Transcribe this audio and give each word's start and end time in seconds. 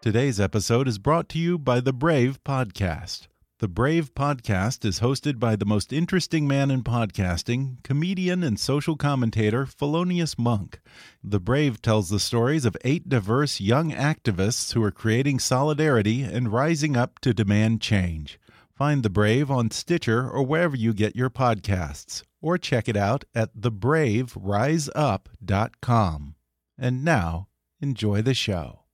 Today's 0.00 0.38
episode 0.38 0.86
is 0.86 0.96
brought 0.96 1.28
to 1.30 1.40
you 1.40 1.58
by 1.58 1.80
the 1.80 1.92
Brave 1.92 2.38
Podcast. 2.44 3.26
The 3.58 3.66
Brave 3.66 4.14
Podcast 4.14 4.84
is 4.84 5.00
hosted 5.00 5.40
by 5.40 5.56
the 5.56 5.64
most 5.64 5.92
interesting 5.92 6.46
man 6.46 6.70
in 6.70 6.84
podcasting, 6.84 7.82
comedian 7.82 8.44
and 8.44 8.60
social 8.60 8.94
commentator 8.94 9.66
Felonious 9.66 10.38
Monk. 10.38 10.78
The 11.24 11.40
Brave 11.40 11.82
tells 11.82 12.10
the 12.10 12.20
stories 12.20 12.64
of 12.64 12.76
eight 12.84 13.08
diverse 13.08 13.60
young 13.60 13.90
activists 13.90 14.72
who 14.72 14.84
are 14.84 14.92
creating 14.92 15.40
solidarity 15.40 16.22
and 16.22 16.52
rising 16.52 16.96
up 16.96 17.18
to 17.22 17.34
demand 17.34 17.80
change. 17.80 18.38
Find 18.76 19.02
The 19.02 19.10
Brave 19.10 19.50
on 19.50 19.72
Stitcher 19.72 20.30
or 20.30 20.44
wherever 20.44 20.76
you 20.76 20.94
get 20.94 21.16
your 21.16 21.28
podcasts, 21.28 22.22
or 22.40 22.56
check 22.56 22.88
it 22.88 22.96
out 22.96 23.24
at 23.34 23.56
thebraveriseup.com. 23.56 26.34
And 26.78 27.04
now, 27.04 27.48
enjoy 27.80 28.22
the 28.22 28.34
show. 28.34 28.84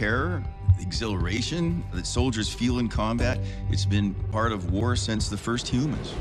Terror, 0.00 0.42
exhilaration 0.80 1.84
that 1.92 2.06
soldiers 2.06 2.50
feel 2.50 2.78
in 2.78 2.88
combat. 2.88 3.38
It's 3.68 3.84
been 3.84 4.14
part 4.32 4.50
of 4.50 4.72
war 4.72 4.96
since 4.96 5.28
the 5.28 5.36
first 5.36 5.68
humans. 5.68 6.14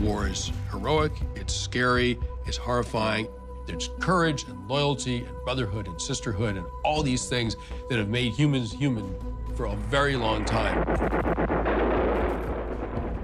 War 0.00 0.26
is 0.26 0.50
heroic, 0.72 1.12
it's 1.36 1.54
scary, 1.54 2.18
it's 2.46 2.56
horrifying. 2.56 3.28
There's 3.68 3.90
courage 4.00 4.42
and 4.48 4.66
loyalty 4.66 5.18
and 5.18 5.44
brotherhood 5.44 5.86
and 5.86 6.02
sisterhood 6.02 6.56
and 6.56 6.66
all 6.84 7.04
these 7.04 7.28
things 7.28 7.54
that 7.88 7.96
have 7.96 8.08
made 8.08 8.32
humans 8.32 8.72
human 8.72 9.14
for 9.54 9.66
a 9.66 9.76
very 9.76 10.16
long 10.16 10.44
time. 10.44 10.84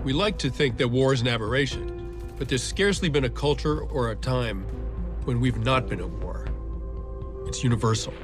We 0.04 0.12
like 0.12 0.38
to 0.38 0.48
think 0.48 0.76
that 0.76 0.86
war 0.86 1.12
is 1.12 1.22
an 1.22 1.26
aberration, 1.26 2.22
but 2.38 2.48
there's 2.48 2.62
scarcely 2.62 3.08
been 3.08 3.24
a 3.24 3.30
culture 3.30 3.80
or 3.80 4.12
a 4.12 4.14
time 4.14 4.62
when 5.24 5.40
we've 5.40 5.58
not 5.58 5.88
been 5.88 5.98
at 5.98 6.08
war. 6.08 6.46
It's 7.48 7.64
universal. 7.64 8.14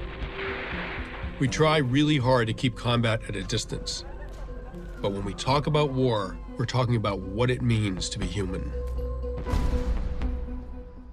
We 1.40 1.48
try 1.48 1.78
really 1.78 2.18
hard 2.18 2.48
to 2.48 2.52
keep 2.52 2.76
combat 2.76 3.22
at 3.26 3.34
a 3.34 3.42
distance. 3.42 4.04
But 5.00 5.12
when 5.12 5.24
we 5.24 5.32
talk 5.32 5.66
about 5.66 5.90
war, 5.90 6.36
we're 6.58 6.66
talking 6.66 6.96
about 6.96 7.20
what 7.20 7.50
it 7.50 7.62
means 7.62 8.10
to 8.10 8.18
be 8.18 8.26
human. 8.26 8.70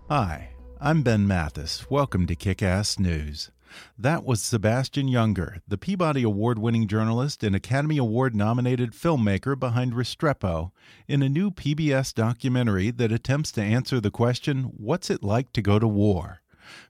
Hi, 0.10 0.50
I'm 0.82 1.02
Ben 1.02 1.26
Mathis. 1.26 1.90
Welcome 1.90 2.28
to 2.28 2.36
Kick 2.36 2.62
Ass 2.62 3.00
News. 3.00 3.52
That 3.98 4.26
was 4.26 4.44
Sebastian 4.44 5.08
Junger, 5.08 5.62
the 5.66 5.78
Peabody 5.78 6.24
Award 6.24 6.60
winning 6.60 6.90
journalist 6.90 7.42
and 7.42 7.56
Academy 7.56 7.98
Award 7.98 8.36
nominated 8.36 8.92
filmmaker 8.92 9.58
behind 9.58 9.94
Restrepo, 9.94 10.72
in 11.08 11.24
a 11.24 11.30
new 11.30 11.52
PBS 11.52 12.14
documentary 12.14 12.92
that 12.92 13.14
attempts 13.14 13.54
to 13.54 13.62
answer 13.62 14.02
the 14.02 14.12
question 14.12 14.74
What's 14.76 15.10
it 15.10 15.24
like 15.24 15.54
to 15.54 15.62
go 15.62 15.80
to 15.80 15.88
war? 15.88 16.42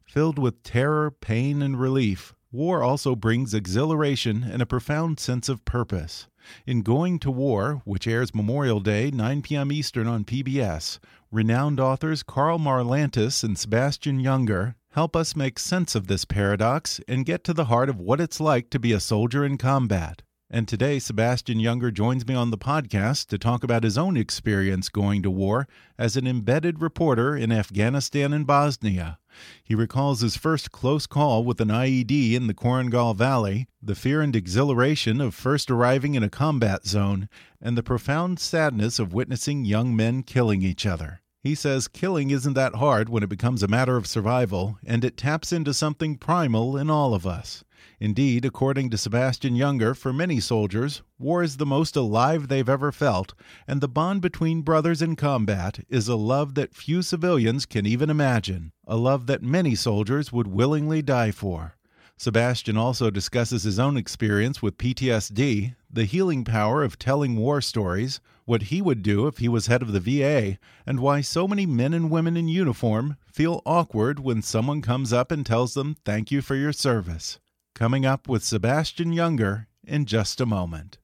Filled 0.04 0.40
with 0.40 0.64
terror, 0.64 1.12
pain, 1.12 1.62
and 1.62 1.80
relief, 1.80 2.34
War 2.58 2.82
also 2.82 3.16
brings 3.16 3.54
exhilaration 3.54 4.44
and 4.44 4.64
a 4.64 4.66
profound 4.66 5.20
sense 5.20 5.48
of 5.48 5.64
purpose. 5.64 6.26
In 6.66 6.82
Going 6.82 7.20
to 7.20 7.30
War, 7.30 7.84
which 7.86 8.08
airs 8.08 8.34
Memorial 8.34 8.80
Day, 8.80 9.12
9 9.12 9.44
p.m. 9.44 9.72
Eastern 9.72 10.08
on 10.08 10.26
PBS, 10.26 10.98
renowned 11.32 11.80
authors 11.80 12.24
Karl 12.24 12.58
Marlantes 12.58 13.44
and 13.44 13.60
Sebastian 13.60 14.24
Junger 14.24 14.74
help 14.94 15.16
us 15.16 15.36
make 15.36 15.60
sense 15.60 15.94
of 15.94 16.08
this 16.08 16.26
paradox 16.26 17.00
and 17.08 17.28
get 17.28 17.44
to 17.44 17.54
the 17.54 17.66
heart 17.66 17.90
of 17.90 18.00
what 18.00 18.20
it's 18.20 18.40
like 18.40 18.72
to 18.72 18.80
be 18.80 18.92
a 18.92 19.00
soldier 19.00 19.46
in 19.46 19.60
combat. 19.60 20.24
And 20.50 20.68
today, 20.68 20.98
Sebastian 20.98 21.60
Junger 21.60 21.94
joins 21.94 22.26
me 22.26 22.34
on 22.34 22.50
the 22.50 22.58
podcast 22.58 23.28
to 23.28 23.38
talk 23.38 23.64
about 23.64 23.84
his 23.84 24.00
own 24.00 24.18
experience 24.18 24.90
going 24.90 25.22
to 25.22 25.30
war 25.30 25.68
as 26.00 26.18
an 26.18 26.26
embedded 26.26 26.82
reporter 26.82 27.36
in 27.36 27.52
Afghanistan 27.52 28.34
and 28.34 28.48
Bosnia. 28.48 29.20
He 29.64 29.76
recalls 29.76 30.22
his 30.22 30.38
first 30.38 30.72
close 30.72 31.08
call 31.08 31.44
with 31.44 31.62
an 31.62 31.70
IED 31.70 32.34
in 32.34 32.48
the 32.48 32.54
Korengal 32.54 33.16
Valley, 33.16 33.68
the 33.82 33.96
fear 33.96 34.22
and 34.22 34.36
exhilaration 34.36 35.22
of 35.22 35.36
first 35.36 35.70
arriving 35.70 36.16
in 36.16 36.24
a 36.24 36.30
combat 36.30 36.86
zone, 36.86 37.30
and 37.62 37.78
the 37.78 37.84
profound 37.84 38.40
sadness 38.40 39.00
of 39.00 39.14
witnessing 39.14 39.66
young 39.66 39.96
men 39.96 40.24
killing 40.24 40.62
each 40.62 40.86
other. 40.86 41.22
He 41.44 41.56
says 41.56 41.88
killing 41.88 42.30
isn't 42.30 42.56
that 42.56 42.76
hard 42.76 43.10
when 43.10 43.24
it 43.24 43.30
becomes 43.30 43.64
a 43.64 43.68
matter 43.68 43.96
of 43.96 44.08
survival, 44.08 44.78
and 44.86 45.06
it 45.06 45.18
taps 45.18 45.54
into 45.54 45.74
something 45.74 46.18
primal 46.18 46.76
in 46.76 46.90
all 46.90 47.14
of 47.14 47.26
us. 47.26 47.64
Indeed, 48.00 48.46
according 48.46 48.92
to 48.92 48.98
Sebastian 48.98 49.56
Junger, 49.56 49.98
for 49.98 50.14
many 50.14 50.40
soldiers, 50.40 51.02
war 51.18 51.42
is 51.42 51.58
the 51.58 51.66
most 51.66 51.96
alive 51.96 52.48
they've 52.48 52.70
ever 52.70 52.92
felt, 52.92 53.34
and 53.68 53.82
the 53.82 53.88
bond 53.88 54.22
between 54.22 54.62
brothers 54.62 55.02
in 55.02 55.16
combat 55.16 55.84
is 55.90 56.08
a 56.08 56.16
love 56.16 56.54
that 56.54 56.76
few 56.76 57.02
civilians 57.02 57.66
can 57.66 57.88
even 57.88 58.12
imagine, 58.12 58.72
a 58.86 58.96
love 58.96 59.26
that 59.26 59.42
many 59.42 59.74
soldiers 59.74 60.32
would 60.32 60.46
willingly 60.46 61.02
die 61.02 61.32
for. 61.32 61.76
Sebastian 62.18 62.78
also 62.78 63.10
discusses 63.10 63.64
his 63.64 63.80
own 63.80 63.98
experience 63.98 64.62
with 64.62 64.78
PTSD, 64.78 65.76
the 65.90 66.06
healing 66.06 66.44
power 66.44 66.84
of 66.84 67.00
telling 67.00 67.36
war 67.36 67.62
stories, 67.62 68.20
what 68.46 68.64
he 68.64 68.80
would 68.80 69.02
do 69.02 69.26
if 69.26 69.40
he 69.40 69.50
was 69.50 69.68
head 69.68 69.82
of 69.82 69.92
the 69.92 70.00
VA, 70.00 70.60
and 70.86 71.00
why 71.00 71.22
so 71.22 71.48
many 71.48 71.66
men 71.66 71.96
and 71.96 72.12
women 72.12 72.38
in 72.38 72.48
uniform 72.48 73.18
feel 73.26 73.64
awkward 73.66 74.20
when 74.20 74.44
someone 74.44 74.84
comes 74.84 75.12
up 75.12 75.32
and 75.32 75.48
tells 75.48 75.74
them 75.74 75.96
thank 76.06 76.30
you 76.30 76.44
for 76.44 76.56
your 76.56 76.74
service. 76.74 77.40
Coming 77.78 78.08
up 78.08 78.28
with 78.28 78.44
Sebastian 78.44 79.14
Junger 79.14 79.68
in 79.84 80.06
just 80.06 80.42
a 80.42 80.48
moment. 80.48 80.98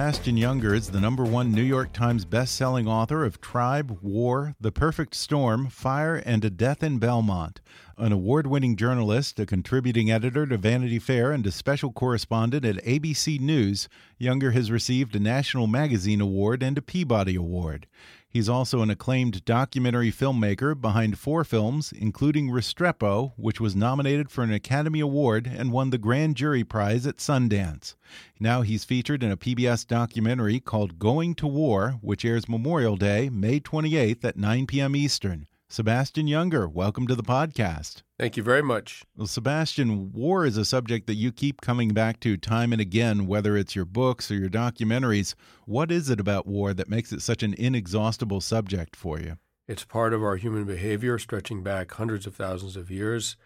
Sebastian 0.00 0.36
Junger 0.36 0.74
is 0.74 0.88
the 0.88 0.98
number 0.98 1.24
one 1.24 1.52
New 1.52 1.62
York 1.62 1.92
Times 1.92 2.24
best-selling 2.24 2.88
author 2.88 3.22
of 3.22 3.38
Tribe, 3.42 3.98
War, 4.00 4.54
The 4.58 4.72
Perfect 4.72 5.14
Storm, 5.14 5.68
Fire, 5.68 6.16
and 6.24 6.42
A 6.42 6.48
Death 6.48 6.82
in 6.82 6.98
Belmont. 6.98 7.60
An 7.98 8.10
award-winning 8.10 8.76
journalist, 8.76 9.38
a 9.38 9.44
contributing 9.44 10.10
editor 10.10 10.46
to 10.46 10.56
Vanity 10.56 10.98
Fair, 10.98 11.32
and 11.32 11.46
a 11.46 11.50
special 11.50 11.92
correspondent 11.92 12.64
at 12.64 12.82
ABC 12.82 13.38
News, 13.40 13.90
Junger 14.18 14.54
has 14.54 14.70
received 14.70 15.14
a 15.14 15.20
National 15.20 15.66
Magazine 15.66 16.22
Award 16.22 16.62
and 16.62 16.78
a 16.78 16.82
Peabody 16.82 17.34
Award. 17.36 17.86
He's 18.32 18.48
also 18.48 18.80
an 18.80 18.90
acclaimed 18.90 19.44
documentary 19.44 20.12
filmmaker 20.12 20.80
behind 20.80 21.18
four 21.18 21.42
films, 21.42 21.92
including 21.92 22.48
Restrepo, 22.48 23.32
which 23.36 23.60
was 23.60 23.74
nominated 23.74 24.30
for 24.30 24.44
an 24.44 24.52
Academy 24.52 25.00
Award 25.00 25.48
and 25.52 25.72
won 25.72 25.90
the 25.90 25.98
Grand 25.98 26.36
Jury 26.36 26.62
Prize 26.62 27.08
at 27.08 27.16
Sundance. 27.16 27.96
Now 28.38 28.62
he's 28.62 28.84
featured 28.84 29.24
in 29.24 29.32
a 29.32 29.36
PBS 29.36 29.84
documentary 29.84 30.60
called 30.60 31.00
Going 31.00 31.34
to 31.34 31.48
War, 31.48 31.98
which 32.02 32.24
airs 32.24 32.48
Memorial 32.48 32.96
Day, 32.96 33.30
May 33.30 33.58
28th 33.58 34.24
at 34.24 34.36
9 34.36 34.66
p.m. 34.68 34.94
Eastern. 34.94 35.48
Sebastian 35.72 36.26
Junger, 36.26 36.68
welcome 36.68 37.06
to 37.06 37.14
the 37.14 37.22
podcast. 37.22 38.02
Thank 38.18 38.36
you 38.36 38.42
very 38.42 38.60
much. 38.60 39.04
Well, 39.16 39.28
Sebastian, 39.28 40.10
war 40.12 40.44
is 40.44 40.56
a 40.56 40.64
subject 40.64 41.06
that 41.06 41.14
you 41.14 41.30
keep 41.30 41.60
coming 41.60 41.90
back 41.90 42.18
to 42.20 42.36
time 42.36 42.72
and 42.72 42.80
again, 42.80 43.28
whether 43.28 43.56
it's 43.56 43.76
your 43.76 43.84
books 43.84 44.32
or 44.32 44.34
your 44.34 44.48
documentaries. 44.48 45.36
What 45.66 45.92
is 45.92 46.10
it 46.10 46.18
about 46.18 46.44
war 46.44 46.74
that 46.74 46.88
makes 46.88 47.12
it 47.12 47.22
such 47.22 47.44
an 47.44 47.54
inexhaustible 47.54 48.40
subject 48.40 48.96
for 48.96 49.20
you? 49.20 49.38
It's 49.68 49.84
part 49.84 50.12
of 50.12 50.24
our 50.24 50.34
human 50.34 50.64
behavior, 50.64 51.20
stretching 51.20 51.62
back 51.62 51.92
hundreds 51.92 52.26
of 52.26 52.34
thousands 52.34 52.74
of 52.74 52.90
years. 52.90 53.36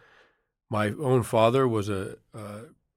My 0.71 0.93
own 0.93 1.25
father 1.25 1.69
was 1.69 1.91
a, 1.91 2.17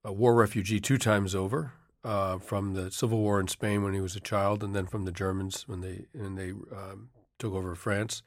a 0.02 0.10
war 0.10 0.34
refugee 0.36 0.80
two 0.80 0.96
times 0.96 1.34
over, 1.34 1.74
uh, 2.02 2.38
from 2.38 2.72
the 2.72 2.90
Civil 2.90 3.18
War 3.18 3.40
in 3.40 3.48
Spain 3.48 3.82
when 3.82 3.92
he 3.92 4.00
was 4.00 4.16
a 4.16 4.20
child, 4.20 4.64
and 4.64 4.74
then 4.74 4.86
from 4.86 5.04
the 5.04 5.12
Germans 5.12 5.68
when 5.68 5.82
they 5.82 6.06
when 6.14 6.36
they 6.36 6.52
um, 6.52 7.10
took 7.38 7.52
over 7.52 7.74
France. 7.74 8.22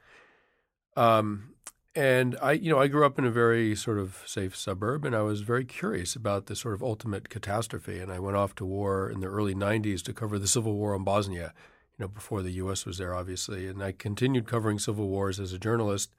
Um, 0.95 1.51
and 1.93 2.37
I, 2.41 2.53
you 2.53 2.71
know, 2.71 2.79
I 2.79 2.87
grew 2.87 3.05
up 3.05 3.19
in 3.19 3.25
a 3.25 3.31
very 3.31 3.75
sort 3.75 3.99
of 3.99 4.23
safe 4.25 4.55
suburb, 4.55 5.03
and 5.03 5.15
I 5.15 5.21
was 5.21 5.41
very 5.41 5.65
curious 5.65 6.15
about 6.15 6.45
the 6.45 6.55
sort 6.55 6.73
of 6.73 6.81
ultimate 6.81 7.29
catastrophe. 7.29 7.99
And 7.99 8.11
I 8.11 8.19
went 8.19 8.37
off 8.37 8.55
to 8.55 8.65
war 8.65 9.09
in 9.09 9.19
the 9.19 9.27
early 9.27 9.53
'90s 9.53 10.01
to 10.03 10.13
cover 10.13 10.39
the 10.39 10.47
Civil 10.47 10.75
War 10.75 10.95
in 10.95 11.03
Bosnia, 11.03 11.53
you 11.97 12.03
know, 12.03 12.07
before 12.07 12.41
the 12.41 12.51
U.S. 12.51 12.85
was 12.85 12.97
there, 12.97 13.13
obviously. 13.13 13.67
And 13.67 13.83
I 13.83 13.91
continued 13.91 14.47
covering 14.47 14.79
civil 14.79 15.09
wars 15.09 15.39
as 15.39 15.51
a 15.51 15.59
journalist, 15.59 16.13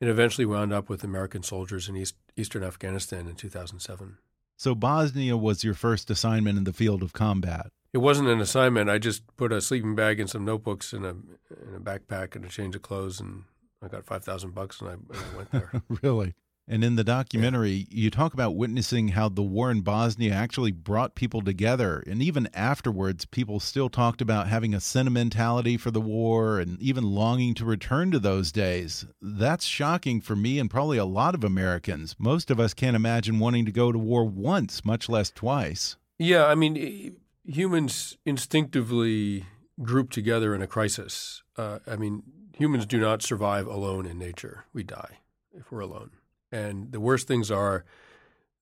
and 0.00 0.08
eventually 0.08 0.46
wound 0.46 0.72
up 0.72 0.88
with 0.88 1.02
American 1.02 1.42
soldiers 1.42 1.88
in 1.88 1.96
East, 1.96 2.14
Eastern 2.36 2.62
Afghanistan 2.62 3.26
in 3.26 3.34
2007. 3.34 4.18
So 4.56 4.74
Bosnia 4.74 5.36
was 5.36 5.64
your 5.64 5.74
first 5.74 6.10
assignment 6.10 6.58
in 6.58 6.64
the 6.64 6.72
field 6.72 7.02
of 7.02 7.12
combat. 7.12 7.70
It 7.92 7.98
wasn't 7.98 8.28
an 8.28 8.40
assignment. 8.40 8.90
I 8.90 8.98
just 8.98 9.24
put 9.36 9.52
a 9.52 9.60
sleeping 9.60 9.96
bag 9.96 10.20
and 10.20 10.28
some 10.30 10.44
notebooks 10.44 10.92
in 10.92 11.04
a 11.04 11.10
in 11.10 11.74
a 11.76 11.80
backpack 11.80 12.36
and 12.36 12.44
a 12.44 12.48
change 12.48 12.76
of 12.76 12.82
clothes 12.82 13.18
and 13.18 13.44
I 13.82 13.88
got 13.88 14.04
five 14.04 14.24
thousand 14.24 14.54
bucks 14.54 14.80
and 14.80 14.90
I, 14.90 14.92
and 14.92 15.06
I, 15.12 15.36
went 15.36 15.50
there. 15.52 15.82
really? 16.02 16.34
And 16.70 16.84
in 16.84 16.96
the 16.96 17.04
documentary, 17.04 17.86
yeah. 17.88 18.02
you 18.02 18.10
talk 18.10 18.34
about 18.34 18.54
witnessing 18.54 19.08
how 19.08 19.30
the 19.30 19.42
war 19.42 19.70
in 19.70 19.80
Bosnia 19.80 20.34
actually 20.34 20.70
brought 20.70 21.14
people 21.14 21.40
together. 21.40 22.04
And 22.06 22.22
even 22.22 22.48
afterwards, 22.52 23.24
people 23.24 23.58
still 23.58 23.88
talked 23.88 24.20
about 24.20 24.48
having 24.48 24.74
a 24.74 24.80
sentimentality 24.80 25.78
for 25.78 25.90
the 25.90 26.00
war 26.00 26.60
and 26.60 26.78
even 26.82 27.04
longing 27.04 27.54
to 27.54 27.64
return 27.64 28.10
to 28.10 28.18
those 28.18 28.52
days. 28.52 29.06
That's 29.22 29.64
shocking 29.64 30.20
for 30.20 30.36
me 30.36 30.58
and 30.58 30.68
probably 30.68 30.98
a 30.98 31.06
lot 31.06 31.34
of 31.34 31.42
Americans. 31.42 32.14
Most 32.18 32.50
of 32.50 32.60
us 32.60 32.74
can't 32.74 32.96
imagine 32.96 33.38
wanting 33.38 33.64
to 33.64 33.72
go 33.72 33.90
to 33.90 33.98
war 33.98 34.26
once, 34.26 34.84
much 34.84 35.08
less 35.08 35.30
twice. 35.30 35.96
Yeah, 36.18 36.44
I 36.44 36.54
mean, 36.54 37.16
humans 37.44 38.18
instinctively 38.26 39.46
group 39.80 40.10
together 40.10 40.54
in 40.54 40.60
a 40.60 40.66
crisis. 40.66 41.42
Uh, 41.56 41.78
I 41.86 41.96
mean, 41.96 42.24
humans 42.58 42.86
do 42.86 42.98
not 42.98 43.22
survive 43.22 43.66
alone 43.66 44.04
in 44.04 44.18
nature. 44.18 44.64
We 44.72 44.82
die 44.82 45.18
if 45.56 45.70
we're 45.70 45.80
alone. 45.80 46.10
And 46.50 46.92
the 46.92 47.00
worse 47.00 47.24
things 47.24 47.50
are, 47.50 47.84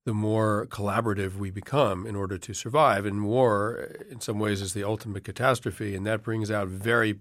the 0.05 0.15
more 0.15 0.67
collaborative 0.71 1.37
we 1.37 1.51
become 1.51 2.07
in 2.07 2.15
order 2.15 2.39
to 2.39 2.55
survive. 2.55 3.07
And 3.07 3.25
war, 3.25 3.91
in 4.11 4.21
some 4.21 4.39
ways, 4.39 4.61
is 4.61 4.75
the 4.75 4.85
ultimate 4.85 5.25
catastrophe. 5.25 5.97
And 5.97 6.07
that 6.07 6.23
brings 6.23 6.51
out 6.51 6.69
very 6.69 7.21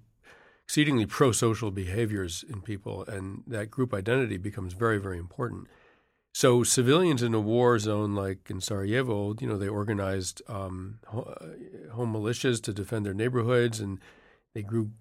exceedingly 0.65 1.05
pro 1.05 1.31
social 1.31 1.71
behaviors 1.71 2.43
in 2.47 2.61
people. 2.61 3.03
And 3.05 3.43
that 3.47 3.71
group 3.71 3.93
identity 3.93 4.37
becomes 4.37 4.73
very, 4.73 4.97
very 4.99 5.17
important. 5.17 5.67
So 6.33 6.63
civilians 6.63 7.23
in 7.23 7.33
a 7.33 7.39
war 7.39 7.79
zone 7.79 8.13
like 8.13 8.49
in 8.49 8.59
Sarajevo, 8.59 9.35
you 9.39 9.47
know, 9.47 9.57
they 9.57 9.69
organized 9.69 10.41
um, 10.49 10.99
home 11.05 12.13
militias 12.13 12.61
to 12.63 12.73
defend 12.73 13.05
their 13.05 13.13
neighborhoods, 13.13 13.79
and 13.79 13.99
they 14.53 14.61
grew 14.61 14.91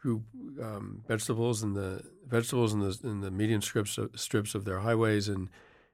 grew 0.00 0.24
um, 0.62 1.02
vegetables 1.06 1.62
in 1.62 1.74
the 1.74 2.02
vegetables 2.26 2.72
in 2.72 2.80
the 2.80 2.98
in 3.04 3.20
the 3.20 3.30
median 3.30 3.60
strips 3.60 3.98
of, 3.98 4.18
strips 4.18 4.54
of 4.54 4.64
their 4.64 4.80
highways 4.80 5.28
and 5.28 5.48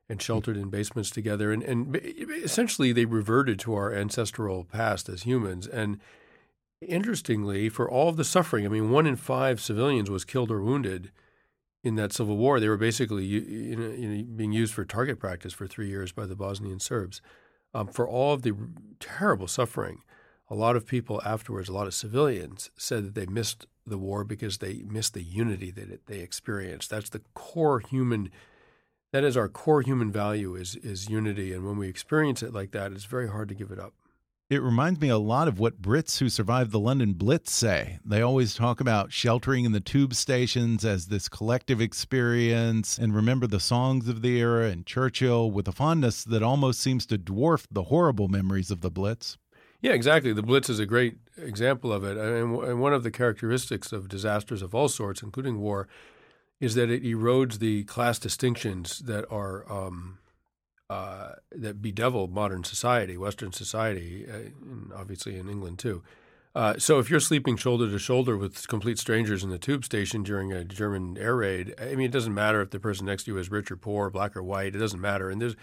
and 0.09 0.23
sheltered 0.23 0.57
in 0.57 0.71
basements 0.71 1.11
together. 1.11 1.53
And 1.53 1.63
and 1.63 1.97
essentially 1.97 2.93
they 2.93 3.05
reverted 3.05 3.59
to 3.61 3.75
our 3.75 3.93
ancestral 3.93 4.65
past 4.65 5.09
as 5.09 5.23
humans. 5.23 5.67
And 5.67 5.99
interestingly 6.81 7.69
for 7.69 7.91
all 7.91 8.11
of 8.11 8.17
the 8.17 8.25
suffering 8.25 8.67
I 8.67 8.69
mean 8.69 8.91
one 8.91 9.07
in 9.07 9.17
5 9.17 9.61
civilians 9.61 10.11
was 10.11 10.27
killed 10.27 10.51
or 10.51 10.63
wounded 10.63 11.11
in 11.83 11.97
that 11.97 12.13
civil 12.13 12.37
war. 12.37 12.61
They 12.61 12.69
were 12.69 12.77
basically 12.77 13.25
you 13.25 13.77
know, 13.77 13.89
you 13.89 14.09
know, 14.09 14.25
being 14.37 14.53
used 14.53 14.75
for 14.75 14.85
target 14.85 15.19
practice 15.19 15.53
for 15.53 15.67
3 15.67 15.89
years 15.89 16.13
by 16.13 16.27
the 16.27 16.37
Bosnian 16.37 16.79
Serbs 16.79 17.21
um, 17.75 17.89
for 17.89 18.09
all 18.09 18.35
of 18.35 18.43
the 18.43 18.55
terrible 19.01 19.49
suffering. 19.49 20.03
A 20.49 20.55
lot 20.55 20.77
of 20.77 20.87
people 20.87 21.21
afterwards 21.25 21.69
a 21.69 21.73
lot 21.73 21.89
of 21.89 21.95
civilians 21.95 22.71
said 22.77 23.05
that 23.05 23.15
they 23.15 23.27
missed 23.27 23.67
the 23.87 23.99
war 23.99 24.25
because 24.25 24.59
they 24.59 24.83
miss 24.87 25.11
the 25.11 25.23
unity 25.23 25.71
that 25.71 25.91
it, 25.91 26.07
they 26.07 26.21
experience. 26.21 26.87
That's 26.87 27.11
the 27.11 27.23
core 27.35 27.81
human. 27.81 28.31
That 29.13 29.25
is 29.25 29.37
our 29.37 29.49
core 29.49 29.83
human 29.83 30.11
value 30.11 30.55
is 30.55 30.77
is 30.77 31.09
unity, 31.09 31.53
and 31.53 31.65
when 31.65 31.79
we 31.79 31.89
experience 31.89 32.43
it 32.43 32.53
like 32.53 32.73
that, 32.73 32.93
it's 32.93 33.05
very 33.05 33.29
hard 33.29 33.49
to 33.49 33.55
give 33.55 33.71
it 33.71 33.79
up. 33.79 33.95
It 34.49 34.63
reminds 34.63 35.01
me 35.01 35.09
a 35.09 35.19
lot 35.19 35.49
of 35.49 35.59
what 35.59 35.83
Brits 35.83 36.19
who 36.19 36.29
survived 36.29 36.71
the 36.71 36.79
London 36.79 37.15
Blitz 37.15 37.51
say. 37.51 37.99
They 38.05 38.23
always 38.23 38.55
talk 38.55 38.81
about 38.81 39.13
sheltering 39.13 39.65
in 39.65 39.73
the 39.73 39.81
tube 39.81 40.15
stations 40.15 40.85
as 40.85 41.07
this 41.07 41.29
collective 41.29 41.81
experience 41.81 42.97
and 42.97 43.13
remember 43.13 43.49
the 43.49 43.59
songs 43.59 44.09
of 44.09 44.23
the 44.23 44.39
era 44.39 44.71
and 44.71 44.87
Churchill 44.87 45.51
with 45.51 45.67
a 45.67 45.73
fondness 45.73 46.23
that 46.23 46.45
almost 46.45 46.81
seems 46.81 47.07
to 47.07 47.19
dwarf 47.19 47.67
the 47.73 47.85
horrible 47.85 48.29
memories 48.29 48.71
of 48.71 48.83
the 48.83 48.91
Blitz. 48.91 49.37
Yeah, 49.81 49.93
exactly. 49.93 50.33
The 50.33 50.43
Blitz 50.43 50.71
is 50.71 50.79
a 50.79 50.87
great 50.87 51.19
example 51.37 51.93
of 51.93 52.05
it. 52.05 52.17
And 52.17 52.81
one 52.81 52.93
of 52.93 53.03
the 53.03 53.11
characteristics 53.11 53.93
of 53.93 54.09
disasters 54.09 54.63
of 54.63 54.75
all 54.75 54.89
sorts, 54.89 55.23
including 55.23 55.61
war, 55.61 55.87
is 56.61 56.75
that 56.75 56.91
it 56.91 57.03
erodes 57.05 57.59
the 57.59 57.85
class 57.85 58.19
distinctions 58.19 59.01
that 59.01 59.31
are 59.31 59.71
um, 59.71 60.19
uh, 60.89 61.33
that 61.53 61.83
bedevil 61.83 62.29
modern 62.29 62.65
society, 62.65 63.17
Western 63.17 63.53
society, 63.53 64.27
uh, 64.29 64.37
and 64.37 64.93
obviously 64.95 65.37
in 65.37 65.49
England 65.49 65.79
too. 65.79 66.03
Uh, 66.55 66.79
so 66.79 66.99
if 66.99 67.11
you're 67.11 67.21
sleeping 67.21 67.55
shoulder 67.55 67.91
to 67.91 67.99
shoulder 67.99 68.35
with 68.35 68.67
complete 68.67 68.99
strangers 68.99 69.45
in 69.45 69.51
the 69.51 69.59
tube 69.59 69.85
station 69.85 70.23
during 70.23 70.53
a 70.53 70.65
German 70.65 71.19
air 71.19 71.37
raid, 71.37 71.75
I 71.79 71.95
mean, 71.97 72.07
it 72.07 72.13
doesn't 72.13 72.33
matter 72.33 72.63
if 72.63 72.71
the 72.71 72.81
person 72.81 73.05
next 73.05 73.25
to 73.25 73.33
you 73.33 73.39
is 73.39 73.51
rich 73.51 73.71
or 73.71 73.77
poor, 73.77 74.09
black 74.09 74.35
or 74.35 74.43
white. 74.43 74.75
It 74.75 74.79
doesn't 74.79 75.01
matter. 75.01 75.29
And 75.29 75.39
there's 75.39 75.57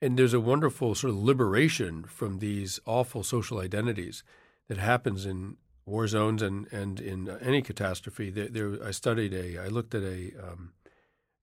and 0.00 0.18
there's 0.18 0.34
a 0.34 0.40
wonderful 0.40 0.94
sort 0.94 1.12
of 1.12 1.18
liberation 1.18 2.04
from 2.04 2.38
these 2.38 2.80
awful 2.86 3.22
social 3.22 3.58
identities 3.58 4.22
that 4.68 4.78
happens 4.78 5.26
in 5.26 5.56
war 5.86 6.06
zones 6.06 6.42
and, 6.42 6.70
and 6.72 7.00
in 7.00 7.28
any 7.40 7.62
catastrophe. 7.62 8.30
There, 8.30 8.48
there 8.48 8.84
I 8.84 8.90
studied 8.90 9.32
a, 9.32 9.58
I 9.58 9.68
looked 9.68 9.94
at 9.94 10.02
a, 10.02 10.32
um, 10.42 10.72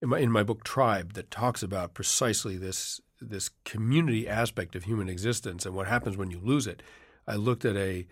in, 0.02 0.10
my, 0.10 0.20
in 0.20 0.32
my 0.32 0.44
book 0.44 0.64
Tribe, 0.64 1.14
that 1.14 1.32
talks 1.32 1.64
about 1.64 1.94
precisely 1.94 2.56
this, 2.56 3.02
this 3.20 3.50
community 3.66 4.28
aspect 4.28 4.76
of 4.76 4.84
human 4.84 5.10
existence 5.10 5.66
and 5.66 5.76
what 5.76 5.88
happens 5.88 6.16
when 6.16 6.32
you 6.32 6.40
lose 6.40 6.68
it. 6.68 6.84
I 7.28 7.36
looked 7.36 7.66
at 7.66 7.76
a, 7.76 8.06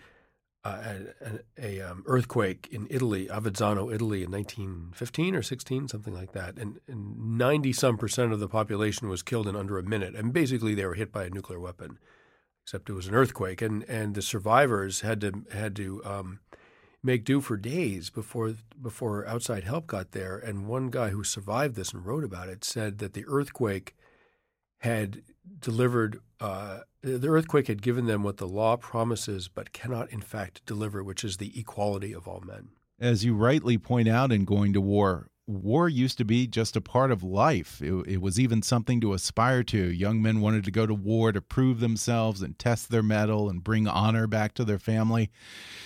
uh, 0.64 0.96
a, 1.58 1.80
a 1.80 1.82
um, 1.82 2.04
earthquake 2.06 2.70
in 2.72 2.88
Italy, 2.90 3.28
Avezzano, 3.28 3.94
Italy, 3.94 4.24
in 4.24 4.32
1915 4.32 5.36
or 5.36 5.42
16, 5.42 5.90
something 5.90 6.14
like 6.14 6.32
that, 6.32 6.58
and, 6.58 6.80
90 6.88 7.74
some 7.74 7.98
percent 7.98 8.32
of 8.32 8.40
the 8.40 8.48
population 8.48 9.10
was 9.10 9.24
killed 9.24 9.48
in 9.48 9.56
under 9.56 9.78
a 9.78 9.84
minute, 9.84 10.16
and 10.16 10.32
basically 10.32 10.74
they 10.74 10.86
were 10.86 10.94
hit 10.94 11.12
by 11.12 11.26
a 11.26 11.30
nuclear 11.30 11.60
weapon, 11.60 12.00
except 12.64 12.90
it 12.90 12.94
was 12.94 13.08
an 13.08 13.16
earthquake, 13.16 13.62
and 13.62 13.84
and 13.90 14.16
the 14.16 14.22
survivors 14.22 15.02
had 15.02 15.20
to 15.22 15.44
had 15.52 15.76
to 15.76 16.02
um, 16.06 16.40
make 17.04 17.26
do 17.26 17.42
for 17.42 17.58
days 17.58 18.10
before 18.10 18.54
before 18.82 19.28
outside 19.28 19.64
help 19.66 19.88
got 19.88 20.12
there, 20.12 20.38
and 20.38 20.68
one 20.68 20.90
guy 20.90 21.10
who 21.10 21.24
survived 21.24 21.76
this 21.76 21.92
and 21.92 22.06
wrote 22.06 22.24
about 22.24 22.48
it 22.48 22.64
said 22.64 23.00
that 23.00 23.14
the 23.14 23.26
earthquake 23.28 23.96
had 24.80 25.24
delivered 25.60 26.20
uh, 26.44 26.80
the 27.02 27.30
earthquake 27.30 27.68
had 27.68 27.82
given 27.82 28.06
them 28.06 28.22
what 28.22 28.38
the 28.38 28.48
law 28.48 28.76
promises 28.76 29.48
but 29.48 29.72
cannot 29.72 30.12
in 30.12 30.22
fact 30.22 30.66
deliver, 30.66 31.02
which 31.02 31.24
is 31.24 31.38
the 31.38 31.58
equality 31.58 32.14
of 32.14 32.28
all 32.28 32.42
men. 32.46 32.70
As 33.00 33.24
you 33.24 33.34
rightly 33.34 33.78
point 33.78 34.10
out 34.10 34.32
in 34.32 34.44
Going 34.44 34.74
to 34.74 34.82
War, 34.82 35.30
war 35.48 35.88
used 35.88 36.18
to 36.18 36.26
be 36.26 36.46
just 36.48 36.76
a 36.76 36.82
part 36.82 37.12
of 37.12 37.24
life. 37.24 37.82
It, 37.82 37.94
it, 38.08 38.22
was 38.22 38.40
even 38.40 38.62
something 38.62 39.00
to 39.02 39.14
aspire 39.14 39.64
to. 39.64 39.78
Young 39.78 40.22
men 40.22 40.42
wanted 40.42 40.66
to 40.66 40.72
go 40.72 40.86
to 40.86 40.94
war 40.94 41.32
to 41.32 41.42
prove 41.42 41.80
themselves 41.80 42.42
and 42.42 42.60
test 42.60 42.90
their 42.90 43.04
mettle 43.04 43.50
and 43.50 43.64
bring 43.64 43.88
honor 43.88 44.28
back 44.28 44.54
to 44.56 44.66
their 44.66 44.80
family. 44.80 45.32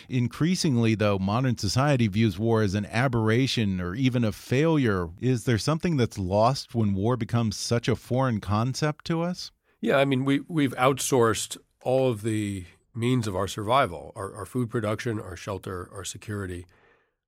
Increasingly, 0.10 0.96
though, 0.96 1.20
modern 1.20 1.58
society 1.58 2.08
views 2.08 2.38
war 2.38 2.62
as 2.62 2.74
an 2.74 2.88
aberration 2.88 3.80
or 3.80 3.96
even 3.96 4.24
a 4.24 4.32
failure. 4.32 5.10
Is 5.20 5.46
there 5.46 5.60
something 5.60 5.98
that's 5.98 6.18
lost 6.18 6.74
when 6.76 6.94
war 6.94 7.16
becomes 7.16 7.58
such 7.58 7.88
a 7.88 7.96
foreign 7.96 8.40
concept 8.40 9.06
to 9.06 9.22
us? 9.22 9.52
Yeah, 9.82 9.98
I 9.98 10.06
mean, 10.06 10.26
we 10.26 10.42
we've 10.48 10.76
outsourced 10.76 11.58
all 11.82 12.10
of 12.10 12.24
the 12.24 12.66
means 12.96 13.28
of 13.28 13.36
our 13.36 13.48
survival, 13.48 14.12
our, 14.16 14.34
our 14.36 14.46
food 14.46 14.70
production, 14.70 15.20
our 15.20 15.36
shelter, 15.36 15.90
our 15.94 16.04
security. 16.04 16.66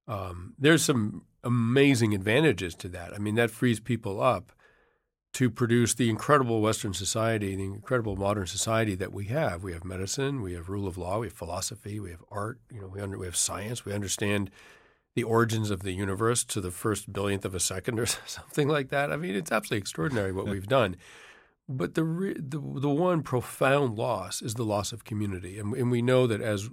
Um, 0.07 0.55
there's 0.57 0.83
some 0.83 1.23
amazing 1.43 2.15
advantages 2.15 2.73
to 2.75 2.89
that. 2.89 3.13
I 3.13 3.19
mean, 3.19 3.35
that 3.35 3.51
frees 3.51 3.79
people 3.79 4.19
up 4.19 4.51
to 5.33 5.49
produce 5.49 5.93
the 5.93 6.09
incredible 6.09 6.59
Western 6.59 6.93
society, 6.93 7.55
the 7.55 7.63
incredible 7.63 8.15
modern 8.15 8.47
society 8.47 8.95
that 8.95 9.13
we 9.13 9.25
have. 9.25 9.63
We 9.63 9.73
have 9.73 9.85
medicine, 9.85 10.41
we 10.41 10.53
have 10.53 10.69
rule 10.69 10.87
of 10.87 10.97
law, 10.97 11.19
we 11.19 11.27
have 11.27 11.33
philosophy, 11.33 11.99
we 11.99 12.09
have 12.09 12.23
art. 12.31 12.59
You 12.73 12.81
know, 12.81 12.87
we 12.87 12.99
under, 12.99 13.17
we 13.17 13.27
have 13.27 13.35
science. 13.35 13.85
We 13.85 13.93
understand 13.93 14.49
the 15.15 15.23
origins 15.23 15.69
of 15.69 15.83
the 15.83 15.91
universe 15.91 16.43
to 16.45 16.61
the 16.61 16.71
first 16.71 17.13
billionth 17.13 17.45
of 17.45 17.53
a 17.53 17.59
second 17.59 17.99
or 17.99 18.05
something 18.25 18.67
like 18.67 18.89
that. 18.89 19.11
I 19.11 19.17
mean, 19.17 19.35
it's 19.35 19.51
absolutely 19.51 19.81
extraordinary 19.81 20.31
what 20.31 20.47
we've 20.47 20.67
done. 20.67 20.95
But 21.71 21.93
the, 21.93 22.01
the 22.03 22.59
the 22.59 22.89
one 22.89 23.21
profound 23.21 23.95
loss 23.95 24.41
is 24.41 24.55
the 24.55 24.65
loss 24.65 24.91
of 24.91 25.03
community, 25.03 25.59
and, 25.59 25.75
and 25.75 25.91
we 25.91 26.01
know 26.01 26.25
that 26.25 26.41
as 26.41 26.67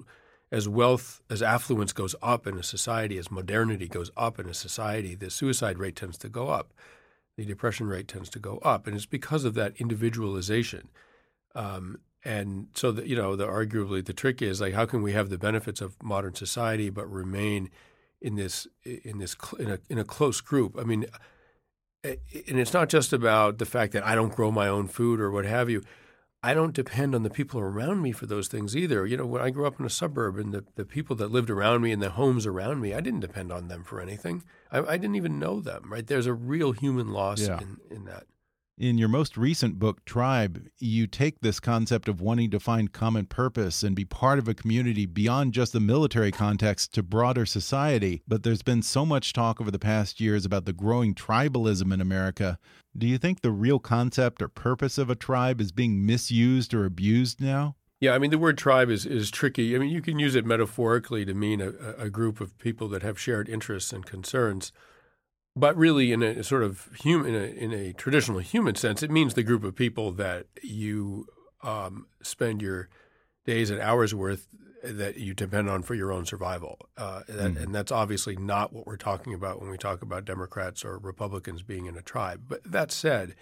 as 0.50 0.68
wealth, 0.68 1.20
as 1.28 1.42
affluence 1.42 1.92
goes 1.92 2.14
up 2.22 2.46
in 2.46 2.56
a 2.56 2.62
society, 2.62 3.18
as 3.18 3.30
modernity 3.30 3.88
goes 3.88 4.10
up 4.16 4.38
in 4.38 4.48
a 4.48 4.54
society, 4.54 5.14
the 5.14 5.30
suicide 5.30 5.78
rate 5.78 5.96
tends 5.96 6.16
to 6.18 6.30
go 6.30 6.48
up, 6.48 6.72
the 7.36 7.44
depression 7.44 7.88
rate 7.88 8.08
tends 8.08 8.30
to 8.30 8.38
go 8.38 8.56
up, 8.58 8.86
and 8.86 8.96
it's 8.96 9.04
because 9.04 9.44
of 9.44 9.52
that 9.52 9.74
individualization. 9.76 10.88
Um, 11.54 11.98
and 12.24 12.68
so, 12.74 12.90
the, 12.90 13.06
you 13.06 13.16
know, 13.16 13.36
the 13.36 13.46
arguably 13.46 14.02
the 14.02 14.14
trick 14.14 14.40
is 14.40 14.62
like, 14.62 14.72
how 14.72 14.86
can 14.86 15.02
we 15.02 15.12
have 15.12 15.28
the 15.28 15.38
benefits 15.38 15.82
of 15.82 16.02
modern 16.02 16.34
society 16.34 16.88
but 16.88 17.06
remain 17.10 17.70
in 18.22 18.36
this 18.36 18.66
in 18.82 19.18
this 19.18 19.36
in 19.58 19.70
a 19.70 19.78
in 19.90 19.98
a 19.98 20.04
close 20.04 20.40
group? 20.40 20.74
I 20.78 20.84
mean, 20.84 21.04
and 22.48 22.58
it's 22.58 22.72
not 22.72 22.88
just 22.88 23.12
about 23.12 23.58
the 23.58 23.66
fact 23.66 23.92
that 23.92 24.06
I 24.06 24.14
don't 24.14 24.34
grow 24.34 24.50
my 24.50 24.68
own 24.68 24.88
food 24.88 25.20
or 25.20 25.30
what 25.30 25.44
have 25.44 25.70
you. 25.70 25.82
I 26.42 26.54
don't 26.54 26.74
depend 26.74 27.14
on 27.14 27.24
the 27.24 27.30
people 27.30 27.58
around 27.60 28.02
me 28.02 28.12
for 28.12 28.26
those 28.26 28.46
things 28.46 28.76
either. 28.76 29.04
You 29.04 29.16
know, 29.16 29.26
when 29.26 29.42
I 29.42 29.50
grew 29.50 29.66
up 29.66 29.80
in 29.80 29.86
a 29.86 29.90
suburb 29.90 30.38
and 30.38 30.54
the, 30.54 30.64
the 30.76 30.84
people 30.84 31.16
that 31.16 31.32
lived 31.32 31.50
around 31.50 31.82
me 31.82 31.90
and 31.90 32.00
the 32.00 32.10
homes 32.10 32.46
around 32.46 32.80
me, 32.80 32.94
I 32.94 33.00
didn't 33.00 33.20
depend 33.20 33.50
on 33.50 33.68
them 33.68 33.82
for 33.82 34.00
anything. 34.00 34.44
I, 34.70 34.78
I 34.78 34.96
didn't 34.96 35.16
even 35.16 35.40
know 35.40 35.60
them, 35.60 35.90
right? 35.90 36.06
There's 36.06 36.26
a 36.26 36.34
real 36.34 36.72
human 36.72 37.08
loss 37.08 37.40
yeah. 37.40 37.58
in, 37.58 37.78
in 37.90 38.04
that. 38.04 38.26
In 38.78 38.98
your 38.98 39.08
most 39.08 39.38
recent 39.38 39.78
book, 39.78 40.04
Tribe, 40.04 40.66
you 40.78 41.06
take 41.06 41.40
this 41.40 41.60
concept 41.60 42.08
of 42.08 42.20
wanting 42.20 42.50
to 42.50 42.60
find 42.60 42.92
common 42.92 43.24
purpose 43.24 43.82
and 43.82 43.96
be 43.96 44.04
part 44.04 44.38
of 44.38 44.48
a 44.48 44.54
community 44.54 45.06
beyond 45.06 45.54
just 45.54 45.72
the 45.72 45.80
military 45.80 46.30
context 46.30 46.92
to 46.92 47.02
broader 47.02 47.46
society. 47.46 48.22
But 48.28 48.42
there's 48.42 48.60
been 48.60 48.82
so 48.82 49.06
much 49.06 49.32
talk 49.32 49.62
over 49.62 49.70
the 49.70 49.78
past 49.78 50.20
years 50.20 50.44
about 50.44 50.66
the 50.66 50.74
growing 50.74 51.14
tribalism 51.14 51.90
in 51.90 52.02
America. 52.02 52.58
Do 52.94 53.06
you 53.06 53.16
think 53.16 53.40
the 53.40 53.50
real 53.50 53.78
concept 53.78 54.42
or 54.42 54.48
purpose 54.48 54.98
of 54.98 55.08
a 55.08 55.14
tribe 55.14 55.58
is 55.58 55.72
being 55.72 56.04
misused 56.04 56.74
or 56.74 56.84
abused 56.84 57.40
now? 57.40 57.76
Yeah, 57.98 58.12
I 58.12 58.18
mean, 58.18 58.30
the 58.30 58.36
word 58.36 58.58
tribe 58.58 58.90
is, 58.90 59.06
is 59.06 59.30
tricky. 59.30 59.74
I 59.74 59.78
mean, 59.78 59.88
you 59.88 60.02
can 60.02 60.18
use 60.18 60.34
it 60.34 60.44
metaphorically 60.44 61.24
to 61.24 61.32
mean 61.32 61.62
a, 61.62 61.70
a 61.96 62.10
group 62.10 62.42
of 62.42 62.58
people 62.58 62.88
that 62.88 63.02
have 63.02 63.18
shared 63.18 63.48
interests 63.48 63.94
and 63.94 64.04
concerns. 64.04 64.70
But 65.58 65.74
really, 65.74 66.12
in 66.12 66.22
a 66.22 66.44
sort 66.44 66.62
of 66.62 66.90
human, 67.02 67.34
in 67.34 67.42
a, 67.42 67.46
in 67.46 67.72
a 67.72 67.92
traditional 67.94 68.40
human 68.40 68.74
sense, 68.74 69.02
it 69.02 69.10
means 69.10 69.32
the 69.32 69.42
group 69.42 69.64
of 69.64 69.74
people 69.74 70.12
that 70.12 70.48
you 70.62 71.26
um, 71.62 72.08
spend 72.22 72.60
your 72.60 72.90
days 73.46 73.70
and 73.70 73.80
hours 73.80 74.14
worth 74.14 74.48
that 74.84 75.16
you 75.16 75.32
depend 75.32 75.70
on 75.70 75.82
for 75.82 75.94
your 75.94 76.12
own 76.12 76.26
survival. 76.26 76.78
Uh, 76.98 77.22
mm. 77.26 77.56
And 77.56 77.74
that's 77.74 77.90
obviously 77.90 78.36
not 78.36 78.74
what 78.74 78.86
we're 78.86 78.98
talking 78.98 79.32
about 79.32 79.58
when 79.58 79.70
we 79.70 79.78
talk 79.78 80.02
about 80.02 80.26
Democrats 80.26 80.84
or 80.84 80.98
Republicans 80.98 81.62
being 81.62 81.86
in 81.86 81.96
a 81.96 82.02
tribe. 82.02 82.42
But 82.46 82.62
that 82.70 82.92
said, 82.92 83.34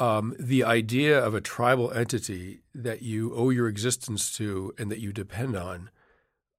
um, 0.00 0.34
the 0.40 0.64
idea 0.64 1.24
of 1.24 1.36
a 1.36 1.40
tribal 1.40 1.92
entity 1.92 2.62
that 2.74 3.02
you 3.02 3.32
owe 3.36 3.50
your 3.50 3.68
existence 3.68 4.36
to 4.38 4.74
and 4.76 4.90
that 4.90 4.98
you 4.98 5.12
depend 5.12 5.54
on 5.54 5.90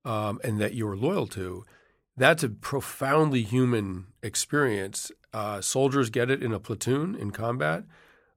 um, 0.05 0.39
and 0.41 0.62
that 0.62 0.74
you're 0.74 0.96
loyal 0.96 1.27
to– 1.27 1.65
that's 2.15 2.43
a 2.43 2.50
profoundly 2.50 3.41
human 3.41 4.08
experience. 4.22 5.12
Uh, 5.34 5.62
soldiers 5.62 6.10
get 6.10 6.29
it 6.29 6.43
in 6.43 6.53
a 6.53 6.60
platoon 6.60 7.15
in 7.15 7.32
combat. 7.32 7.84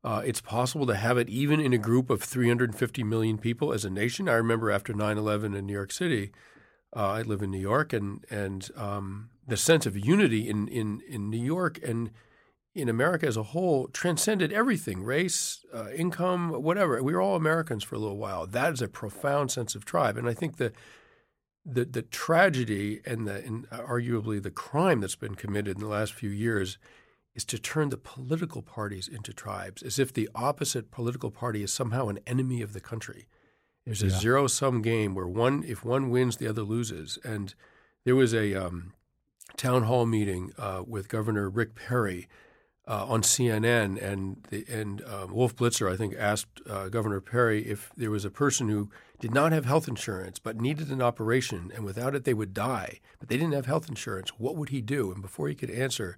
Uh, 0.02 0.22
it's 0.24 0.40
possible 0.40 0.86
to 0.86 0.94
have 0.94 1.18
it 1.18 1.28
even 1.28 1.60
in 1.60 1.72
a 1.72 1.78
group 1.78 2.10
of 2.10 2.22
350 2.22 3.02
million 3.02 3.38
people 3.38 3.72
as 3.72 3.84
a 3.84 3.90
nation. 3.90 4.28
I 4.28 4.34
remember 4.34 4.70
after 4.70 4.94
9 4.94 5.18
11 5.18 5.54
in 5.54 5.66
New 5.66 5.72
York 5.72 5.90
City, 5.90 6.30
uh, 6.94 7.08
I 7.08 7.22
live 7.22 7.42
in 7.42 7.50
New 7.50 7.60
York, 7.60 7.92
and, 7.92 8.24
and 8.30 8.70
um, 8.76 9.30
the 9.46 9.56
sense 9.56 9.84
of 9.84 9.98
unity 9.98 10.48
in, 10.48 10.68
in, 10.68 11.02
in 11.08 11.28
New 11.28 11.44
York 11.44 11.78
and 11.84 12.10
in 12.74 12.88
America 12.88 13.26
as 13.26 13.36
a 13.36 13.42
whole 13.42 13.88
transcended 13.88 14.52
everything 14.52 15.02
race, 15.02 15.64
uh, 15.74 15.90
income, 15.90 16.62
whatever. 16.62 17.02
We 17.02 17.14
were 17.14 17.22
all 17.22 17.34
Americans 17.34 17.82
for 17.82 17.96
a 17.96 17.98
little 17.98 18.18
while. 18.18 18.46
That 18.46 18.72
is 18.74 18.82
a 18.82 18.88
profound 18.88 19.50
sense 19.50 19.74
of 19.74 19.84
tribe. 19.84 20.16
And 20.16 20.28
I 20.28 20.34
think 20.34 20.58
that 20.58 20.74
the 21.66 21.84
the 21.84 22.02
tragedy 22.02 23.00
and 23.04 23.26
the 23.26 23.44
and 23.44 23.68
arguably 23.70 24.40
the 24.40 24.50
crime 24.50 25.00
that's 25.00 25.16
been 25.16 25.34
committed 25.34 25.76
in 25.76 25.82
the 25.82 25.88
last 25.88 26.14
few 26.14 26.30
years 26.30 26.78
is 27.34 27.44
to 27.44 27.58
turn 27.58 27.90
the 27.90 27.98
political 27.98 28.62
parties 28.62 29.08
into 29.08 29.32
tribes, 29.32 29.82
as 29.82 29.98
if 29.98 30.12
the 30.12 30.28
opposite 30.34 30.90
political 30.90 31.30
party 31.30 31.62
is 31.62 31.72
somehow 31.72 32.08
an 32.08 32.18
enemy 32.26 32.62
of 32.62 32.72
the 32.72 32.80
country. 32.80 33.26
There's 33.84 34.02
a 34.02 34.06
yeah. 34.06 34.18
zero 34.18 34.46
sum 34.46 34.80
game 34.80 35.14
where 35.14 35.26
one 35.26 35.64
if 35.66 35.84
one 35.84 36.08
wins, 36.08 36.38
the 36.38 36.48
other 36.48 36.62
loses. 36.62 37.18
And 37.24 37.54
there 38.04 38.16
was 38.16 38.32
a 38.32 38.54
um, 38.54 38.94
town 39.56 39.82
hall 39.82 40.06
meeting 40.06 40.52
uh, 40.58 40.82
with 40.86 41.08
Governor 41.08 41.50
Rick 41.50 41.74
Perry 41.74 42.28
uh, 42.86 43.04
on 43.08 43.22
CNN, 43.22 44.00
and 44.00 44.46
the, 44.50 44.64
and 44.68 45.02
um, 45.04 45.34
Wolf 45.34 45.56
Blitzer, 45.56 45.92
I 45.92 45.96
think, 45.96 46.14
asked 46.16 46.60
uh, 46.68 46.88
Governor 46.88 47.20
Perry 47.20 47.66
if 47.66 47.90
there 47.96 48.10
was 48.10 48.24
a 48.24 48.30
person 48.30 48.68
who 48.68 48.90
did 49.18 49.34
not 49.34 49.52
have 49.52 49.64
health 49.64 49.88
insurance 49.88 50.38
but 50.38 50.60
needed 50.60 50.90
an 50.90 51.02
operation, 51.02 51.72
and 51.74 51.84
without 51.84 52.14
it 52.14 52.24
they 52.24 52.34
would 52.34 52.54
die, 52.54 53.00
but 53.18 53.28
they 53.28 53.36
didn't 53.36 53.54
have 53.54 53.66
health 53.66 53.88
insurance. 53.88 54.30
What 54.38 54.56
would 54.56 54.68
he 54.68 54.80
do? 54.80 55.10
And 55.10 55.20
before 55.20 55.48
he 55.48 55.54
could 55.54 55.70
answer, 55.70 56.16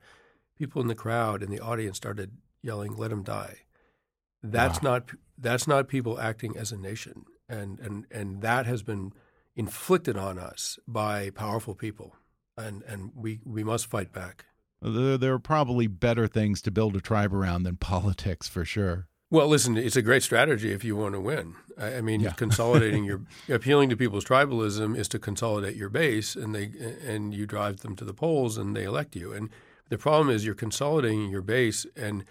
people 0.57 0.83
in 0.83 0.89
the 0.89 0.95
crowd 0.95 1.43
and 1.43 1.53
the 1.53 1.61
audience 1.61 1.97
started 1.97 2.33
yelling, 2.63 2.97
"Let 2.97 3.13
him 3.13 3.23
die." 3.23 3.61
That's 4.43 4.83
wow. 4.83 4.91
not 4.91 5.11
that's 5.39 5.67
not 5.67 5.89
people 5.89 6.21
acting 6.21 6.57
as 6.57 6.71
a 6.71 6.77
nation, 6.77 7.25
and 7.49 7.79
and 7.81 8.07
and 8.11 8.43
that 8.43 8.67
has 8.67 8.83
been 8.83 9.13
inflicted 9.57 10.17
on 10.19 10.39
us 10.39 10.79
by 10.87 11.31
powerful 11.31 11.75
people, 11.75 12.15
and 12.59 12.83
and 12.83 13.13
we 13.15 13.41
we 13.45 13.65
must 13.65 13.87
fight 13.87 14.13
back. 14.13 14.45
There, 14.81 15.33
are 15.35 15.39
probably 15.39 15.87
better 15.87 16.27
things 16.27 16.63
to 16.63 16.71
build 16.71 16.95
a 16.97 17.01
tribe 17.01 17.35
around 17.35 17.65
than 17.65 17.77
politics, 17.81 18.49
for 18.49 18.65
sure. 18.65 19.09
Well, 19.31 19.49
listen, 19.49 19.77
it's 19.77 19.97
a 19.97 20.03
great 20.03 20.23
strategy 20.23 20.73
if 20.73 20.85
you 20.85 20.97
want 20.97 21.15
to 21.15 21.21
win. 21.21 21.55
I, 21.77 22.01
mean, 22.01 22.21
yeah. 22.21 22.31
consolidating 22.37 23.05
your 23.05 23.23
appealing 23.49 23.91
to 23.91 23.97
people's 23.97 24.25
tribalism 24.25 24.97
is 24.97 25.09
to 25.09 25.19
consolidate 25.19 25.77
your 25.77 25.91
base, 25.91 26.35
and 26.35 26.55
they 26.55 26.71
and 27.07 27.35
you 27.35 27.47
drive 27.47 27.81
them 27.81 27.95
to 27.97 28.05
the 28.05 28.15
polls, 28.15 28.57
and 28.57 28.75
they 28.75 28.85
elect 28.85 29.15
you. 29.15 29.33
And 29.33 29.51
the 29.91 29.99
problem 29.99 30.31
is 30.35 30.47
you're 30.47 30.55
consolidating 30.55 31.29
your 31.29 31.43
base 31.43 31.87
and 31.95 32.25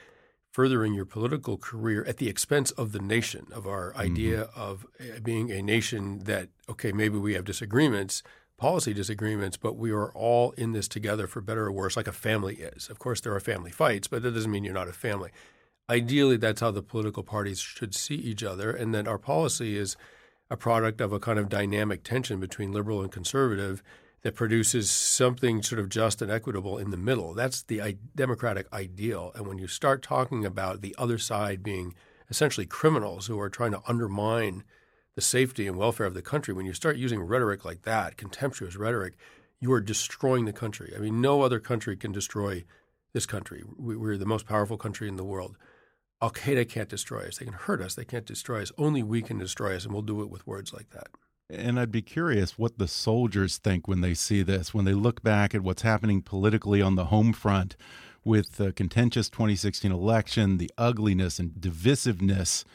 furthering 0.52 0.96
your 0.96 1.06
political 1.06 1.56
career 1.56 2.04
at 2.06 2.18
the 2.18 2.28
expense 2.28 2.72
of 2.72 2.92
the 2.92 3.00
nation, 3.00 3.46
of 3.52 3.68
our 3.68 3.92
mm-hmm. 3.92 4.02
idea 4.02 4.44
mm-hmm. 4.46 4.60
of 4.60 4.88
eh, 5.00 5.20
being 5.22 5.52
a 5.52 5.62
nation 5.62 6.20
that 6.24 6.50
okay, 6.68 6.92
maybe 6.92 7.18
we 7.18 7.36
have 7.36 7.46
disagreements, 7.46 8.24
policy 8.58 8.94
disagreements, 8.94 9.56
but 9.56 9.78
we 9.78 9.92
are 9.92 10.12
all 10.14 10.52
in 10.52 10.72
this 10.72 10.88
together 10.88 11.28
for 11.28 11.42
better 11.42 11.66
or 11.66 11.72
worse, 11.72 11.96
like 11.96 12.08
a 12.08 12.12
family 12.12 12.56
is. 12.56 12.90
Of 12.90 13.00
course, 13.00 13.22
there 13.22 13.36
are 13.36 13.40
family 13.40 13.72
fights, 13.72 14.08
but 14.08 14.24
that 14.24 14.32
doesn't 14.32 14.52
mean 14.52 14.64
you're 14.64 14.74
not 14.74 14.90
a 14.90 14.94
family. 14.94 15.32
Ideally, 15.90 16.38
that's 16.38 16.62
how 16.62 16.72
the 16.72 16.82
political 16.82 17.24
parties 17.24 17.60
should 17.60 17.96
see 17.96 18.16
each 18.16 18.44
other, 18.44 18.72
and 18.72 18.94
that 18.94 19.08
our 19.08 19.20
policy 19.20 19.78
is 19.78 19.96
a 20.50 20.58
product 20.58 21.02
of 21.02 21.14
a 21.14 21.20
kind 21.20 21.38
of 21.38 21.50
dynamic 21.50 22.04
tension 22.04 22.40
between 22.40 22.72
liberal 22.72 23.02
and 23.02 23.12
conservative 23.12 23.84
that 24.24 24.36
produces 24.36 24.90
something 24.90 25.62
sort 25.62 25.80
of 25.80 25.88
just 25.88 26.22
and 26.22 26.32
equitable 26.32 26.78
in 26.78 26.90
the 26.90 26.98
middle. 26.98 27.34
That's 27.34 27.62
the 27.62 27.98
democratic 28.16 28.68
ideal. 28.74 29.32
And 29.36 29.46
when 29.46 29.60
you 29.60 29.68
start 29.68 30.02
talking 30.02 30.46
about 30.46 30.82
the 30.82 30.96
other 30.98 31.20
side 31.20 31.62
being 31.62 31.94
essentially 32.30 32.66
criminals 32.66 33.28
who 33.28 33.40
are 33.40 33.50
trying 33.50 33.72
to 33.72 33.82
undermine– 33.88 34.64
the 35.18 35.22
safety 35.22 35.66
and 35.66 35.76
welfare 35.76 36.06
of 36.06 36.14
the 36.14 36.22
country, 36.22 36.54
when 36.54 36.68
you 36.68 36.74
start 36.74 36.96
using 36.96 37.20
rhetoric 37.20 37.66
like 37.66 37.82
that, 37.82 38.18
contemptuous 38.18 38.76
rhetoric, 38.76 39.16
you 39.60 39.74
are 39.74 39.82
destroying 39.82 40.46
the 40.46 40.54
country. 40.54 40.94
I 40.96 41.00
mean, 41.00 41.22
no 41.22 41.42
other 41.42 41.60
country 41.60 41.98
can 41.98 42.12
destroy 42.12 42.66
this 43.14 43.26
country. 43.26 43.64
We, 43.80 43.96
are 44.12 44.16
the 44.16 44.28
most 44.28 44.46
powerful 44.46 44.78
country 44.78 45.08
in 45.08 45.16
the 45.16 45.24
world. 45.24 45.58
Al 46.22 46.30
Qaeda 46.30 46.70
can't 46.70 46.88
destroy 46.88 47.22
us. 47.22 47.40
They 47.40 47.46
can 47.46 47.56
hurt 47.56 47.82
us. 47.82 47.96
They 47.96 48.06
can't 48.06 48.28
destroy 48.28 48.62
us. 48.62 48.72
Only 48.78 49.02
we 49.02 49.24
can 49.24 49.40
destroy 49.40 49.76
us, 49.76 49.86
and 49.86 49.92
we'll 49.92 50.04
do 50.04 50.22
it 50.22 50.30
with 50.30 50.46
words 50.46 50.72
like 50.72 50.92
that. 50.92 51.08
And 51.50 51.80
I'd 51.80 51.92
be 51.92 52.04
curious 52.04 52.60
what 52.60 52.78
the 52.78 52.88
soldiers 52.88 53.58
think 53.58 53.88
when 53.88 54.02
they 54.02 54.14
see 54.14 54.44
this, 54.44 54.72
when 54.72 54.86
they 54.86 54.94
look 54.94 55.24
back 55.24 55.56
at 55.56 55.64
what's 55.64 55.82
happening 55.82 56.22
politically 56.22 56.80
on 56.80 56.94
the 56.94 57.06
home 57.06 57.34
front 57.34 57.76
with 58.24 58.58
the 58.58 58.72
contentious 58.72 59.32
2016 59.32 59.92
election, 59.92 60.58
the 60.58 60.70
ugliness 60.78 61.40
and 61.40 61.54
divisiveness 61.54 62.66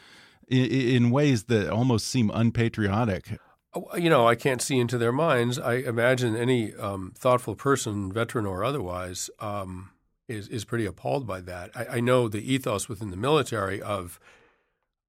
in, 0.53 1.05
in 1.05 1.11
ways 1.11 1.45
that 1.45 1.69
almost 1.69 2.07
seem 2.07 2.31
unpatriotic. 2.33 3.39
Oh, 3.73 3.95
you 3.97 4.09
know, 4.09 4.27
I 4.27 4.35
can't 4.35 4.61
see 4.61 4.79
into 4.79 4.97
their 4.97 5.11
minds. 5.11 5.57
I 5.57 5.75
imagine 5.75 6.35
any 6.35 6.75
um, 6.75 7.13
thoughtful 7.17 7.55
person, 7.55 8.11
veteran 8.11 8.45
or 8.45 8.63
otherwise, 8.63 9.29
um, 9.39 9.89
is 10.27 10.47
is 10.47 10.63
pretty 10.63 10.85
appalled 10.85 11.25
by 11.25 11.41
that. 11.41 11.71
I, 11.75 11.97
I, 11.97 11.99
know 11.99 12.27
the 12.27 12.53
ethos 12.53 12.87
within 12.87 13.09
the 13.09 13.17
military 13.17 13.81
of 13.81 14.19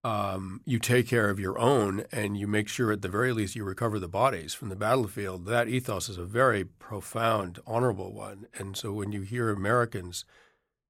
um, 0.02 0.60
you 0.64 0.78
take 0.78 1.08
care 1.08 1.30
of 1.30 1.38
your 1.38 1.58
own 1.58 2.04
and 2.10 2.36
you 2.36 2.46
make 2.46 2.68
sure 2.68 2.90
at 2.90 3.02
the 3.02 3.08
very 3.08 3.32
least 3.32 3.54
you 3.54 3.64
recover 3.64 3.98
the 3.98 4.08
bodies 4.08 4.54
from 4.54 4.70
the 4.70 4.76
battlefield. 4.76 5.46
That 5.46 5.68
ethos 5.68 6.08
is 6.08 6.18
a 6.18 6.24
very 6.24 6.64
profound, 6.64 7.58
honorable 7.66 8.12
one. 8.12 8.46
And 8.54 8.76
so 8.76 8.92
when 8.92 9.12
you 9.12 9.22
hear 9.22 9.50
Americans 9.50 10.24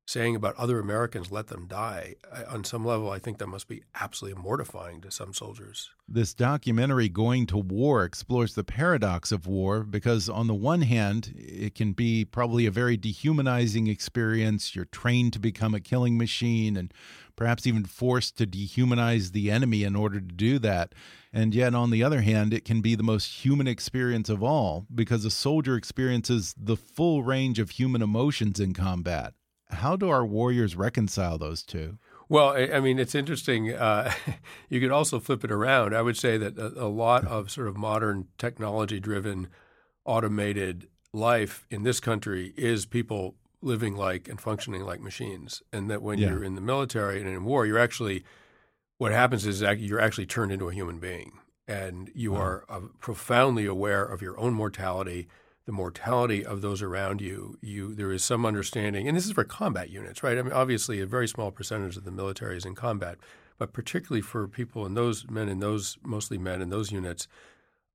saying 0.06 0.36
about 0.36 0.54
other 0.56 0.78
Americans, 0.78 1.32
let 1.32 1.46
them 1.46 1.66
die, 1.66 2.14
on 2.48 2.62
some 2.62 2.84
level, 2.84 3.10
I 3.10 3.18
think 3.18 3.38
that 3.38 3.46
must 3.46 3.68
be 3.68 3.82
absolutely 3.94 4.40
mortifying 4.40 5.00
to 5.00 5.10
some 5.10 5.32
soldiers. 5.32 5.90
This 6.06 6.34
documentary, 6.34 7.08
Going 7.08 7.46
to 7.46 7.56
War, 7.56 8.04
explores 8.04 8.54
the 8.54 8.64
paradox 8.64 9.32
of 9.32 9.46
war 9.46 9.82
because, 9.82 10.28
on 10.28 10.46
the 10.46 10.54
one 10.54 10.82
hand, 10.82 11.34
it 11.36 11.74
can 11.74 11.92
be 11.92 12.24
probably 12.24 12.66
a 12.66 12.70
very 12.70 12.98
dehumanizing 12.98 13.86
experience. 13.86 14.76
You're 14.76 14.84
trained 14.84 15.32
to 15.32 15.38
become 15.38 15.74
a 15.74 15.80
killing 15.80 16.18
machine 16.18 16.76
and 16.76 16.92
perhaps 17.34 17.66
even 17.66 17.84
forced 17.84 18.36
to 18.38 18.46
dehumanize 18.46 19.32
the 19.32 19.50
enemy 19.50 19.84
in 19.84 19.96
order 19.96 20.20
to 20.20 20.26
do 20.26 20.58
that. 20.58 20.94
And 21.32 21.54
yet, 21.54 21.74
on 21.74 21.90
the 21.90 22.04
other 22.04 22.20
hand, 22.20 22.52
it 22.52 22.66
can 22.66 22.82
be 22.82 22.94
the 22.94 23.02
most 23.02 23.44
human 23.44 23.66
experience 23.66 24.28
of 24.28 24.42
all 24.42 24.86
because 24.94 25.24
a 25.24 25.30
soldier 25.30 25.76
experiences 25.76 26.54
the 26.58 26.76
full 26.76 27.22
range 27.22 27.58
of 27.58 27.70
human 27.70 28.02
emotions 28.02 28.60
in 28.60 28.74
combat 28.74 29.32
how 29.74 29.96
do 29.96 30.08
our 30.08 30.24
warriors 30.24 30.76
reconcile 30.76 31.38
those 31.38 31.62
two? 31.62 31.98
Well, 32.28 32.50
I 32.50 32.80
mean, 32.80 32.98
it's 32.98 33.14
interesting. 33.14 33.72
Uh, 33.72 34.12
you 34.68 34.80
could 34.80 34.90
also 34.90 35.20
flip 35.20 35.44
it 35.44 35.50
around. 35.50 35.94
I 35.94 36.02
would 36.02 36.16
say 36.16 36.38
that 36.38 36.58
a, 36.58 36.84
a 36.84 36.88
lot 36.88 37.26
of 37.26 37.50
sort 37.50 37.68
of 37.68 37.76
modern 37.76 38.28
technology 38.38 38.98
driven 38.98 39.48
automated 40.04 40.88
life 41.12 41.66
in 41.70 41.82
this 41.82 42.00
country 42.00 42.52
is 42.56 42.86
people 42.86 43.36
living 43.62 43.94
like 43.94 44.28
and 44.28 44.40
functioning 44.40 44.84
like 44.84 45.00
machines. 45.00 45.62
And 45.72 45.90
that 45.90 46.02
when 46.02 46.18
yeah. 46.18 46.30
you're 46.30 46.44
in 46.44 46.54
the 46.54 46.60
military 46.60 47.20
and 47.20 47.28
in 47.28 47.44
war, 47.44 47.66
you're 47.66 47.78
actually, 47.78 48.24
what 48.98 49.12
happens 49.12 49.46
is 49.46 49.60
you're 49.60 50.00
actually 50.00 50.26
turned 50.26 50.52
into 50.52 50.68
a 50.68 50.74
human 50.74 50.98
being. 50.98 51.32
And 51.66 52.10
you 52.14 52.32
wow. 52.32 52.40
are 52.40 52.64
uh, 52.68 52.80
profoundly 53.00 53.64
aware 53.64 54.04
of 54.04 54.20
your 54.20 54.38
own 54.38 54.52
mortality 54.52 55.28
the 55.66 55.72
mortality 55.72 56.44
of 56.44 56.60
those 56.60 56.82
around 56.82 57.20
you, 57.20 57.58
you 57.62 57.94
there 57.94 58.12
is 58.12 58.22
some 58.22 58.44
understanding, 58.44 59.08
and 59.08 59.16
this 59.16 59.26
is 59.26 59.32
for 59.32 59.44
combat 59.44 59.90
units, 59.90 60.22
right? 60.22 60.36
I 60.36 60.42
mean, 60.42 60.52
obviously, 60.52 61.00
a 61.00 61.06
very 61.06 61.26
small 61.26 61.50
percentage 61.50 61.96
of 61.96 62.04
the 62.04 62.10
military 62.10 62.56
is 62.56 62.66
in 62.66 62.74
combat, 62.74 63.16
but 63.58 63.72
particularly 63.72 64.20
for 64.20 64.46
people 64.46 64.84
and 64.84 64.96
those 64.96 65.28
men 65.30 65.48
and 65.48 65.62
those 65.62 65.96
mostly 66.02 66.36
men 66.36 66.60
in 66.60 66.68
those 66.68 66.92
units, 66.92 67.28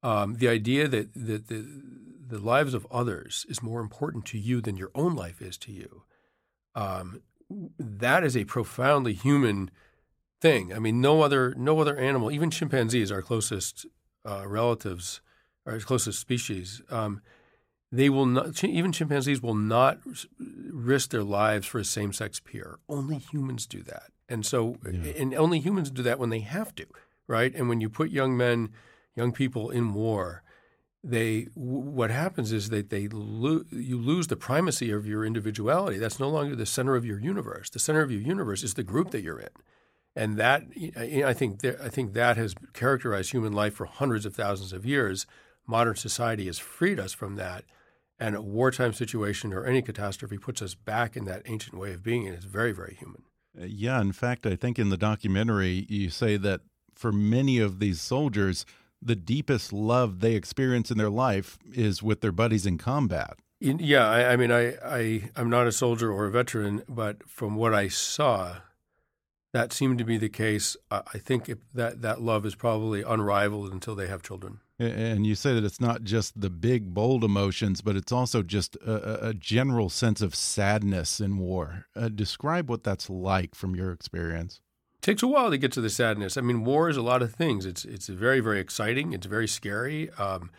um, 0.02 0.36
the 0.36 0.48
idea 0.48 0.88
that, 0.88 1.14
that 1.14 1.48
the, 1.48 1.66
the 2.28 2.40
lives 2.40 2.74
of 2.74 2.88
others 2.90 3.46
is 3.50 3.62
more 3.62 3.82
important 3.82 4.26
to 4.26 4.40
you 4.40 4.62
than 4.62 4.78
your 4.78 4.92
own 4.96 5.16
life 5.16 5.42
is 5.42 5.58
to 5.60 5.72
you, 5.72 6.04
um, 6.74 7.22
that 7.78 8.24
is 8.24 8.36
a 8.36 8.46
profoundly 8.46 9.14
human 9.14 9.70
thing. 10.42 10.74
I 10.74 10.80
mean, 10.80 11.02
no 11.02 11.22
other 11.22 11.54
no 11.56 11.80
other 11.80 11.98
animal, 11.98 12.32
even 12.32 12.50
chimpanzees, 12.50 13.12
our 13.12 13.22
closest 13.22 13.86
uh, 14.26 14.48
relatives, 14.48 15.22
our 15.66 15.80
closest 15.80 16.20
species. 16.20 16.82
Um, 16.90 17.22
they 17.92 18.10
will 18.10 18.26
not, 18.26 18.64
even 18.64 18.92
chimpanzees 18.92 19.42
will 19.42 19.56
not 19.56 20.00
risk 20.72 21.10
their 21.10 21.24
lives 21.24 21.66
for 21.66 21.80
a 21.80 21.86
same 21.86 22.14
sex 22.14 22.40
peer. 22.40 22.80
Only 22.88 23.18
humans 23.18 23.66
do 23.66 23.82
that. 23.84 24.12
And 24.28 24.46
so, 24.46 24.78
yeah. 24.86 25.14
and 25.18 25.34
only 25.34 25.60
humans 25.60 25.90
do 25.90 26.04
that 26.04 26.20
when 26.20 26.30
they 26.30 26.42
have 26.42 26.76
to, 26.76 26.86
right? 27.28 27.54
And 27.56 27.68
when 27.68 27.82
you 27.82 27.90
put 27.90 28.12
young 28.12 28.38
men, 28.38 28.70
young 29.16 29.32
people 29.32 29.72
in 29.72 29.94
war, 29.94 30.44
they 31.04 31.48
what 31.56 32.12
happens 32.12 32.52
is 32.52 32.70
that 32.70 32.90
they 32.90 33.08
lo- 33.08 33.64
you 33.72 33.98
lose 33.98 34.28
the 34.28 34.36
primacy 34.36 34.92
of 34.92 35.08
your 35.08 35.26
individuality. 35.26 35.98
That's 35.98 36.20
no 36.20 36.30
longer 36.30 36.56
the 36.56 36.66
center 36.66 36.96
of 36.96 37.06
your 37.06 37.20
universe. 37.20 37.70
The 37.70 37.80
center 37.80 38.02
of 38.02 38.12
your 38.12 38.22
universe 38.22 38.64
is 38.64 38.74
the 38.74 38.84
group 38.84 39.12
that 39.12 39.22
you're 39.22 39.40
in, 39.40 39.50
and 40.16 40.38
that 40.38 40.64
I 40.98 41.34
think 41.34 41.64
I 41.64 41.88
think 41.88 42.14
that 42.14 42.36
has 42.36 42.54
characterized 42.74 43.32
human 43.32 43.54
life 43.54 43.76
for 43.76 43.86
hundreds 43.86 44.26
of 44.26 44.36
thousands 44.36 44.74
of 44.74 44.86
years. 44.86 45.26
Modern 45.66 45.96
society 45.96 46.48
has 46.48 46.60
freed 46.60 47.00
us 47.00 47.14
from 47.14 47.36
that 47.38 47.64
and 48.20 48.36
a 48.36 48.42
wartime 48.42 48.94
situation 48.94 49.54
or 49.54 49.66
any 49.66 49.82
catastrophe 49.82 50.38
puts 50.38 50.62
us 50.62 50.76
back 50.76 51.16
in 51.16 51.26
that 51.26 51.42
ancient 51.46 51.78
way 51.78 51.94
of 51.94 52.04
being, 52.04 52.28
and 52.28 52.36
it's 52.36 52.46
very, 52.46 52.72
very 52.72 52.96
human. 53.00 53.24
Uh, 53.60 53.66
yeah, 53.66 54.02
in 54.02 54.12
fact, 54.12 54.46
I 54.46 54.56
think 54.56 54.78
in 54.78 54.90
the 54.90 54.98
documentary 54.98 55.86
you 55.90 56.10
say 56.10 56.38
that 56.38 56.62
for 56.94 57.12
many 57.12 57.60
of 57.60 57.80
these 57.80 58.02
soldiers, 58.02 58.66
the 59.02 59.16
deepest 59.16 59.72
love 59.72 60.20
they 60.20 60.36
experience 60.36 60.92
in 60.92 60.98
their 60.98 61.10
life 61.10 61.58
is 61.74 62.04
with 62.04 62.22
their 62.22 62.34
buddies 62.34 62.66
in 62.66 62.78
combat. 62.78 63.38
Yeah, 63.62 64.08
I, 64.08 64.34
I 64.34 64.36
mean, 64.36 64.52
I, 64.52 64.76
I, 64.86 65.30
I'm 65.36 65.50
not 65.50 65.68
a 65.68 65.72
soldier 65.72 66.12
or 66.12 66.26
a 66.26 66.32
veteran, 66.32 66.84
but 66.88 67.28
from 67.28 67.56
what 67.56 67.74
I 67.74 67.90
saw, 67.90 68.58
that 69.52 69.74
seemed 69.74 69.98
to 69.98 70.06
be 70.06 70.18
the 70.18 70.30
case. 70.30 70.78
I 70.92 71.18
think 71.18 71.52
that 71.74 72.02
that 72.02 72.22
love 72.22 72.46
is 72.46 72.56
probably 72.56 73.02
unrivaled 73.02 73.72
until 73.74 73.96
they 73.96 74.08
have 74.08 74.22
children. 74.24 74.60
And 74.80 75.28
you 75.28 75.36
say 75.36 75.54
that 75.54 75.66
it's 75.66 75.82
not 75.82 76.04
just 76.04 76.40
the 76.40 76.50
big, 76.50 76.94
bold 76.94 77.26
emotions, 77.26 77.82
but 77.82 77.98
it's 77.98 78.14
also 78.14 78.42
just 78.42 78.78
a, 78.78 79.28
a 79.30 79.34
general 79.34 79.90
sense 79.90 80.22
of 80.22 80.34
sadness 80.34 81.20
in 81.20 81.38
war. 81.38 81.88
Uh, 81.98 82.08
describe 82.08 82.70
what 82.70 82.86
that's 82.86 83.10
like 83.10 83.56
from 83.56 83.76
your 83.76 83.92
experience. 83.92 84.62
It 85.00 85.02
takes 85.02 85.22
a 85.22 85.28
while 85.28 85.50
to 85.50 85.58
get 85.58 85.74
to 85.74 85.82
the 85.82 85.90
sadness. 85.90 86.38
I 86.38 86.42
mean, 86.42 86.64
war 86.64 86.90
is 86.90 86.96
a 86.96 87.02
lot 87.02 87.22
of 87.22 87.34
things. 87.34 87.66
It's 87.66 87.84
it's 87.84 88.08
very 88.08 88.40
very 88.40 88.62
exciting. 88.62 89.12
It's 89.12 89.28
very 89.28 89.48
scary. 89.50 90.10
Um, 90.12 90.50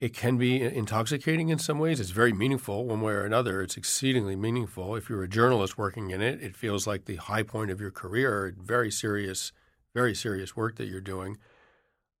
it 0.00 0.12
can 0.12 0.36
be 0.36 0.60
intoxicating 0.60 1.48
in 1.48 1.58
some 1.58 1.78
ways. 1.78 1.98
It's 1.98 2.10
very 2.10 2.34
meaningful 2.34 2.84
one 2.84 3.00
way 3.00 3.14
or 3.14 3.24
another. 3.24 3.62
It's 3.62 3.78
exceedingly 3.78 4.36
meaningful. 4.36 4.94
If 4.94 5.08
you're 5.08 5.22
a 5.22 5.28
journalist 5.28 5.78
working 5.78 6.10
in 6.10 6.20
it, 6.20 6.42
it 6.42 6.54
feels 6.54 6.86
like 6.86 7.06
the 7.06 7.16
high 7.16 7.42
point 7.42 7.70
of 7.70 7.80
your 7.80 7.90
career. 7.90 8.54
Very 8.62 8.90
serious, 8.90 9.52
very 9.94 10.14
serious 10.14 10.54
work 10.54 10.76
that 10.76 10.88
you're 10.88 11.00
doing 11.00 11.38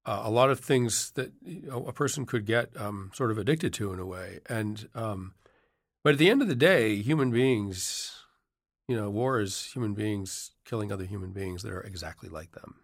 uh, 0.06 0.22
a 0.24 0.30
lot 0.30 0.50
of 0.50 0.60
things 0.60 1.10
that 1.12 1.32
a 1.70 1.92
person 1.92 2.24
could 2.24 2.46
get 2.46 2.70
um, 2.80 3.10
sort 3.12 3.30
of 3.32 3.38
addicted 3.38 3.72
to 3.74 3.92
in 3.92 3.98
a 3.98 4.06
way. 4.06 4.38
And 4.48 4.88
um, 4.94 5.34
but 6.04 6.12
at 6.12 6.18
the 6.18 6.30
end 6.30 6.40
of 6.40 6.48
the 6.48 6.54
day, 6.54 7.02
human 7.02 7.32
beings, 7.32 8.12
you 8.86 8.96
know, 8.96 9.10
war 9.10 9.40
is 9.40 9.72
human 9.74 9.94
beings 9.94 10.52
killing 10.64 10.92
other 10.92 11.04
human 11.04 11.32
beings 11.32 11.62
that 11.64 11.72
are 11.72 11.80
exactly 11.80 12.28
like 12.28 12.52
them, 12.52 12.76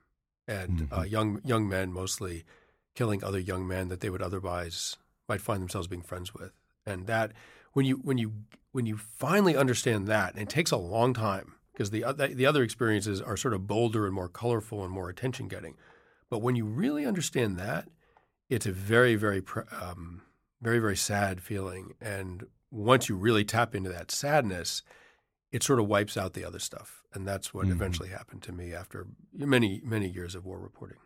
and 0.49 0.81
uh, 0.81 0.85
mm-hmm. 0.85 0.95
uh, 1.01 1.05
young 1.05 1.41
young 1.45 1.69
men 1.69 1.93
mostly 1.93 2.45
killing 2.95 3.23
other 3.23 3.39
young 3.39 3.67
men 3.67 3.89
that 3.89 4.01
they 4.01 4.11
would 4.11 4.21
otherwise 4.21 4.97
might 5.29 5.41
find 5.41 5.63
themselves 5.63 5.87
being 5.87 6.03
friends 6.03 6.35
with. 6.35 6.53
And 6.85 7.07
that 7.07 7.33
when 7.73 7.87
you 7.87 7.97
when 7.99 8.19
you 8.19 8.33
when 8.73 8.87
you 8.87 8.97
finally 8.97 9.57
understand 9.57 10.09
that, 10.09 10.35
and 10.35 10.43
it 10.43 10.49
takes 10.49 10.73
a 10.73 10.77
long 10.77 11.15
time 11.15 11.55
because 11.73 11.91
the 11.91 12.05
the 12.35 12.47
other 12.47 12.65
experiences 12.65 13.21
are 13.21 13.37
sort 13.37 13.55
of 13.55 13.69
bolder 13.69 14.07
and 14.07 14.15
more 14.15 14.29
colorful 14.29 14.83
and 14.83 14.93
more 14.93 15.09
attention 15.09 15.47
getting. 15.47 15.77
But 16.33 16.41
when 16.41 16.57
you 16.57 16.65
really 16.65 17.05
understand 17.05 17.59
that, 17.59 17.91
it's 18.49 18.65
a 18.65 18.73
very, 18.73 19.17
very, 19.17 19.43
um, 19.83 20.23
very, 20.63 20.79
very 20.79 20.97
sad 20.97 21.43
feeling. 21.43 21.93
And 22.01 22.47
once 22.71 23.07
you 23.07 23.17
really 23.17 23.45
tap 23.45 23.75
into 23.75 23.91
that 23.91 24.11
sadness, 24.11 24.81
it 25.51 25.63
sort 25.63 25.79
of 25.79 25.89
wipes 25.89 26.17
out 26.17 26.33
the 26.33 26.47
other 26.47 26.59
stuff. 26.59 27.03
And 27.13 27.29
that's 27.29 27.53
what 27.53 27.67
mm-hmm. 27.67 27.75
eventually 27.75 28.09
happened 28.09 28.41
to 28.45 28.53
me 28.53 28.73
after 28.73 29.09
many, 29.35 29.83
many 29.85 30.09
years 30.09 30.35
of 30.35 30.47
war 30.47 30.59
reporting. 30.59 30.97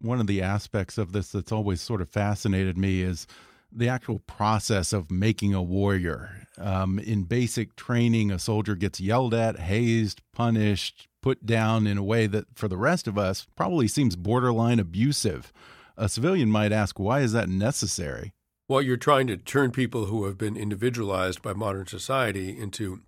One 0.00 0.18
of 0.18 0.26
the 0.26 0.42
aspects 0.42 0.98
of 0.98 1.12
this 1.12 1.30
that's 1.30 1.52
always 1.52 1.80
sort 1.80 2.00
of 2.00 2.10
fascinated 2.10 2.76
me 2.76 3.02
is 3.02 3.28
the 3.70 3.88
actual 3.88 4.18
process 4.18 4.92
of 4.92 5.12
making 5.12 5.54
a 5.54 5.62
warrior. 5.62 6.48
Um, 6.58 6.98
in 6.98 7.22
basic 7.22 7.76
training, 7.76 8.32
a 8.32 8.38
soldier 8.40 8.74
gets 8.74 9.00
yelled 9.00 9.32
at, 9.32 9.60
hazed, 9.60 10.22
punished, 10.32 11.06
put 11.22 11.46
down 11.46 11.86
in 11.86 11.96
a 11.96 12.02
way 12.02 12.26
that 12.26 12.46
for 12.54 12.68
the 12.68 12.76
rest 12.76 13.08
of 13.08 13.16
us 13.16 13.46
probably 13.56 13.88
seems 13.88 14.16
borderline 14.16 14.78
abusive. 14.78 15.52
A 15.96 16.08
civilian 16.08 16.50
might 16.50 16.72
ask, 16.72 16.98
why 16.98 17.20
is 17.20 17.32
that 17.32 17.48
necessary? 17.48 18.32
Well, 18.68 18.82
you're 18.82 18.96
trying 18.96 19.26
to 19.28 19.36
turn 19.36 19.70
people 19.70 20.06
who 20.06 20.24
have 20.26 20.36
been 20.36 20.56
individualized 20.56 21.42
by 21.42 21.52
modern 21.52 21.86
society 21.86 22.58
into 22.58 23.02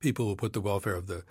people 0.00 0.26
who 0.26 0.36
put 0.36 0.52
the 0.52 0.60
welfare 0.60 0.96
of 0.96 1.06
the 1.06 1.24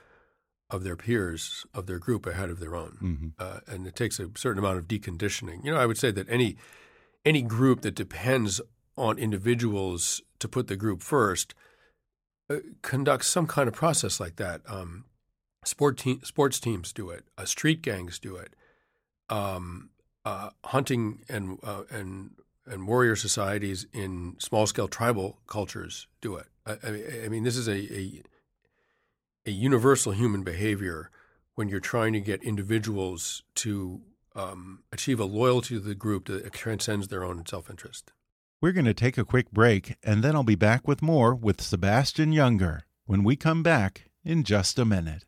of 0.70 0.86
their 0.86 0.96
peers 0.96 1.66
of 1.74 1.86
their 1.86 2.00
group 2.00 2.26
ahead 2.26 2.50
of 2.50 2.62
their 2.62 2.76
own, 2.76 2.98
mm 3.02 3.18
-hmm. 3.18 3.32
uh, 3.38 3.60
and 3.68 3.86
it 3.86 3.96
takes 3.96 4.20
a 4.20 4.30
certain 4.36 4.64
amount 4.64 4.80
of 4.80 4.88
deconditioning. 4.88 5.64
You 5.64 5.72
know, 5.72 5.84
I 5.84 5.86
would 5.86 5.98
say 5.98 6.12
that 6.14 6.30
any 6.30 6.58
any 7.26 7.42
group 7.42 7.82
that 7.82 7.96
depends 7.96 8.62
on 8.96 9.18
individuals 9.18 10.22
to 10.40 10.48
put 10.48 10.68
the 10.68 10.76
group 10.76 11.02
first 11.02 11.54
uh, 12.50 12.58
conducts 12.82 13.28
some 13.28 13.48
kind 13.48 13.68
of 13.68 13.74
process 13.74 14.20
like 14.20 14.36
that. 14.36 14.62
Um, 14.68 15.06
Sport 15.63 15.97
te- 15.97 16.19
sports 16.24 16.60
teams 16.60 16.91
do 16.91 17.10
it. 17.10 17.26
Uh, 17.38 17.45
street 17.45 17.82
gangs 17.82 18.19
do 18.19 18.36
it. 18.36 18.56
Um, 19.30 19.89
uh, 20.26 20.50
hunting 20.65 21.24
and 21.30 21.60
uh, 21.63 21.84
and 21.89 22.32
and 22.65 22.88
warrior 22.88 23.15
societies 23.15 23.86
in 23.93 24.36
small 24.39 24.67
scale 24.67 24.88
tribal 24.88 25.39
cultures 25.47 26.08
do 26.21 26.36
it. 26.36 26.47
I, 26.65 27.26
I, 27.26 27.28
mean, 27.28 27.43
this 27.43 27.58
is 27.58 27.67
a, 27.67 27.74
a, 27.74 28.21
a 29.47 29.52
universal 29.52 30.12
human 30.12 30.43
behavior 30.43 31.10
when 31.56 31.69
you're 31.69 31.80
trying 31.80 32.13
to 32.13 32.19
get 32.19 32.43
individuals 32.43 33.43
to 33.56 34.02
um, 34.36 34.84
achieve 34.91 35.19
a 35.19 35.26
loyalty 35.26 35.76
to 35.76 35.80
the 35.80 35.95
group 35.95 36.26
that 36.28 36.54
transcends 36.54 37.08
their 37.08 37.24
own 37.24 37.45
self 37.45 37.69
interest. 37.69 38.12
We're 38.62 38.71
going 38.71 38.86
to 38.86 38.93
take 38.93 39.17
a 39.17 39.26
quick 39.26 39.52
break, 39.52 39.95
and 40.04 40.24
then 40.24 40.36
I'll 40.36 40.43
be 40.43 40.56
back 40.56 40.88
with 40.88 41.02
more 41.02 41.34
with 41.34 41.62
Sebastian 41.62 42.32
Junger 42.32 42.82
when 43.06 43.24
we 43.24 43.36
come 43.36 43.63
back 43.63 44.06
in 44.24 44.43
just 44.43 44.78
a 44.78 44.86
minute. 44.86 45.26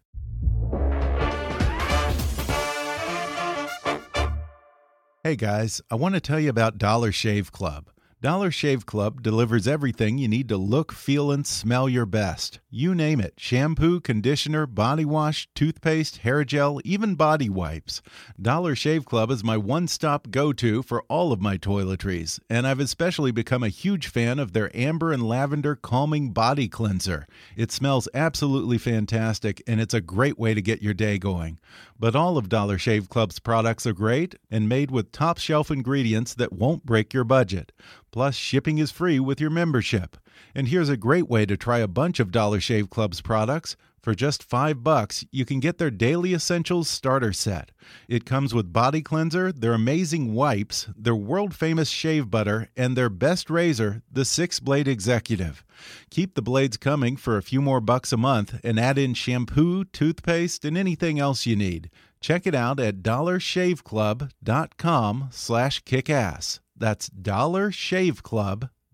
Hey 5.25 5.37
guys, 5.37 5.81
I 5.89 5.95
want 5.95 6.15
to 6.15 6.19
tell 6.19 6.37
you 6.37 6.49
about 6.49 6.77
Dollar 6.77 7.13
Shave 7.13 7.53
Club. 7.53 7.89
Dollar 8.19 8.51
Shave 8.51 8.85
Club 8.85 9.23
delivers 9.23 9.69
everything 9.69 10.17
you 10.17 10.27
need 10.27 10.49
to 10.49 10.57
look, 10.57 10.91
feel, 10.91 11.31
and 11.31 11.47
smell 11.47 11.87
your 11.87 12.05
best. 12.05 12.59
You 12.75 12.95
name 12.95 13.21
it 13.21 13.35
shampoo, 13.37 13.99
conditioner, 13.99 14.65
body 14.65 15.05
wash, 15.05 15.47
toothpaste, 15.53 16.17
hair 16.17 16.43
gel, 16.43 16.79
even 16.83 17.13
body 17.13 17.47
wipes. 17.47 18.01
Dollar 18.41 18.73
Shave 18.73 19.05
Club 19.05 19.29
is 19.29 19.43
my 19.43 19.57
one 19.57 19.87
stop 19.87 20.31
go 20.31 20.51
to 20.53 20.81
for 20.81 21.03
all 21.03 21.31
of 21.31 21.39
my 21.39 21.55
toiletries, 21.55 22.39
and 22.49 22.65
I've 22.65 22.79
especially 22.79 23.29
become 23.31 23.61
a 23.61 23.69
huge 23.69 24.07
fan 24.07 24.39
of 24.39 24.53
their 24.53 24.75
amber 24.75 25.11
and 25.11 25.21
lavender 25.21 25.75
calming 25.75 26.31
body 26.31 26.67
cleanser. 26.67 27.27
It 27.55 27.71
smells 27.71 28.09
absolutely 28.11 28.79
fantastic, 28.79 29.61
and 29.67 29.79
it's 29.79 29.93
a 29.93 30.01
great 30.01 30.39
way 30.39 30.55
to 30.55 30.61
get 30.61 30.81
your 30.81 30.95
day 30.95 31.19
going. 31.19 31.59
But 31.99 32.15
all 32.15 32.39
of 32.39 32.49
Dollar 32.49 32.79
Shave 32.79 33.07
Club's 33.07 33.37
products 33.37 33.85
are 33.85 33.93
great 33.93 34.33
and 34.49 34.67
made 34.67 34.89
with 34.89 35.11
top 35.11 35.37
shelf 35.37 35.69
ingredients 35.69 36.33
that 36.33 36.53
won't 36.53 36.87
break 36.87 37.13
your 37.13 37.23
budget. 37.23 37.71
Plus, 38.11 38.33
shipping 38.33 38.79
is 38.79 38.89
free 38.89 39.19
with 39.19 39.39
your 39.39 39.51
membership. 39.51 40.17
And 40.55 40.67
here's 40.67 40.89
a 40.89 40.97
great 40.97 41.29
way 41.29 41.45
to 41.45 41.57
try 41.57 41.79
a 41.79 41.87
bunch 41.87 42.19
of 42.19 42.31
Dollar 42.31 42.59
Shave 42.59 42.89
Club's 42.89 43.21
products. 43.21 43.75
For 44.03 44.13
just 44.13 44.43
five 44.43 44.83
bucks, 44.83 45.25
you 45.31 45.45
can 45.45 45.61
get 45.61 45.77
their 45.77 45.89
Daily 45.89 46.33
Essentials 46.33 46.89
starter 46.89 47.31
set. 47.31 47.71
It 48.09 48.25
comes 48.25 48.53
with 48.53 48.73
body 48.73 49.01
cleanser, 49.01 49.53
their 49.53 49.71
amazing 49.71 50.33
wipes, 50.33 50.89
their 50.97 51.15
world 51.15 51.55
famous 51.55 51.87
shave 51.87 52.29
butter, 52.29 52.67
and 52.75 52.97
their 52.97 53.09
best 53.09 53.49
razor, 53.49 54.01
the 54.11 54.25
Six 54.25 54.59
Blade 54.59 54.89
Executive. 54.89 55.63
Keep 56.09 56.35
the 56.35 56.41
blades 56.41 56.75
coming 56.75 57.15
for 57.15 57.37
a 57.37 57.41
few 57.41 57.61
more 57.61 57.79
bucks 57.79 58.11
a 58.11 58.17
month 58.17 58.59
and 58.61 58.77
add 58.77 58.97
in 58.97 59.13
shampoo, 59.13 59.85
toothpaste, 59.85 60.65
and 60.65 60.77
anything 60.77 61.17
else 61.17 61.45
you 61.45 61.55
need. 61.55 61.89
Check 62.19 62.45
it 62.45 62.55
out 62.55 62.81
at 62.81 63.03
dollarshaveclub.com 63.03 65.29
slash 65.31 65.81
kickass. 65.85 66.59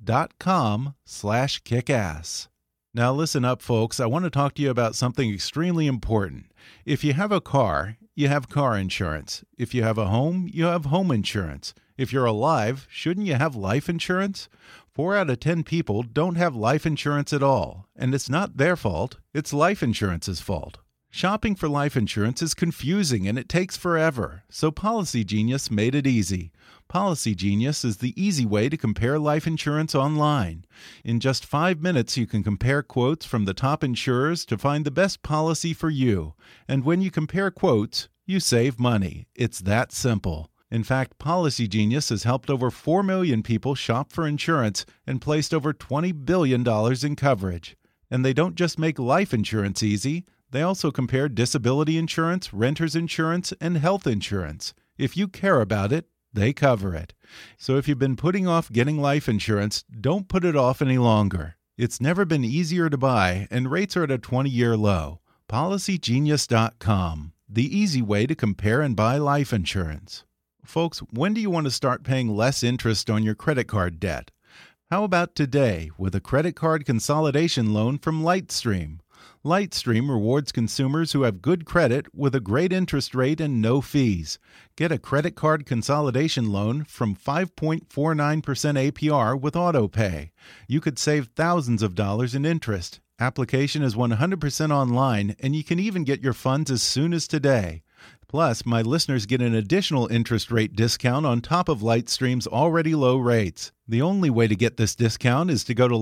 Dollarshaveclub.com 0.03 0.95
slash 1.05 1.61
kickass. 1.63 2.47
Now 2.93 3.13
listen 3.13 3.45
up, 3.45 3.61
folks. 3.61 3.99
I 3.99 4.07
want 4.07 4.25
to 4.25 4.31
talk 4.31 4.55
to 4.55 4.61
you 4.61 4.69
about 4.69 4.95
something 4.95 5.31
extremely 5.31 5.87
important. 5.87 6.51
If 6.85 7.03
you 7.03 7.13
have 7.13 7.31
a 7.31 7.41
car, 7.41 7.97
you 8.15 8.27
have 8.27 8.49
car 8.49 8.77
insurance. 8.77 9.43
If 9.57 9.73
you 9.73 9.83
have 9.83 9.97
a 9.97 10.07
home, 10.07 10.49
you 10.51 10.65
have 10.65 10.85
home 10.85 11.11
insurance. 11.11 11.73
If 11.97 12.11
you're 12.11 12.25
alive, 12.25 12.87
shouldn't 12.89 13.27
you 13.27 13.35
have 13.35 13.55
life 13.55 13.89
insurance? 13.89 14.49
Four 14.91 15.15
out 15.15 15.29
of 15.29 15.39
ten 15.39 15.63
people 15.63 16.01
don't 16.03 16.35
have 16.35 16.55
life 16.55 16.85
insurance 16.85 17.31
at 17.31 17.43
all, 17.43 17.85
and 17.95 18.15
it's 18.15 18.29
not 18.29 18.57
their 18.57 18.75
fault, 18.75 19.17
it's 19.33 19.53
life 19.53 19.83
insurance's 19.83 20.41
fault. 20.41 20.79
Shopping 21.11 21.55
for 21.55 21.67
life 21.67 21.97
insurance 21.97 22.41
is 22.41 22.53
confusing 22.53 23.27
and 23.27 23.37
it 23.37 23.49
takes 23.49 23.75
forever, 23.75 24.43
so 24.49 24.71
Policy 24.71 25.23
Genius 25.23 25.71
made 25.71 25.95
it 25.95 26.05
easy. 26.05 26.51
Policy 26.89 27.35
Genius 27.35 27.85
is 27.85 27.97
the 27.97 28.19
easy 28.19 28.47
way 28.47 28.67
to 28.67 28.75
compare 28.75 29.19
life 29.19 29.45
insurance 29.45 29.93
online. 29.93 30.65
In 31.05 31.19
just 31.19 31.45
five 31.45 31.83
minutes, 31.83 32.17
you 32.17 32.25
can 32.25 32.43
compare 32.43 32.81
quotes 32.81 33.27
from 33.27 33.45
the 33.45 33.53
top 33.53 33.83
insurers 33.83 34.43
to 34.45 34.57
find 34.57 34.83
the 34.83 34.89
best 34.89 35.21
policy 35.21 35.71
for 35.71 35.91
you. 35.91 36.33
And 36.67 36.83
when 36.83 36.99
you 36.99 37.11
compare 37.11 37.51
quotes, 37.51 38.09
you 38.25 38.39
save 38.39 38.79
money. 38.79 39.27
It's 39.35 39.59
that 39.59 39.91
simple. 39.91 40.49
In 40.71 40.83
fact, 40.83 41.19
Policy 41.19 41.67
Genius 41.67 42.09
has 42.09 42.23
helped 42.23 42.49
over 42.49 42.71
4 42.71 43.03
million 43.03 43.43
people 43.43 43.75
shop 43.75 44.11
for 44.11 44.25
insurance 44.27 44.83
and 45.05 45.21
placed 45.21 45.53
over 45.53 45.73
$20 45.73 46.25
billion 46.25 46.67
in 47.03 47.15
coverage. 47.15 47.77
And 48.09 48.25
they 48.25 48.33
don't 48.33 48.55
just 48.55 48.79
make 48.79 48.97
life 48.97 49.31
insurance 49.31 49.83
easy. 49.83 50.25
They 50.49 50.63
also 50.63 50.89
compare 50.89 51.29
disability 51.29 51.99
insurance, 51.99 52.51
renter's 52.51 52.95
insurance, 52.95 53.53
and 53.61 53.77
health 53.77 54.07
insurance. 54.07 54.73
If 54.97 55.15
you 55.15 55.27
care 55.27 55.61
about 55.61 55.93
it, 55.93 56.07
they 56.33 56.53
cover 56.53 56.95
it. 56.95 57.13
So 57.57 57.77
if 57.77 57.87
you've 57.87 57.99
been 57.99 58.15
putting 58.15 58.47
off 58.47 58.71
getting 58.71 59.01
life 59.01 59.27
insurance, 59.29 59.83
don't 59.99 60.27
put 60.27 60.45
it 60.45 60.55
off 60.55 60.81
any 60.81 60.97
longer. 60.97 61.55
It's 61.77 62.01
never 62.01 62.25
been 62.25 62.43
easier 62.43 62.89
to 62.89 62.97
buy, 62.97 63.47
and 63.49 63.71
rates 63.71 63.95
are 63.95 64.03
at 64.03 64.11
a 64.11 64.17
20 64.17 64.49
year 64.49 64.75
low. 64.75 65.21
PolicyGenius.com, 65.47 67.33
the 67.47 67.77
easy 67.77 68.01
way 68.01 68.27
to 68.27 68.35
compare 68.35 68.81
and 68.81 68.95
buy 68.95 69.17
life 69.17 69.53
insurance. 69.53 70.23
Folks, 70.63 70.99
when 71.11 71.33
do 71.33 71.41
you 71.41 71.49
want 71.49 71.65
to 71.65 71.71
start 71.71 72.03
paying 72.03 72.35
less 72.35 72.63
interest 72.63 73.09
on 73.09 73.23
your 73.23 73.33
credit 73.33 73.67
card 73.67 73.99
debt? 73.99 74.29
How 74.91 75.03
about 75.03 75.35
today 75.35 75.89
with 75.97 76.13
a 76.15 76.19
credit 76.19 76.55
card 76.55 76.85
consolidation 76.85 77.73
loan 77.73 77.97
from 77.97 78.23
Lightstream? 78.23 78.99
Lightstream 79.45 80.09
rewards 80.09 80.51
consumers 80.51 81.13
who 81.13 81.21
have 81.21 81.41
good 81.41 81.63
credit 81.63 82.13
with 82.13 82.35
a 82.35 82.41
great 82.41 82.73
interest 82.73 83.15
rate 83.15 83.39
and 83.39 83.61
no 83.61 83.79
fees. 83.79 84.37
Get 84.75 84.91
a 84.91 84.99
credit 84.99 85.37
card 85.37 85.65
consolidation 85.65 86.51
loan 86.51 86.83
from 86.83 87.15
5.49% 87.15 87.85
APR 88.43 89.39
with 89.39 89.53
AutoPay. 89.53 90.31
You 90.67 90.81
could 90.81 90.99
save 90.99 91.29
thousands 91.37 91.81
of 91.81 91.95
dollars 91.95 92.35
in 92.35 92.43
interest. 92.43 92.99
Application 93.17 93.81
is 93.81 93.95
100% 93.95 94.71
online, 94.71 95.37
and 95.39 95.55
you 95.55 95.63
can 95.63 95.79
even 95.79 96.03
get 96.03 96.21
your 96.21 96.33
funds 96.33 96.69
as 96.69 96.83
soon 96.83 97.13
as 97.13 97.25
today. 97.25 97.83
Plus, 98.29 98.63
my 98.63 98.83
listeners 98.83 99.25
get 99.25 99.41
an 99.41 99.55
additional 99.55 100.05
interest 100.07 100.51
rate 100.51 100.75
discount 100.75 101.25
on 101.25 101.41
top 101.41 101.67
of 101.67 101.79
Lightstream's 101.79 102.45
already 102.45 102.93
low 102.93 103.17
rates. 103.17 103.71
The 103.87 104.03
only 104.03 104.29
way 104.29 104.47
to 104.47 104.55
get 104.55 104.77
this 104.77 104.95
discount 104.95 105.49
is 105.49 105.63
to 105.63 105.73
go 105.73 105.87
to 105.87 105.95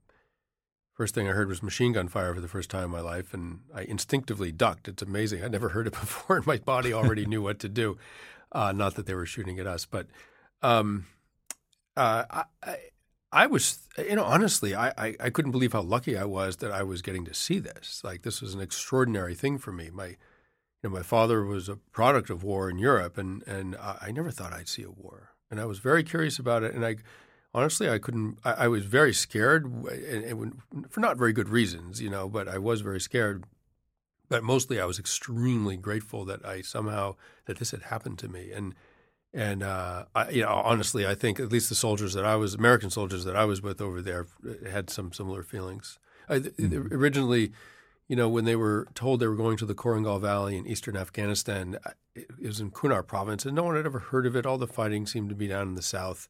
first 1.01 1.15
thing 1.15 1.27
I 1.27 1.31
heard 1.31 1.47
was 1.47 1.63
machine 1.63 1.93
gun 1.93 2.07
fire 2.07 2.31
for 2.35 2.41
the 2.41 2.47
first 2.47 2.69
time 2.69 2.83
in 2.83 2.91
my 2.91 2.99
life, 2.99 3.33
and 3.33 3.61
I 3.73 3.81
instinctively 3.81 4.51
ducked. 4.51 4.87
It's 4.87 5.01
amazing; 5.01 5.43
I'd 5.43 5.51
never 5.51 5.69
heard 5.69 5.87
it 5.87 5.93
before, 5.99 6.37
and 6.37 6.45
my 6.45 6.57
body 6.57 6.93
already 6.93 7.25
knew 7.25 7.41
what 7.41 7.57
to 7.61 7.69
do. 7.69 7.97
Uh, 8.51 8.71
not 8.71 8.93
that 8.93 9.07
they 9.07 9.15
were 9.15 9.25
shooting 9.25 9.57
at 9.57 9.65
us, 9.65 9.83
but 9.83 10.05
um, 10.61 11.07
uh, 11.97 12.25
I, 12.29 12.43
I, 12.61 12.77
I 13.31 13.47
was, 13.47 13.79
you 13.97 14.15
know, 14.15 14.25
honestly, 14.25 14.75
I, 14.75 14.89
I, 14.89 15.15
I 15.19 15.29
couldn't 15.31 15.49
believe 15.49 15.73
how 15.73 15.81
lucky 15.81 16.15
I 16.15 16.25
was 16.25 16.57
that 16.57 16.71
I 16.71 16.83
was 16.83 17.01
getting 17.01 17.25
to 17.25 17.33
see 17.33 17.57
this. 17.57 18.03
Like, 18.03 18.21
this 18.21 18.39
was 18.39 18.53
an 18.53 18.61
extraordinary 18.61 19.33
thing 19.33 19.57
for 19.57 19.71
me. 19.71 19.89
My 19.91 20.05
you 20.05 20.17
know, 20.83 20.89
my 20.91 21.01
father 21.01 21.43
was 21.43 21.67
a 21.67 21.77
product 21.77 22.29
of 22.29 22.43
war 22.43 22.69
in 22.69 22.77
Europe, 22.77 23.17
and 23.17 23.41
and 23.47 23.75
I 23.75 24.11
never 24.11 24.29
thought 24.29 24.53
I'd 24.53 24.69
see 24.69 24.83
a 24.83 24.91
war, 24.91 25.31
and 25.49 25.59
I 25.59 25.65
was 25.65 25.79
very 25.79 26.03
curious 26.03 26.37
about 26.37 26.61
it. 26.61 26.75
And 26.75 26.85
I, 26.85 26.97
honestly, 27.53 27.89
I 27.89 27.97
couldn't. 27.97 28.39
I, 28.43 28.51
I 28.51 28.67
was 28.67 28.85
very 28.85 29.13
scared, 29.13 29.65
and, 29.65 30.23
and 30.23 30.61
for 30.89 30.99
not 30.99 31.17
very 31.17 31.33
good 31.33 31.49
reasons, 31.49 32.01
you 32.01 32.09
know. 32.09 32.29
But 32.29 32.47
I 32.47 32.57
was 32.57 32.81
very 32.81 32.99
scared. 32.99 33.45
But 34.29 34.43
mostly, 34.43 34.79
I 34.79 34.85
was 34.85 34.97
extremely 34.97 35.75
grateful 35.75 36.23
that 36.25 36.45
I 36.45 36.61
somehow 36.61 37.15
that 37.45 37.59
this 37.59 37.71
had 37.71 37.83
happened 37.83 38.19
to 38.19 38.27
me, 38.27 38.51
and 38.51 38.75
and 39.33 39.63
uh, 39.63 40.05
I, 40.15 40.29
you 40.29 40.41
know, 40.43 40.49
honestly, 40.49 41.05
I 41.05 41.15
think 41.15 41.39
at 41.39 41.51
least 41.51 41.69
the 41.69 41.75
soldiers 41.75 42.13
that 42.13 42.25
I 42.25 42.35
was, 42.35 42.53
American 42.53 42.89
soldiers 42.89 43.25
that 43.25 43.35
I 43.35 43.45
was 43.45 43.61
with 43.61 43.81
over 43.81 44.01
there, 44.01 44.27
had 44.69 44.89
some 44.89 45.11
similar 45.11 45.43
feelings. 45.43 45.99
I, 46.29 46.39
mm-hmm. 46.39 46.93
Originally 46.93 47.51
you 48.11 48.17
know, 48.17 48.27
when 48.27 48.43
they 48.43 48.57
were 48.57 48.89
told 48.93 49.21
they 49.21 49.27
were 49.27 49.37
going 49.37 49.55
to 49.55 49.65
the 49.65 49.73
Korengal 49.73 50.19
Valley 50.19 50.57
in 50.57 50.67
eastern 50.67 50.97
Afghanistan, 50.97 51.77
it 52.13 52.27
was 52.41 52.59
in 52.59 52.69
Kunar 52.69 53.07
province, 53.07 53.45
and 53.45 53.55
no 53.55 53.63
one 53.63 53.77
had 53.77 53.85
ever 53.85 53.99
heard 53.99 54.25
of 54.25 54.35
it. 54.35 54.45
All 54.45 54.57
the 54.57 54.67
fighting 54.67 55.07
seemed 55.07 55.29
to 55.29 55.35
be 55.35 55.47
down 55.47 55.69
in 55.69 55.75
the 55.75 55.81
south. 55.81 56.27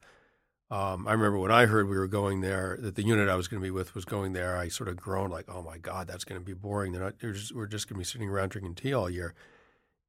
Um, 0.71 1.05
I 1.05 1.11
remember 1.11 1.37
when 1.37 1.51
I 1.51 1.65
heard 1.65 1.89
we 1.89 1.97
were 1.97 2.07
going 2.07 2.39
there, 2.39 2.77
that 2.79 2.95
the 2.95 3.03
unit 3.03 3.27
I 3.27 3.35
was 3.35 3.49
going 3.49 3.61
to 3.61 3.65
be 3.65 3.71
with 3.71 3.93
was 3.93 4.05
going 4.05 4.31
there. 4.31 4.55
I 4.55 4.69
sort 4.69 4.87
of 4.87 4.95
groaned 4.95 5.31
like, 5.31 5.45
"Oh 5.49 5.61
my 5.61 5.77
God, 5.77 6.07
that's 6.07 6.23
going 6.23 6.39
to 6.39 6.45
be 6.45 6.53
boring. 6.53 6.93
They're 6.93 7.03
not. 7.03 7.19
They're 7.19 7.33
just, 7.33 7.53
we're 7.53 7.67
just 7.67 7.89
going 7.89 7.95
to 7.95 7.99
be 7.99 8.05
sitting 8.05 8.29
around 8.29 8.49
drinking 8.49 8.75
tea 8.75 8.93
all 8.93 9.09
year." 9.09 9.33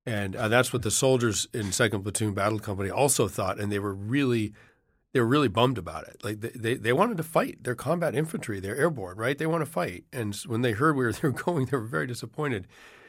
And 0.07 0.37
uh, 0.37 0.49
that's 0.49 0.73
what 0.73 0.83
the 0.83 0.91
soldiers 0.91 1.49
in 1.53 1.73
Second 1.73 2.03
Platoon 2.03 2.33
Battle 2.33 2.61
Company 2.61 2.91
also 2.91 3.27
thought, 3.27 3.59
and 3.59 3.73
they 3.73 3.81
were 3.81 3.95
really 3.95 4.53
they 5.13 5.21
were 5.21 5.27
really 5.27 5.49
bummed 5.49 5.79
about 5.79 6.07
it. 6.09 6.23
Like 6.25 6.41
they, 6.41 6.51
they, 6.55 6.75
they, 6.75 6.93
wanted 6.93 7.19
to 7.19 7.23
fight. 7.23 7.59
They're 7.63 7.75
combat 7.75 8.15
infantry. 8.15 8.61
They're 8.61 8.77
airborne, 8.77 9.19
right? 9.19 9.37
They 9.37 9.47
want 9.47 9.63
to 9.63 9.71
fight. 9.71 10.05
And 10.13 10.35
when 10.47 10.63
they 10.63 10.73
heard 10.73 10.97
we 10.97 11.05
were, 11.05 11.13
they 11.13 11.29
were 11.29 11.33
going, 11.33 11.67
they 11.67 11.77
were 11.77 11.85
very 11.85 12.07
disappointed. 12.07 12.67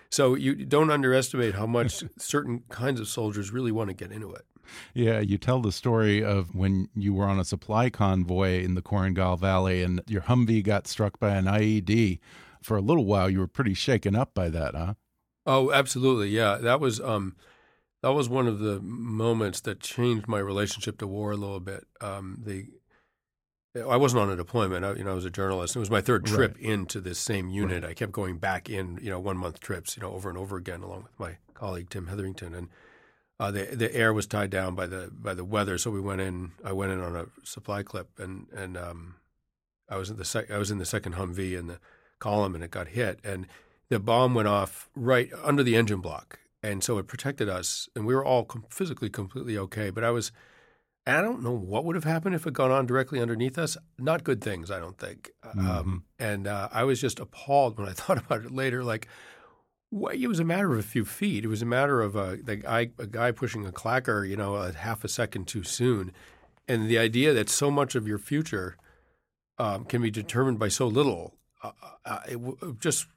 So 0.09 0.35
you 0.35 0.53
don't 0.53 0.91
underestimate 0.91 1.55
how 1.55 1.65
much 1.65 2.03
certain 2.17 2.63
kinds 2.69 2.99
of 2.99 3.07
soldiers 3.07 3.51
really 3.51 3.71
want 3.71 3.89
to 3.89 3.93
get 3.93 4.11
into 4.11 4.33
it. 4.33 4.45
Yeah, 4.93 5.19
you 5.19 5.37
tell 5.37 5.61
the 5.61 5.71
story 5.71 6.23
of 6.23 6.53
when 6.55 6.89
you 6.95 7.13
were 7.13 7.25
on 7.25 7.39
a 7.39 7.45
supply 7.45 7.89
convoy 7.89 8.63
in 8.63 8.75
the 8.75 8.81
Korengal 8.81 9.39
Valley 9.39 9.83
and 9.83 10.01
your 10.07 10.21
Humvee 10.21 10.63
got 10.63 10.87
struck 10.87 11.19
by 11.19 11.35
an 11.35 11.45
IED. 11.45 12.19
For 12.61 12.77
a 12.77 12.81
little 12.81 13.05
while, 13.05 13.29
you 13.29 13.39
were 13.39 13.47
pretty 13.47 13.73
shaken 13.73 14.15
up 14.15 14.33
by 14.33 14.47
that, 14.49 14.73
huh? 14.73 14.93
Oh, 15.45 15.71
absolutely. 15.73 16.29
Yeah, 16.29 16.55
that 16.55 16.79
was 16.79 17.01
um, 17.01 17.35
that 18.01 18.11
was 18.13 18.29
one 18.29 18.47
of 18.47 18.59
the 18.59 18.79
moments 18.81 19.59
that 19.61 19.81
changed 19.81 20.27
my 20.29 20.39
relationship 20.39 20.97
to 20.99 21.07
war 21.07 21.31
a 21.31 21.35
little 21.37 21.59
bit. 21.59 21.85
Um, 21.99 22.41
the 22.45 22.67
I 23.75 23.97
wasn't 23.97 24.21
on 24.21 24.29
a 24.29 24.35
deployment. 24.35 24.85
I, 24.85 24.93
you 24.93 25.03
know, 25.03 25.11
I 25.11 25.15
was 25.15 25.25
a 25.25 25.31
journalist. 25.31 25.75
It 25.75 25.79
was 25.79 25.89
my 25.89 25.99
third 25.99 26.25
trip 26.25 26.53
Right. 26.55 26.63
into 26.63 27.01
this 27.01 27.17
same 27.17 27.49
unit. 27.49 27.81
Right. 27.83 27.89
I 27.89 27.93
kept 27.95 28.11
going 28.11 28.37
back 28.37 28.69
in, 28.69 28.99
you 29.01 29.09
know, 29.09 29.19
one 29.19 29.35
month 29.35 29.59
trips, 29.59 29.97
you 29.97 30.03
know, 30.03 30.11
over 30.13 30.29
and 30.29 30.37
over 30.37 30.57
again, 30.57 30.81
along 30.83 31.03
with 31.03 31.19
my 31.19 31.37
colleague 31.55 31.89
Tim 31.89 32.05
Hetherington. 32.07 32.53
And 32.53 32.69
uh, 33.43 33.51
the 33.51 33.65
the 33.75 33.93
air 33.93 34.13
was 34.13 34.25
tied 34.25 34.49
down 34.49 34.73
by 34.73 34.87
the 34.87 35.11
by 35.11 35.33
the 35.33 35.43
weather, 35.43 35.77
so 35.77 35.91
we 35.91 35.99
went 35.99 36.21
in. 36.21 36.53
I 36.63 36.71
went 36.71 36.93
in 36.93 37.01
on 37.01 37.13
a 37.13 37.25
supply 37.43 37.83
clip, 37.83 38.17
and 38.17 38.47
and 38.55 38.77
um, 38.77 39.15
I 39.89 39.97
was 39.97 40.09
in 40.09 40.15
the 40.15 40.23
sec- 40.23 40.49
I 40.49 40.57
was 40.57 40.71
in 40.71 40.77
the 40.77 40.85
second 40.85 41.15
Humvee 41.15 41.59
in 41.59 41.67
the 41.67 41.79
column, 42.19 42.55
and 42.55 42.63
it 42.63 42.71
got 42.71 42.87
hit, 42.87 43.19
and 43.21 43.47
the 43.89 43.99
bomb 43.99 44.33
went 44.33 44.47
off 44.47 44.89
right 44.95 45.29
under 45.43 45.61
the 45.61 45.75
engine 45.75 45.99
block, 45.99 46.39
and 46.61 46.81
so 46.81 46.97
it 46.97 47.07
protected 47.07 47.49
us, 47.49 47.89
and 47.97 48.05
we 48.05 48.15
were 48.15 48.23
all 48.23 48.45
com- 48.45 48.63
physically 48.69 49.09
completely 49.09 49.57
okay. 49.57 49.89
But 49.89 50.05
I 50.05 50.11
was 50.11 50.31
I 51.05 51.21
don't 51.21 51.43
know 51.43 51.51
what 51.51 51.83
would 51.83 51.95
have 51.95 52.05
happened 52.05 52.35
if 52.35 52.47
it 52.47 52.53
gone 52.53 52.71
on 52.71 52.85
directly 52.85 53.19
underneath 53.19 53.57
us. 53.57 53.75
Not 53.99 54.23
good 54.23 54.41
things, 54.41 54.71
I 54.71 54.79
don't 54.79 54.97
think. 54.97 55.31
Um, 55.43 56.05
and 56.17 56.47
uh, 56.47 56.69
I 56.71 56.85
was 56.85 57.01
just 57.01 57.19
appalled 57.19 57.77
when 57.77 57.89
I 57.89 57.91
thought 57.99 58.17
about 58.17 58.45
it 58.45 58.51
later. 58.51 58.85
Like, 58.85 59.09
wh- 59.93 60.13
it 60.15 60.27
was 60.27 60.39
a 60.39 60.43
matter 60.43 60.71
of 60.73 60.79
a 60.79 60.83
few 60.83 61.05
feet. 61.05 61.43
It 61.45 61.47
was 61.49 61.61
a 61.61 61.65
matter 61.65 62.01
of 62.01 62.15
a, 62.15 62.37
the 62.43 62.57
guy, 62.57 62.89
a 62.97 63.07
guy 63.07 63.31
pushing 63.31 63.65
a 63.65 63.71
clacker, 63.71 64.27
you 64.27 64.35
know, 64.35 64.55
a 64.55 64.71
half 64.73 65.03
a 65.03 65.07
second 65.07 65.47
too 65.47 65.63
soon. 65.63 66.11
And 66.67 66.87
the 66.89 66.97
idea 66.97 67.33
that 67.33 67.49
so 67.49 67.69
much 67.69 67.95
of 67.95 68.07
your 68.07 68.17
future 68.17 68.77
um, 69.57 69.85
can 69.85 70.01
be 70.01 70.09
determined 70.11 70.59
by 70.59 70.69
so 70.69 70.87
little, 70.87 71.35
uh, 71.61 71.71
uh, 72.05 72.19
it 72.27 72.33
w- 72.41 72.77
just 72.79 73.07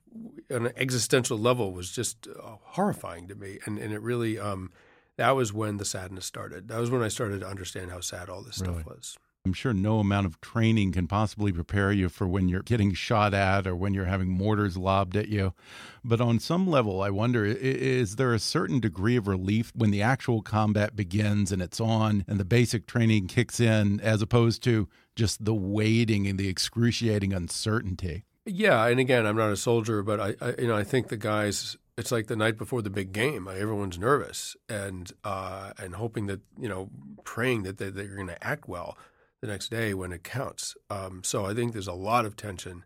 on 0.50 0.66
an 0.66 0.72
existential 0.76 1.38
level 1.38 1.72
was 1.72 1.90
just 1.92 2.26
uh, 2.28 2.56
horrifying 2.62 3.28
to 3.28 3.34
me. 3.34 3.58
And, 3.64 3.78
and 3.78 3.92
it 3.92 4.00
really, 4.02 4.38
um, 4.38 4.72
that 5.16 5.30
was 5.36 5.52
when 5.52 5.76
the 5.78 5.84
sadness 5.84 6.26
started. 6.26 6.68
That 6.68 6.78
was 6.80 6.90
when 6.90 7.02
I 7.02 7.08
started 7.08 7.40
to 7.40 7.46
understand 7.48 7.90
how 7.90 8.00
sad 8.00 8.28
all 8.28 8.42
this 8.42 8.60
Really? 8.60 8.74
stuff 8.82 8.86
was. 8.86 9.16
I'm 9.46 9.52
sure 9.52 9.72
no 9.72 10.00
amount 10.00 10.26
of 10.26 10.40
training 10.40 10.90
can 10.90 11.06
possibly 11.06 11.52
prepare 11.52 11.92
you 11.92 12.08
for 12.08 12.26
when 12.26 12.48
you're 12.48 12.62
getting 12.62 12.92
shot 12.94 13.32
at 13.32 13.64
or 13.64 13.76
when 13.76 13.94
you're 13.94 14.06
having 14.06 14.28
mortars 14.28 14.76
lobbed 14.76 15.16
at 15.16 15.28
you. 15.28 15.54
But 16.02 16.20
on 16.20 16.40
some 16.40 16.66
level, 16.66 17.00
I 17.00 17.10
wonder 17.10 17.44
is 17.44 18.16
there 18.16 18.34
a 18.34 18.40
certain 18.40 18.80
degree 18.80 19.14
of 19.14 19.28
relief 19.28 19.70
when 19.72 19.92
the 19.92 20.02
actual 20.02 20.42
combat 20.42 20.96
begins 20.96 21.52
and 21.52 21.62
it's 21.62 21.78
on 21.78 22.24
and 22.26 22.40
the 22.40 22.44
basic 22.44 22.88
training 22.88 23.28
kicks 23.28 23.60
in 23.60 24.00
as 24.00 24.20
opposed 24.20 24.64
to 24.64 24.88
just 25.14 25.44
the 25.44 25.54
waiting 25.54 26.26
and 26.26 26.40
the 26.40 26.48
excruciating 26.48 27.32
uncertainty? 27.32 28.24
Yeah, 28.46 28.84
and 28.86 28.98
again, 28.98 29.26
I'm 29.26 29.36
not 29.36 29.52
a 29.52 29.56
soldier, 29.56 30.02
but 30.02 30.18
I, 30.18 30.34
I 30.40 30.54
you 30.58 30.66
know, 30.66 30.76
I 30.76 30.82
think 30.82 31.06
the 31.08 31.16
guys. 31.16 31.76
It's 31.96 32.12
like 32.12 32.26
the 32.26 32.36
night 32.36 32.58
before 32.58 32.82
the 32.82 32.90
big 32.90 33.12
game. 33.12 33.48
Everyone's 33.48 33.98
nervous 33.98 34.54
and 34.68 35.10
uh, 35.24 35.72
and 35.78 35.94
hoping 35.94 36.26
that 36.26 36.40
you 36.58 36.68
know, 36.68 36.90
praying 37.22 37.62
that 37.62 37.78
they, 37.78 37.90
they're 37.90 38.16
going 38.16 38.26
to 38.26 38.44
act 38.44 38.68
well 38.68 38.98
the 39.46 39.52
next 39.52 39.70
day 39.70 39.94
when 39.94 40.12
it 40.12 40.24
counts. 40.24 40.76
Um, 40.90 41.22
so 41.24 41.46
I 41.46 41.54
think 41.54 41.72
there's 41.72 41.86
a 41.86 41.92
lot 41.92 42.26
of 42.26 42.36
tension. 42.36 42.84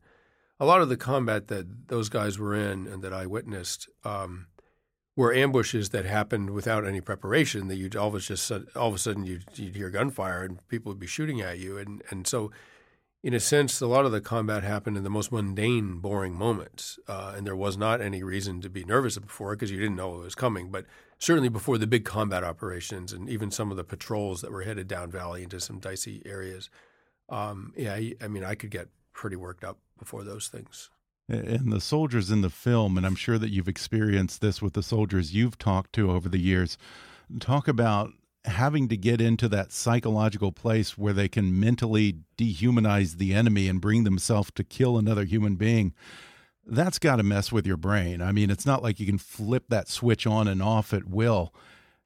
A 0.58 0.66
lot 0.66 0.82
of 0.82 0.88
the 0.88 0.96
combat 0.96 1.48
that 1.48 1.88
those 1.88 2.08
guys 2.08 2.38
were 2.38 2.54
in 2.54 2.86
and 2.86 3.02
that 3.02 3.12
I 3.12 3.26
witnessed 3.26 3.88
um, 4.04 4.48
were 5.16 5.32
ambushes 5.32 5.88
that 5.90 6.04
happened 6.04 6.50
without 6.50 6.86
any 6.86 7.00
preparation. 7.00 7.68
That 7.68 7.76
you 7.76 7.90
all 7.98 8.14
of 8.14 8.22
just 8.22 8.52
all 8.76 8.88
of 8.88 8.94
a 8.94 8.98
sudden 8.98 9.24
you'd, 9.24 9.44
you'd 9.54 9.76
hear 9.76 9.90
gunfire 9.90 10.44
and 10.44 10.66
people 10.68 10.90
would 10.90 11.00
be 11.00 11.06
shooting 11.06 11.40
at 11.40 11.58
you, 11.58 11.78
and 11.78 12.02
and 12.10 12.26
so 12.26 12.50
in 13.22 13.34
a 13.34 13.40
sense, 13.40 13.80
a 13.80 13.86
lot 13.86 14.06
of 14.06 14.12
the 14.12 14.20
combat 14.20 14.62
happened 14.62 14.96
in 14.96 15.04
the 15.04 15.10
most 15.10 15.30
mundane, 15.30 15.98
boring 15.98 16.34
moments, 16.34 16.98
uh, 17.06 17.34
and 17.36 17.46
there 17.46 17.56
was 17.56 17.76
not 17.76 18.00
any 18.00 18.22
reason 18.22 18.62
to 18.62 18.70
be 18.70 18.82
nervous 18.84 19.18
before 19.18 19.54
because 19.54 19.70
you 19.70 19.78
didn't 19.78 19.96
know 19.96 20.14
it 20.14 20.24
was 20.24 20.34
coming. 20.34 20.70
But 20.70 20.86
certainly 21.20 21.50
before 21.50 21.78
the 21.78 21.86
big 21.86 22.04
combat 22.04 22.42
operations 22.42 23.12
and 23.12 23.28
even 23.28 23.50
some 23.50 23.70
of 23.70 23.76
the 23.76 23.84
patrols 23.84 24.40
that 24.40 24.50
were 24.50 24.62
headed 24.62 24.88
down 24.88 25.10
valley 25.10 25.42
into 25.42 25.60
some 25.60 25.78
dicey 25.78 26.22
areas, 26.24 26.70
um, 27.28 27.72
yeah, 27.76 27.94
I, 27.94 28.14
I 28.20 28.28
mean, 28.28 28.42
I 28.42 28.54
could 28.54 28.70
get 28.70 28.88
pretty 29.12 29.36
worked 29.36 29.62
up 29.62 29.78
before 29.98 30.24
those 30.24 30.48
things. 30.48 30.90
And 31.28 31.70
the 31.72 31.80
soldiers 31.80 32.30
in 32.30 32.40
the 32.40 32.50
film, 32.50 32.96
and 32.96 33.06
I'm 33.06 33.14
sure 33.14 33.38
that 33.38 33.50
you've 33.50 33.68
experienced 33.68 34.40
this 34.40 34.60
with 34.60 34.72
the 34.72 34.82
soldiers 34.82 35.32
you've 35.32 35.58
talked 35.58 35.92
to 35.92 36.10
over 36.10 36.28
the 36.28 36.40
years, 36.40 36.76
talk 37.38 37.68
about 37.68 38.10
having 38.46 38.88
to 38.88 38.96
get 38.96 39.20
into 39.20 39.46
that 39.48 39.70
psychological 39.70 40.50
place 40.50 40.98
where 40.98 41.12
they 41.12 41.28
can 41.28 41.60
mentally 41.60 42.16
dehumanize 42.36 43.18
the 43.18 43.34
enemy 43.34 43.68
and 43.68 43.80
bring 43.80 44.02
themselves 44.02 44.50
to 44.52 44.64
kill 44.64 44.98
another 44.98 45.24
human 45.24 45.54
being. 45.54 45.94
That's 46.66 46.98
got 46.98 47.16
to 47.16 47.22
mess 47.22 47.50
with 47.50 47.66
your 47.66 47.76
brain. 47.76 48.22
I 48.22 48.32
mean, 48.32 48.50
it's 48.50 48.66
not 48.66 48.82
like 48.82 49.00
you 49.00 49.06
can 49.06 49.18
flip 49.18 49.64
that 49.68 49.88
switch 49.88 50.26
on 50.26 50.46
and 50.46 50.62
off 50.62 50.92
at 50.92 51.08
will. 51.08 51.52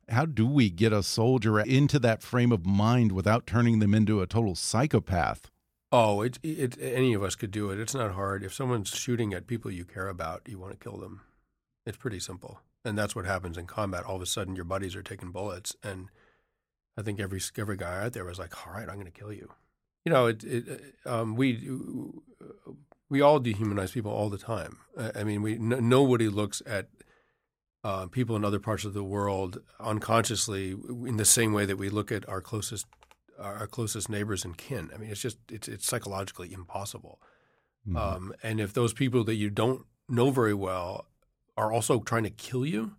How 0.09 0.27
do 0.27 0.47
we 0.47 0.71
get 0.71 0.93
a 0.93 1.03
soldier 1.03 1.59
into 1.61 1.99
that 2.01 2.23
frame 2.23 2.53
of 2.53 2.67
mind 2.67 3.13
without 3.13 3.47
turning 3.47 3.79
them 3.79 3.95
into 3.95 4.21
a 4.21 4.27
total 4.27 4.55
psychopath? 4.55 5.51
Oh, 5.91 6.23
it, 6.23 6.39
it, 6.43 6.77
any 6.81 7.15
of 7.15 7.23
us 7.23 7.37
could 7.37 7.51
do 7.51 7.71
it. 7.71 7.79
It's 7.79 7.95
not 7.95 8.13
hard. 8.13 8.43
If 8.43 8.53
someone's 8.53 8.89
shooting 8.89 9.33
at 9.33 9.47
people 9.47 9.71
you 9.71 9.85
care 9.85 10.09
about, 10.09 10.43
you 10.47 10.59
want 10.59 10.73
to 10.73 10.79
kill 10.79 10.99
them. 10.99 11.21
It's 11.87 11.97
pretty 11.97 12.21
simple. 12.21 12.61
And 12.85 12.99
that's 12.99 13.15
what 13.15 13.27
happens 13.27 13.57
in 13.57 13.67
combat. 13.67 14.05
All 14.05 14.17
of 14.17 14.23
a 14.23 14.27
sudden, 14.27 14.57
your 14.57 14.65
buddies 14.65 14.97
are 14.97 15.03
taking 15.03 15.31
bullets. 15.31 15.75
And 15.83 16.09
I 16.99 17.03
think 17.03 17.21
every, 17.21 17.41
every 17.57 17.77
guy 17.77 18.05
out 18.05 18.13
there 18.13 18.25
was 18.25 18.39
like, 18.39 18.67
all 18.67 18.73
right, 18.73 18.89
I'm 18.89 18.97
going 18.97 19.07
to 19.07 19.11
kill 19.11 19.33
you. 19.33 19.53
You 20.05 20.13
know, 20.13 20.27
it, 20.27 20.45
it, 20.45 20.95
um, 21.07 21.35
we, 21.35 21.53
we 23.11 23.21
all 23.21 23.41
dehumanize 23.41 23.93
people 23.93 24.13
all 24.13 24.31
the 24.31 24.39
time. 24.39 24.79
I 24.99 25.21
I 25.21 25.25
mean, 25.25 25.43
we, 25.43 25.59
no, 25.59 25.79
nobody 25.81 26.29
looks 26.29 26.63
at 26.67 26.89
uh, 27.83 28.07
people 28.07 28.35
in 28.35 28.45
other 28.45 28.59
parts 28.59 28.85
of 28.85 28.95
the 28.95 29.05
world 29.05 29.59
unconsciously 29.79 30.71
in 30.71 31.17
the 31.17 31.25
same 31.25 31.53
way 31.53 31.67
that 31.67 31.77
we 31.77 31.91
look 31.91 32.11
at 32.11 32.29
our 32.29 32.41
closest 32.41 32.87
our 33.39 33.67
closest 33.67 34.09
neighbors 34.09 34.45
and 34.45 34.57
kin. 34.57 34.91
I 34.95 34.99
mean, 34.99 35.11
it's 35.11 35.21
just 35.21 35.39
it's 35.51 35.69
it's 35.69 35.87
psychologically 35.87 36.53
impossible. 36.53 37.21
Mhm. 37.87 37.97
Um, 37.97 38.35
and 38.43 38.61
if 38.61 38.73
those 38.73 38.95
people 38.95 39.25
that 39.25 39.35
you 39.35 39.51
don't 39.51 39.85
know 40.09 40.31
very 40.31 40.55
well 40.55 41.07
are 41.57 41.73
also 41.73 42.01
trying 42.01 42.23
to 42.25 42.31
kill 42.31 42.65
you, 42.65 42.97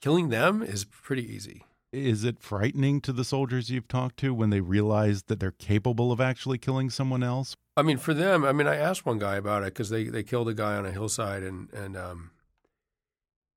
killing 0.00 0.30
them 0.30 0.62
is 0.62 0.84
pretty 0.84 1.24
easy. 1.24 1.64
Is 1.92 2.24
it 2.24 2.38
frightening 2.38 3.02
to 3.02 3.12
the 3.12 3.24
soldiers 3.24 3.70
you've 3.70 3.88
talked 3.88 4.16
to 4.18 4.32
when 4.32 4.48
they 4.48 4.60
realize 4.60 5.24
that 5.24 5.40
they're 5.40 5.50
capable 5.50 6.10
of 6.10 6.22
actually 6.22 6.56
killing 6.56 6.88
someone 6.88 7.22
else? 7.22 7.54
I 7.76 7.82
mean, 7.82 7.98
for 7.98 8.14
them, 8.14 8.44
I 8.44 8.52
mean, 8.52 8.66
I 8.66 8.76
asked 8.76 9.04
one 9.04 9.18
guy 9.18 9.36
about 9.36 9.62
it 9.62 9.74
because 9.74 9.90
they, 9.90 10.04
they 10.04 10.22
killed 10.22 10.48
a 10.48 10.54
guy 10.54 10.76
on 10.76 10.86
a 10.86 10.90
hillside, 10.90 11.42
and 11.42 11.70
and 11.72 11.96
um, 11.96 12.30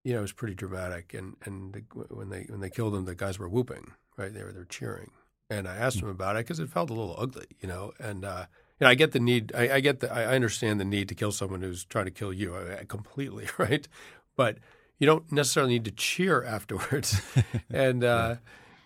you 0.04 0.14
know, 0.14 0.20
it 0.20 0.24
was 0.24 0.34
pretty 0.34 0.54
dramatic. 0.54 1.14
And 1.14 1.38
and 1.46 1.74
the, 1.74 1.84
when 2.14 2.30
they 2.30 2.46
when 2.50 2.60
they 2.60 2.70
killed 2.70 2.94
him, 2.94 3.06
the 3.06 3.16
guys 3.16 3.40
were 3.40 3.50
whooping, 3.50 3.92
right? 4.18 4.34
They 4.34 4.44
were 4.44 4.52
they're 4.52 4.66
cheering. 4.66 5.12
And 5.50 5.68
I 5.68 5.76
asked 5.76 6.02
him 6.02 6.10
about 6.10 6.36
it 6.36 6.40
because 6.40 6.60
it 6.60 6.70
felt 6.70 6.90
a 6.90 6.94
little 6.94 7.16
ugly, 7.18 7.46
you 7.62 7.68
know. 7.68 7.94
And 8.00 8.26
uh, 8.26 8.46
you 8.80 8.86
know, 8.86 8.90
I 8.90 8.96
get 8.96 9.14
the 9.14 9.20
need. 9.20 9.54
I, 9.56 9.76
I 9.76 9.80
get 9.80 10.02
the. 10.02 10.12
I 10.12 10.36
understand 10.36 10.80
the 10.80 10.86
need 10.86 11.08
to 11.10 11.16
kill 11.16 11.32
someone 11.32 11.62
who's 11.62 11.86
trying 11.86 12.06
to 12.06 12.12
kill 12.12 12.34
you 12.34 12.56
I, 12.56 12.80
I 12.80 12.84
completely, 12.86 13.48
right? 13.58 13.88
But 14.36 14.58
you 15.00 15.06
don't 15.06 15.32
necessarily 15.32 15.74
need 15.74 15.86
to 15.86 15.92
cheer 15.92 16.44
afterwards. 16.44 17.22
and 17.70 18.04
uh, 18.04 18.36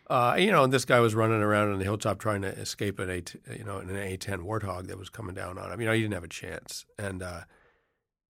uh, 0.10 0.36
you 0.40 0.52
know, 0.52 0.64
and 0.64 0.74
this 0.74 0.86
guy 0.86 1.00
was 1.00 1.14
running 1.14 1.42
around 1.42 1.72
on 1.72 1.78
the 1.78 1.84
hilltop 1.84 2.20
trying 2.20 2.42
to 2.42 2.48
escape 2.48 3.00
an 3.00 3.10
A, 3.10 3.56
you 3.56 3.64
know, 3.64 3.78
an 3.78 3.90
A10 3.90 4.40
warthog 4.40 4.88
that 4.88 4.98
was 4.98 5.10
coming 5.10 5.36
down 5.36 5.58
on 5.58 5.72
him. 5.72 5.80
You 5.80 5.88
know, 5.88 5.94
he 5.94 6.02
didn't 6.02 6.16
have 6.16 6.24
a 6.24 6.28
chance. 6.28 6.86
And 6.98 7.22
uh, 7.22 7.42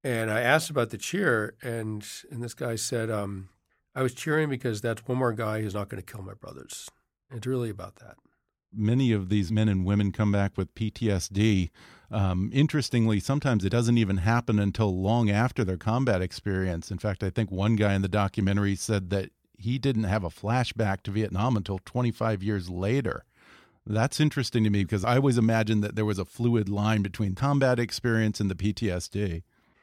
and 0.03 0.31
I 0.31 0.41
asked 0.41 0.71
about 0.71 0.91
the 0.91 0.99
cheer, 0.99 1.55
and 1.63 2.07
and 2.31 2.43
this 2.43 2.55
guy 2.55 2.77
said, 2.77 3.11
um, 3.11 3.49
"I 3.95 4.03
was 4.03 4.15
cheering 4.15 4.49
because 4.49 4.81
that's 4.81 5.07
one 5.07 5.19
more 5.19 5.33
guy 5.33 5.63
who's 5.63 5.75
not 5.75 5.89
going 5.89 6.03
to 6.03 6.13
kill 6.13 6.23
my 6.23 6.35
brothers." 6.35 6.89
It's 7.31 7.47
really 7.47 7.71
about 7.71 7.97
that. 7.97 8.17
Many 8.73 9.13
of 9.13 9.29
these 9.29 9.51
men 9.51 9.69
and 9.69 9.85
women 9.85 10.13
come 10.13 10.33
back 10.33 10.57
with 10.57 10.75
PTSD. 10.75 11.71
Um, 12.11 12.51
interestingly, 12.55 13.21
sometimes 13.21 13.65
it 13.65 13.71
doesn't 13.71 13.99
even 13.99 14.19
happen 14.19 14.59
until 14.59 14.99
long 14.99 15.29
after 15.31 15.65
their 15.65 15.77
combat 15.77 16.23
experience. 16.23 16.91
In 16.91 16.99
fact, 16.99 17.23
I 17.23 17.31
think 17.31 17.51
one 17.51 17.77
guy 17.77 17.95
in 17.95 18.03
the 18.03 18.09
documentary 18.09 18.77
said 18.77 19.11
that 19.11 19.31
he 19.59 19.79
didn't 19.79 20.05
have 20.05 20.25
a 20.25 20.31
flashback 20.31 21.03
to 21.03 21.11
Vietnam 21.11 21.57
until 21.57 21.81
25 21.85 22.43
years 22.43 22.71
later. 22.71 23.25
That's 23.87 24.21
interesting 24.21 24.65
to 24.65 24.71
me 24.71 24.85
because 24.85 25.05
I 25.05 25.17
always 25.17 25.39
imagined 25.39 25.83
that 25.83 25.97
there 25.97 26.05
was 26.05 26.19
a 26.19 26.25
fluid 26.25 26.69
line 26.69 27.03
between 27.03 27.35
combat 27.35 27.79
experience 27.79 28.41
and 28.41 28.51
the 28.51 28.55
PTSD. 28.55 29.43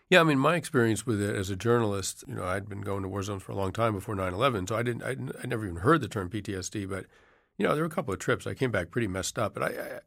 Yeah, 0.10 0.22
I 0.22 0.24
mean, 0.24 0.38
my 0.38 0.56
experience 0.56 1.08
with 1.08 1.20
it 1.20 1.36
as 1.36 1.50
a 1.50 1.56
journalist, 1.56 2.24
you 2.28 2.36
know, 2.36 2.44
I'd 2.44 2.70
been 2.70 2.82
going 2.82 3.02
to 3.02 3.10
war 3.10 3.24
zones 3.24 3.42
for 3.42 3.52
a 3.52 3.56
long 3.56 3.72
time 3.72 3.94
before 3.94 4.16
9/11, 4.16 4.70
so 4.70 4.76
I 4.76 4.84
didn't, 4.84 5.04
I, 5.04 5.16
I 5.42 5.48
never 5.48 5.66
even 5.66 5.78
heard 5.78 6.02
the 6.02 6.08
term 6.08 6.30
PTSD. 6.30 6.88
But 6.88 7.06
you 7.58 7.66
know, 7.66 7.74
there 7.74 7.84
were 7.84 7.88
a 7.88 7.94
couple 7.94 8.14
of 8.14 8.20
trips 8.20 8.46
I 8.46 8.54
came 8.54 8.70
back 8.70 8.92
pretty 8.92 9.08
messed 9.08 9.40
up. 9.40 9.56
But 9.56 9.64
I, 9.64 9.68
I, 9.68 10.00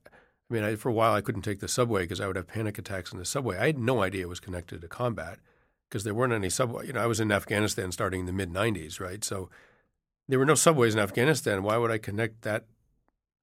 I 0.50 0.54
mean, 0.54 0.64
I, 0.64 0.76
for 0.76 0.88
a 0.88 0.92
while 0.92 1.14
I 1.14 1.20
couldn't 1.20 1.42
take 1.42 1.60
the 1.60 1.68
subway 1.68 2.02
because 2.02 2.20
I 2.20 2.26
would 2.26 2.36
have 2.36 2.46
panic 2.46 2.78
attacks 2.78 3.12
in 3.12 3.18
the 3.18 3.24
subway. 3.24 3.58
I 3.58 3.66
had 3.66 3.78
no 3.78 4.02
idea 4.02 4.22
it 4.22 4.28
was 4.28 4.40
connected 4.40 4.80
to 4.80 4.88
combat. 4.88 5.38
because 5.88 6.04
there 6.04 6.14
weren't 6.14 6.32
any 6.32 6.50
subway. 6.50 6.86
You 6.86 6.92
know, 6.92 7.02
I 7.02 7.06
was 7.06 7.20
in 7.20 7.32
Afghanistan 7.32 7.92
starting 7.92 8.20
in 8.20 8.26
the 8.26 8.32
mid 8.32 8.52
'90s, 8.52 9.00
right? 9.00 9.24
So 9.24 9.48
there 10.28 10.38
were 10.38 10.46
no 10.46 10.54
subways 10.54 10.94
in 10.94 11.00
Afghanistan. 11.00 11.62
Why 11.62 11.76
would 11.76 11.90
I 11.90 11.98
connect 11.98 12.42
that 12.42 12.64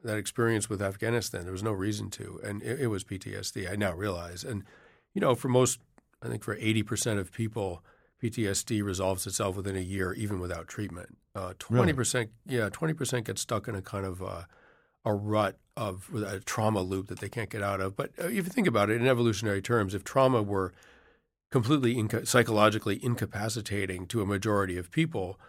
that 0.03 0.17
experience 0.17 0.69
with 0.69 0.81
Afghanistan? 0.81 1.43
There 1.43 1.51
was 1.51 1.63
no 1.63 1.71
reason 1.71 2.09
to, 2.11 2.39
and 2.43 2.61
it, 2.61 2.81
it 2.81 2.87
was 2.87 3.03
PTSD. 3.03 3.71
I 3.71 3.75
now 3.75 3.93
realize, 3.93 4.43
and 4.43 4.63
you 5.13 5.21
know, 5.21 5.33
for 5.35 5.47
most, 5.49 5.79
I 6.21 6.27
think 6.27 6.43
for 6.43 6.55
80 6.55 6.83
percent 6.83 7.19
of 7.19 7.31
people, 7.31 7.83
PTSD 8.21 8.83
resolves 8.83 9.25
itself 9.27 9.55
within 9.55 9.75
a 9.75 9.79
year, 9.81 10.13
even 10.13 10.39
without 10.39 10.67
treatment. 10.67 11.17
Uh, 11.33 11.53
twenty 11.59 11.93
percent, 11.93 12.29
yeah, 12.45 12.69
twenty 12.69 12.93
percent 12.93 13.25
get 13.25 13.37
stuck 13.39 13.67
in 13.67 13.75
a 13.75 13.81
kind 13.81 14.05
of 14.05 14.21
uh, 14.21 14.43
a 15.03 15.13
rut 15.13 15.57
of 15.77 16.09
a 16.13 16.39
trauma 16.39 16.81
loop 16.81 17.07
that 17.07 17.19
they 17.19 17.29
can't 17.29 17.49
get 17.49 17.61
out 17.61 17.81
of. 17.81 17.95
But 17.95 18.11
uh, 18.19 18.27
if 18.27 18.33
you 18.33 18.43
think 18.43 18.67
about 18.67 18.89
it 18.89 19.01
in 19.01 19.07
evolutionary 19.07 19.61
terms, 19.61 19.93
if 19.93 20.03
trauma 20.03 20.41
were 20.41 20.73
completely 21.51 21.97
inca- 21.97 22.25
psychologically 22.25 23.03
incapacitating 23.03 24.07
to 24.07 24.21
a 24.21 24.25
majority 24.25 24.77
of 24.77 24.91
people, 24.91 25.39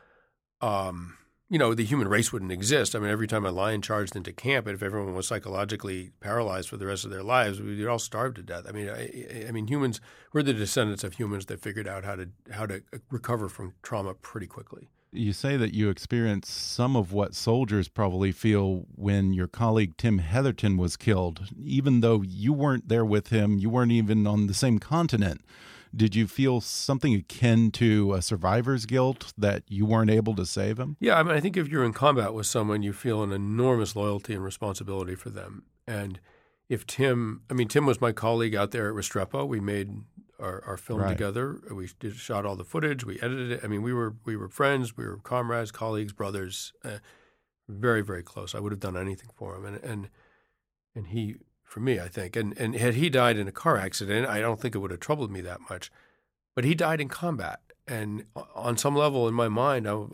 um, 0.60 1.16
you 1.48 1.58
know, 1.58 1.74
the 1.74 1.84
human 1.84 2.08
race 2.08 2.32
wouldn't 2.32 2.50
exist. 2.50 2.96
I 2.96 2.98
mean, 2.98 3.10
every 3.10 3.28
time 3.28 3.46
a 3.46 3.52
lion 3.52 3.80
charged 3.80 4.16
into 4.16 4.32
camp, 4.32 4.66
if 4.66 4.82
everyone 4.82 5.14
was 5.14 5.28
psychologically 5.28 6.10
paralyzed 6.20 6.68
for 6.68 6.76
the 6.76 6.86
rest 6.86 7.04
of 7.04 7.12
their 7.12 7.22
lives, 7.22 7.60
we'd 7.60 7.86
all 7.86 8.00
starve 8.00 8.34
to 8.34 8.42
death. 8.42 8.64
I 8.68 8.72
mean, 8.72 8.88
I, 8.88 9.46
I 9.48 9.52
mean, 9.52 9.68
humans 9.68 10.00
we're 10.32 10.42
the 10.42 10.52
descendants 10.52 11.04
of 11.04 11.14
humans 11.14 11.46
that 11.46 11.62
figured 11.62 11.86
out 11.86 12.04
how 12.04 12.16
to 12.16 12.28
how 12.50 12.66
to 12.66 12.82
recover 13.10 13.48
from 13.48 13.74
trauma 13.82 14.14
pretty 14.14 14.48
quickly. 14.48 14.88
You 15.16 15.32
say 15.32 15.56
that 15.56 15.74
you 15.74 15.88
experienced 15.88 16.50
some 16.50 16.96
of 16.96 17.12
what 17.12 17.34
soldiers 17.34 17.88
probably 17.88 18.32
feel 18.32 18.84
when 18.94 19.32
your 19.32 19.46
colleague 19.46 19.96
Tim 19.96 20.18
Hetherington 20.18 20.76
was 20.76 20.96
killed, 20.96 21.48
even 21.58 22.00
though 22.00 22.22
you 22.22 22.52
weren't 22.52 22.88
there 22.88 23.04
with 23.04 23.28
him, 23.28 23.58
you 23.58 23.70
weren't 23.70 23.92
even 23.92 24.26
on 24.26 24.46
the 24.46 24.54
same 24.54 24.78
continent. 24.78 25.40
Did 25.94 26.14
you 26.14 26.26
feel 26.26 26.60
something 26.60 27.14
akin 27.14 27.70
to 27.72 28.12
a 28.12 28.20
survivor's 28.20 28.84
guilt 28.84 29.32
that 29.38 29.62
you 29.66 29.86
weren't 29.86 30.10
able 30.10 30.34
to 30.36 30.44
save 30.44 30.78
him? 30.78 30.96
Yeah, 31.00 31.18
I 31.18 31.22
mean, 31.22 31.34
I 31.34 31.40
think 31.40 31.56
if 31.56 31.68
you're 31.68 31.84
in 31.84 31.94
combat 31.94 32.34
with 32.34 32.46
someone, 32.46 32.82
you 32.82 32.92
feel 32.92 33.22
an 33.22 33.32
enormous 33.32 33.96
loyalty 33.96 34.34
and 34.34 34.44
responsibility 34.44 35.14
for 35.14 35.30
them. 35.30 35.62
And 35.86 36.20
if 36.68 36.86
Tim, 36.86 37.42
I 37.48 37.54
mean, 37.54 37.68
Tim 37.68 37.86
was 37.86 38.00
my 38.00 38.12
colleague 38.12 38.54
out 38.54 38.72
there 38.72 38.88
at 38.88 38.94
Restrepo. 38.94 39.48
We 39.48 39.60
made 39.60 40.02
our, 40.38 40.62
our 40.64 40.76
film 40.76 41.00
right. 41.00 41.10
together. 41.10 41.60
We 41.70 41.88
did, 41.98 42.16
shot 42.16 42.46
all 42.46 42.56
the 42.56 42.64
footage. 42.64 43.04
We 43.04 43.20
edited 43.20 43.52
it. 43.52 43.60
I 43.62 43.66
mean, 43.66 43.82
we 43.82 43.92
were 43.92 44.16
we 44.24 44.36
were 44.36 44.48
friends. 44.48 44.96
We 44.96 45.04
were 45.04 45.18
comrades, 45.18 45.70
colleagues, 45.70 46.12
brothers. 46.12 46.72
Uh, 46.84 46.98
very 47.68 48.02
very 48.02 48.22
close. 48.22 48.54
I 48.54 48.60
would 48.60 48.72
have 48.72 48.80
done 48.80 48.96
anything 48.96 49.30
for 49.34 49.56
him. 49.56 49.64
And 49.64 49.76
and 49.82 50.08
and 50.94 51.06
he 51.08 51.36
for 51.62 51.80
me, 51.80 52.00
I 52.00 52.08
think. 52.08 52.36
And 52.36 52.56
and 52.58 52.74
had 52.74 52.94
he 52.94 53.10
died 53.10 53.36
in 53.36 53.48
a 53.48 53.52
car 53.52 53.76
accident, 53.76 54.26
I 54.28 54.40
don't 54.40 54.60
think 54.60 54.74
it 54.74 54.78
would 54.78 54.90
have 54.90 55.00
troubled 55.00 55.30
me 55.30 55.40
that 55.42 55.60
much. 55.68 55.90
But 56.54 56.64
he 56.64 56.74
died 56.74 57.00
in 57.00 57.08
combat, 57.08 57.60
and 57.86 58.24
on 58.54 58.78
some 58.78 58.96
level 58.96 59.28
in 59.28 59.34
my 59.34 59.48
mind, 59.48 59.86
I, 59.86 60.04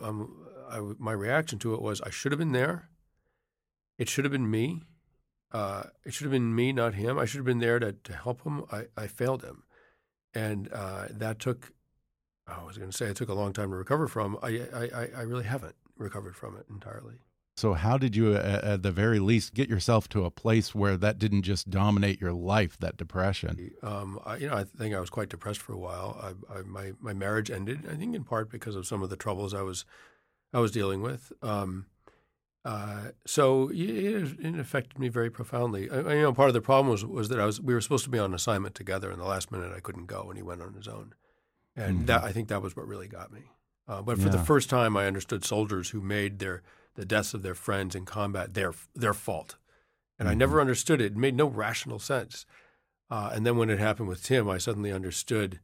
I, 0.69 0.81
my 0.97 1.13
reaction 1.13 1.57
to 1.59 1.73
it 1.73 1.81
was 1.81 2.01
I 2.01 2.09
should 2.09 2.33
have 2.33 2.39
been 2.39 2.51
there. 2.51 2.89
It 3.97 4.09
should 4.09 4.25
have 4.25 4.31
been 4.31 4.51
me. 4.51 4.83
Uh, 5.53 5.83
it 6.03 6.13
should 6.13 6.25
have 6.25 6.31
been 6.31 6.53
me, 6.55 6.73
not 6.73 6.95
him. 6.95 7.19
I 7.19 7.25
should 7.25 7.37
have 7.37 7.45
been 7.45 7.59
there 7.59 7.79
to, 7.79 7.93
to 7.93 8.13
help 8.13 8.43
him. 8.43 8.65
I, 8.71 8.85
I 8.97 9.07
failed 9.07 9.43
him, 9.43 9.63
and 10.33 10.71
uh, 10.71 11.05
that 11.09 11.39
took. 11.39 11.73
I 12.45 12.61
was 12.63 12.77
going 12.77 12.91
to 12.91 12.97
say 12.97 13.05
it 13.05 13.15
took 13.15 13.29
a 13.29 13.33
long 13.33 13.53
time 13.53 13.69
to 13.69 13.77
recover 13.77 14.07
from. 14.07 14.37
I, 14.43 14.61
I 14.73 15.07
I 15.17 15.21
really 15.21 15.45
haven't 15.45 15.75
recovered 15.97 16.35
from 16.35 16.57
it 16.57 16.65
entirely. 16.69 17.15
So, 17.55 17.73
how 17.73 17.99
did 17.99 18.15
you, 18.15 18.35
at 18.35 18.81
the 18.81 18.91
very 18.91 19.19
least, 19.19 19.53
get 19.53 19.69
yourself 19.69 20.09
to 20.09 20.25
a 20.25 20.31
place 20.31 20.73
where 20.73 20.97
that 20.97 21.19
didn't 21.19 21.43
just 21.43 21.69
dominate 21.69 22.19
your 22.19 22.33
life, 22.33 22.79
that 22.79 22.97
depression? 22.97 23.71
Um, 23.83 24.19
I, 24.25 24.37
you 24.37 24.47
know, 24.47 24.55
I 24.55 24.63
think 24.63 24.95
I 24.95 24.99
was 24.99 25.11
quite 25.11 25.29
depressed 25.29 25.59
for 25.61 25.71
a 25.73 25.77
while. 25.77 26.35
I, 26.49 26.57
I, 26.57 26.61
my 26.63 26.93
my 26.99 27.13
marriage 27.13 27.51
ended, 27.51 27.87
I 27.89 27.95
think, 27.95 28.15
in 28.15 28.23
part 28.23 28.49
because 28.49 28.75
of 28.75 28.87
some 28.87 29.03
of 29.03 29.11
the 29.11 29.15
troubles 29.15 29.53
I 29.53 29.61
was 29.61 29.85
I 30.51 30.59
was 30.59 30.71
dealing 30.71 31.03
with. 31.03 31.31
Um, 31.43 31.85
uh, 32.65 33.09
so 33.25 33.69
it, 33.69 34.39
it, 34.39 34.59
affected 34.59 34.97
me 34.97 35.09
very 35.09 35.29
profoundly. 35.29 35.89
I, 35.89 36.13
you 36.13 36.21
know, 36.21 36.33
part 36.33 36.47
of 36.47 36.53
the 36.53 36.61
problem 36.61 36.89
was 36.89 37.05
was 37.05 37.27
that 37.29 37.39
I 37.39 37.45
was 37.45 37.59
we 37.59 37.73
were 37.73 37.81
supposed 37.81 38.05
to 38.05 38.09
be 38.09 38.19
on 38.19 38.33
assignment 38.33 38.73
together, 38.73 39.11
and 39.11 39.19
the 39.19 39.25
last 39.25 39.51
minute 39.51 39.73
I 39.75 39.81
couldn't 39.81 40.05
go, 40.05 40.29
and 40.29 40.37
he 40.37 40.43
went 40.43 40.61
on 40.61 40.73
his 40.73 40.87
own, 40.87 41.13
and 41.75 41.93
mm 41.93 42.01
-hmm. 42.01 42.07
that 42.07 42.23
I 42.23 42.31
think 42.31 42.47
that 42.47 42.61
was 42.61 42.75
what 42.75 42.87
really 42.87 43.09
got 43.09 43.31
me. 43.31 43.51
Uh, 43.87 44.01
but 44.01 44.17
for 44.17 44.29
yeah. 44.29 44.37
the 44.37 44.45
first 44.45 44.69
time, 44.69 44.95
I 44.95 45.07
understood 45.07 45.43
soldiers 45.45 45.93
who 45.93 46.01
made 46.01 46.39
their 46.39 46.61
the 46.95 47.05
deaths 47.05 47.33
of 47.33 47.41
their 47.41 47.55
friends 47.55 47.95
in 47.95 48.05
combat 48.05 48.53
their 48.53 48.73
their 48.95 49.13
fault, 49.13 49.57
and 50.17 50.27
mm-hmm. 50.27 50.35
I 50.35 50.45
never 50.45 50.61
understood 50.61 51.01
it. 51.01 51.11
It 51.11 51.17
made 51.17 51.35
no 51.35 51.47
rational 51.47 51.99
sense. 51.99 52.45
Uh, 53.09 53.29
and 53.35 53.45
then 53.45 53.57
when 53.57 53.69
it 53.69 53.79
happened 53.79 54.09
with 54.09 54.23
Tim, 54.23 54.49
I 54.49 54.59
suddenly 54.59 54.93
understood 54.93 55.59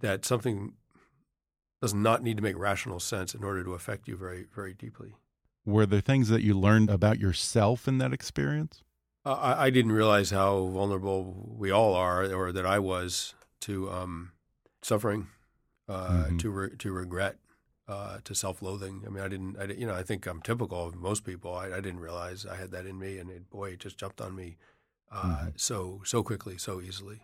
that 0.00 0.24
something 0.24 0.72
does 1.80 1.94
not 1.94 2.22
need 2.22 2.36
to 2.36 2.42
make 2.42 2.58
rational 2.58 3.00
sense 3.00 3.34
in 3.38 3.44
order 3.44 3.62
to 3.64 3.74
affect 3.74 4.08
you 4.08 4.16
very 4.16 4.46
very 4.54 4.74
deeply. 4.74 5.14
Were 5.66 5.84
there 5.84 6.00
things 6.00 6.28
that 6.28 6.42
you 6.42 6.58
learned 6.58 6.88
about 6.90 7.18
yourself 7.18 7.88
in 7.88 7.98
that 7.98 8.12
experience? 8.12 8.82
Uh, 9.24 9.32
I, 9.32 9.64
I, 9.64 9.70
didn't 9.70 9.90
realize 9.90 10.30
how 10.30 10.66
vulnerable 10.66 11.56
we 11.58 11.72
all 11.72 11.94
are, 11.94 12.32
or 12.32 12.52
that 12.52 12.64
I 12.64 12.78
was 12.78 13.34
to 13.62 13.90
um, 13.90 14.30
suffering, 14.82 15.26
uh, 15.88 16.08
mm-hmm. 16.08 16.36
to 16.36 16.50
re- 16.50 16.76
to 16.78 16.92
regret, 16.92 17.38
uh, 17.88 18.18
to 18.22 18.34
self-loathing. 18.36 19.02
I 19.04 19.10
mean, 19.10 19.24
I 19.24 19.26
didn't, 19.26 19.56
I, 19.58 19.64
you 19.64 19.84
know, 19.84 19.94
I 19.94 20.04
think 20.04 20.26
I'm 20.26 20.40
typical 20.40 20.86
of 20.86 20.94
most 20.94 21.24
people. 21.24 21.52
I, 21.52 21.66
I 21.66 21.80
didn't 21.80 21.98
realize 21.98 22.46
I 22.46 22.54
had 22.54 22.70
that 22.70 22.86
in 22.86 23.00
me, 23.00 23.18
and 23.18 23.28
it, 23.28 23.50
boy, 23.50 23.70
it 23.70 23.80
just 23.80 23.98
jumped 23.98 24.20
on 24.20 24.36
me 24.36 24.58
uh, 25.10 25.22
mm-hmm. 25.22 25.48
so 25.56 26.02
so 26.04 26.22
quickly, 26.22 26.56
so 26.56 26.80
easily. 26.80 27.22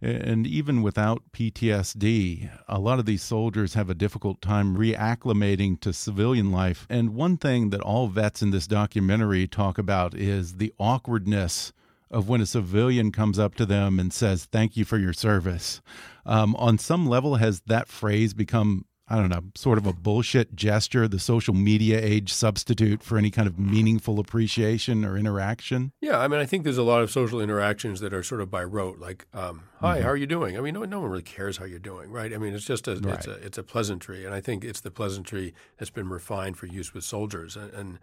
And 0.00 0.46
even 0.46 0.82
without 0.82 1.22
PTSD, 1.32 2.50
a 2.68 2.78
lot 2.78 2.98
of 2.98 3.06
these 3.06 3.22
soldiers 3.22 3.74
have 3.74 3.88
a 3.88 3.94
difficult 3.94 4.42
time 4.42 4.76
reacclimating 4.76 5.80
to 5.80 5.92
civilian 5.92 6.52
life. 6.52 6.86
And 6.90 7.14
one 7.14 7.36
thing 7.36 7.70
that 7.70 7.80
all 7.80 8.08
vets 8.08 8.42
in 8.42 8.50
this 8.50 8.66
documentary 8.66 9.46
talk 9.46 9.78
about 9.78 10.14
is 10.14 10.56
the 10.56 10.72
awkwardness 10.78 11.72
of 12.10 12.28
when 12.28 12.40
a 12.40 12.46
civilian 12.46 13.10
comes 13.10 13.38
up 13.38 13.54
to 13.56 13.66
them 13.66 13.98
and 13.98 14.12
says, 14.12 14.44
Thank 14.44 14.76
you 14.76 14.84
for 14.84 14.98
your 14.98 15.12
service. 15.12 15.80
Um, 16.24 16.54
on 16.56 16.78
some 16.78 17.06
level, 17.06 17.36
has 17.36 17.60
that 17.66 17.88
phrase 17.88 18.34
become 18.34 18.84
I 19.08 19.16
don't 19.16 19.28
know, 19.28 19.44
sort 19.54 19.78
of 19.78 19.86
a 19.86 19.92
bullshit 19.92 20.56
gesture, 20.56 21.06
the 21.06 21.20
social 21.20 21.54
media 21.54 22.00
age 22.02 22.32
substitute 22.32 23.04
for 23.04 23.18
any 23.18 23.30
kind 23.30 23.46
of 23.46 23.56
meaningful 23.56 24.18
appreciation 24.18 25.04
or 25.04 25.16
interaction? 25.16 25.92
Yeah, 26.00 26.18
I 26.18 26.26
mean, 26.26 26.40
I 26.40 26.44
think 26.44 26.64
there's 26.64 26.76
a 26.76 26.82
lot 26.82 27.02
of 27.02 27.10
social 27.10 27.40
interactions 27.40 28.00
that 28.00 28.12
are 28.12 28.24
sort 28.24 28.40
of 28.40 28.50
by 28.50 28.64
rote, 28.64 28.98
like, 28.98 29.26
um, 29.32 29.62
"Hi, 29.80 29.96
mm 29.96 29.98
-hmm. 29.98 30.02
how 30.02 30.08
are 30.08 30.16
you 30.16 30.26
doing?" 30.26 30.58
I 30.58 30.60
mean, 30.60 30.74
no, 30.74 30.84
no 30.84 31.00
one 31.00 31.10
really 31.10 31.22
cares 31.22 31.58
how 31.58 31.66
you're 31.66 31.78
doing, 31.78 32.10
right? 32.10 32.32
I 32.32 32.38
mean, 32.38 32.52
it's 32.54 32.66
just 32.66 32.88
a, 32.88 32.94
right. 32.94 33.14
it's 33.14 33.28
a, 33.28 33.46
it's 33.46 33.58
a 33.58 33.62
pleasantry, 33.62 34.26
and 34.26 34.34
I 34.34 34.40
think 34.40 34.64
it's 34.64 34.80
the 34.80 34.90
pleasantry 34.90 35.54
that's 35.76 35.92
been 35.92 36.08
refined 36.08 36.56
for 36.56 36.66
use 36.66 36.92
with 36.92 37.04
soldiers. 37.04 37.56
And, 37.56 37.72
and 37.74 37.98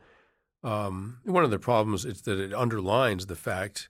um, 0.64 1.20
one 1.26 1.44
of 1.44 1.52
the 1.52 1.60
problems 1.60 2.06
is 2.06 2.22
that 2.22 2.40
it 2.40 2.54
underlines 2.54 3.26
the 3.26 3.36
fact 3.36 3.90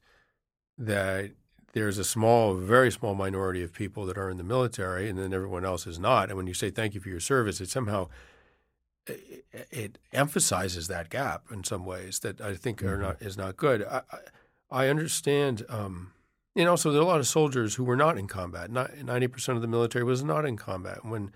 that 0.78 1.32
there's 1.74 1.98
a 1.98 2.04
small, 2.04 2.54
very 2.54 2.92
small 2.92 3.16
minority 3.16 3.64
of 3.64 3.74
people 3.74 4.06
that 4.06 4.18
are 4.18 4.30
in 4.30 4.38
the 4.38 4.44
military, 4.44 5.10
and 5.10 5.18
then 5.18 5.34
everyone 5.34 5.66
else 5.66 5.86
is 5.86 6.00
not. 6.00 6.30
And 6.30 6.38
when 6.38 6.48
you 6.48 6.54
say 6.54 6.70
thank 6.70 6.94
you 6.94 7.02
for 7.02 7.10
your 7.10 7.20
service, 7.20 7.60
it 7.60 7.70
somehow 7.70 8.10
it, 9.08 9.46
it 9.72 10.00
emphasizes 10.14 10.88
that 10.88 11.10
gap 11.10 11.46
in 11.52 11.64
some 11.64 11.86
ways 11.86 12.20
that 12.20 12.40
I 12.40 12.56
think 12.56 12.80
mm-hmm. 12.80 12.90
are 12.90 12.98
not 12.98 13.22
is 13.22 13.38
not 13.38 13.58
good. 13.58 13.84
I, 13.84 14.02
I, 14.72 14.88
understand. 14.88 15.66
Um, 15.68 16.14
and 16.56 16.70
also, 16.70 16.92
there 16.92 17.02
are 17.02 17.04
a 17.04 17.08
lot 17.08 17.20
of 17.20 17.28
soldiers 17.28 17.76
who 17.76 17.84
were 17.84 17.98
not 17.98 18.18
in 18.18 18.28
combat. 18.28 18.72
Ninety 18.72 19.28
percent 19.28 19.56
of 19.56 19.62
the 19.62 19.68
military 19.68 20.04
was 20.04 20.24
not 20.24 20.46
in 20.46 20.56
combat. 20.56 21.04
When 21.04 21.32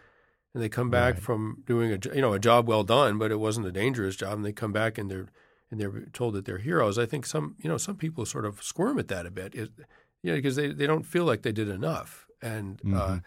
and 0.54 0.63
they 0.63 0.69
come 0.69 0.89
back 0.89 1.15
right. 1.15 1.23
from 1.23 1.63
doing 1.65 1.91
a 1.91 2.15
you 2.15 2.21
know 2.21 2.34
a 2.34 2.39
job 2.39 2.67
well 2.67 2.84
done, 2.84 3.17
but 3.17 3.32
it 3.32 3.39
wasn't 3.39 3.67
a 3.67 3.71
dangerous 3.71 4.15
job, 4.15 4.34
and 4.34 4.45
they 4.45 4.52
come 4.52 4.71
back 4.71 4.97
and 4.97 5.10
they're 5.10 5.28
and 5.69 5.80
they're 5.80 6.06
told 6.13 6.34
that 6.34 6.45
they're 6.45 6.58
heroes. 6.58 6.97
I 6.97 7.06
think 7.06 7.26
some 7.26 7.56
you 7.60 7.69
know 7.69 7.78
some 7.78 7.95
people 7.95 8.26
sort 8.26 8.45
of 8.45 8.63
squirm 8.63 8.97
at 9.00 9.08
that 9.10 9.26
a 9.26 9.32
bit. 9.32 9.54
It, 9.54 9.69
know, 10.32 10.38
because 10.38 10.56
they, 10.56 10.68
they 10.70 10.88
don't 10.88 11.06
feel 11.06 11.26
like 11.26 11.42
they 11.42 11.52
did 11.52 11.70
enough. 11.70 12.28
And 12.42 12.80
uh, 12.84 12.88
mm-hmm. 12.88 13.13
uh, 13.13 13.20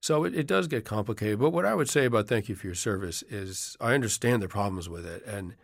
so 0.00 0.24
it, 0.24 0.34
it, 0.34 0.46
does 0.46 0.68
get 0.68 0.84
complicated. 0.84 1.38
But 1.38 1.50
what 1.50 1.64
I 1.64 1.74
would 1.74 1.88
say 1.88 2.04
about 2.04 2.28
thank 2.28 2.48
you 2.48 2.54
for 2.54 2.66
your 2.66 2.74
service 2.74 3.22
is 3.24 3.76
I 3.80 3.94
understand 3.94 4.42
the 4.42 4.48
problems 4.48 4.88
with 4.88 5.06
it. 5.06 5.24
And 5.26 5.54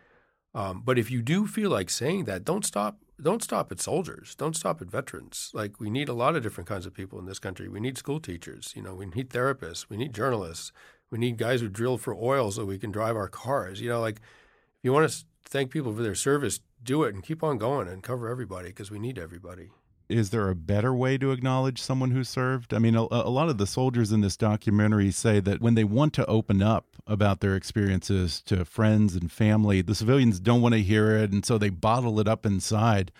um, 0.53 0.83
but 0.85 0.97
if 0.97 1.11
you 1.11 1.21
do 1.21 1.47
feel 1.47 1.69
like 1.69 1.89
saying 1.89 2.25
that, 2.25 2.45
don't 2.45 2.65
stop. 2.65 2.97
Don't 3.21 3.43
stop 3.43 3.71
at 3.71 3.79
soldiers. 3.79 4.35
Don't 4.35 4.57
stop 4.57 4.81
at 4.81 4.89
veterans. 4.89 5.51
Like 5.53 5.79
we 5.79 5.89
need 5.89 6.09
a 6.09 6.13
lot 6.13 6.35
of 6.35 6.43
different 6.43 6.67
kinds 6.67 6.85
of 6.85 6.93
people 6.93 7.17
in 7.17 7.25
this 7.25 7.39
country. 7.39 7.69
We 7.69 7.79
need 7.79 7.97
school 7.97 8.19
teachers. 8.19 8.73
You 8.75 8.81
know, 8.81 8.93
we 8.93 9.05
need 9.05 9.29
therapists. 9.29 9.87
We 9.89 9.95
need 9.95 10.13
journalists. 10.13 10.73
We 11.11 11.17
need 11.17 11.37
guys 11.37 11.61
who 11.61 11.69
drill 11.69 11.97
for 11.97 12.13
oil 12.13 12.51
so 12.51 12.65
we 12.65 12.77
can 12.77 12.91
drive 12.91 13.15
our 13.15 13.29
cars. 13.29 13.79
You 13.79 13.89
know, 13.89 14.01
like 14.01 14.17
if 14.17 14.83
you 14.83 14.91
want 14.91 15.09
to 15.09 15.25
thank 15.45 15.71
people 15.71 15.93
for 15.93 16.03
their 16.03 16.15
service, 16.15 16.59
do 16.83 17.03
it 17.03 17.13
and 17.13 17.23
keep 17.23 17.41
on 17.41 17.57
going 17.57 17.87
and 17.87 18.03
cover 18.03 18.27
everybody 18.27 18.69
because 18.69 18.91
we 18.91 18.99
need 18.99 19.17
everybody 19.17 19.71
is 20.09 20.29
there 20.29 20.49
a 20.49 20.55
better 20.55 20.93
way 20.93 21.17
to 21.17 21.31
acknowledge 21.31 21.81
someone 21.81 22.11
who 22.11 22.23
served? 22.23 22.73
I 22.73 22.79
mean, 22.79 22.95
a, 22.95 23.01
a, 23.01 23.29
lot 23.29 23.49
of 23.49 23.57
the 23.57 23.67
soldiers 23.67 24.11
in 24.11 24.21
this 24.21 24.37
documentary 24.37 25.11
say 25.11 25.39
that 25.39 25.61
when 25.61 25.75
they 25.75 25.83
want 25.83 26.13
to 26.13 26.25
open 26.27 26.61
up 26.61 26.85
about 27.07 27.39
their 27.39 27.55
experiences 27.55 28.41
to 28.43 28.65
friends 28.65 29.15
and 29.15 29.31
family, 29.31 29.81
the 29.81 29.95
civilians 29.95 30.39
don't 30.39 30.61
want 30.61 30.73
to 30.73 30.81
hear 30.81 31.15
it, 31.15 31.31
and 31.31 31.45
so 31.45 31.57
they 31.57 31.69
bottle 31.69 32.19
it 32.19 32.27
up 32.27 32.45
inside. 32.45 33.11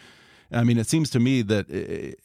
I 0.51 0.63
mean, 0.63 0.77
it 0.77 0.87
seems 0.87 1.09
to 1.11 1.19
me 1.19 1.41
that 1.41 1.69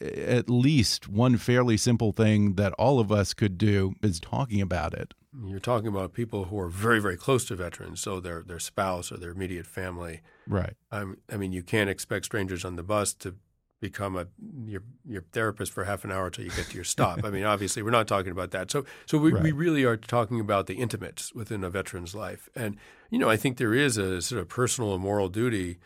at 0.01 0.51
least 0.51 1.09
one 1.09 1.37
fairly 1.39 1.77
simple 1.77 2.13
thing 2.13 2.55
that 2.55 2.73
all 2.75 3.01
of 3.01 3.11
us 3.11 3.33
could 3.33 3.57
do 3.57 3.95
is 4.03 4.21
talking 4.21 4.61
about 4.61 4.95
it. 4.95 5.15
You're 5.47 5.61
talking 5.61 5.89
about 5.89 6.13
people 6.13 6.47
who 6.47 6.59
are 6.59 6.69
very, 6.69 7.01
very 7.01 7.17
close 7.17 7.45
to 7.47 7.57
veterans, 7.57 8.01
so 8.01 8.19
their 8.19 8.43
their 8.43 8.59
spouse 8.59 9.13
or 9.13 9.17
their 9.17 9.31
immediate 9.31 9.67
family. 9.67 10.23
Right. 10.47 10.75
Um, 10.91 11.19
I 11.33 11.37
mean, 11.37 11.53
you 11.53 11.63
can't 11.63 11.89
expect 11.89 12.25
strangers 12.25 12.65
on 12.65 12.77
the 12.77 12.83
bus 12.83 13.15
to 13.15 13.37
become 13.81 14.17
a 14.17 14.27
your 14.67 14.83
your 15.07 15.23
therapist 15.33 15.73
for 15.73 15.85
half 15.85 16.05
an 16.05 16.13
hour 16.13 16.27
until 16.27 16.45
you 16.45 16.51
get 16.51 16.67
to 16.67 16.75
your 16.75 16.85
stop. 16.85 17.25
I 17.25 17.31
mean, 17.31 17.45
obviously, 17.45 17.83
we're 17.83 17.91
not 17.91 18.07
talking 18.07 18.33
about 18.33 18.51
that. 18.51 18.71
So, 18.71 18.85
so 19.07 19.19
we, 19.19 19.33
right. 19.33 19.43
we 19.43 19.53
really 19.53 19.85
are 19.85 19.97
talking 19.97 20.39
about 20.39 20.67
the 20.67 20.75
intimates 20.75 21.35
within 21.35 21.65
a 21.65 21.71
veteran's 21.71 22.15
life, 22.15 22.49
and 22.55 22.77
you 23.09 23.19
know, 23.19 23.31
I 23.31 23.37
think 23.37 23.57
there 23.57 23.75
is 23.75 23.97
a 23.97 24.21
sort 24.23 24.41
of 24.41 24.49
personal 24.49 24.95
and 24.95 25.03
moral 25.03 25.29
duty, 25.29 25.79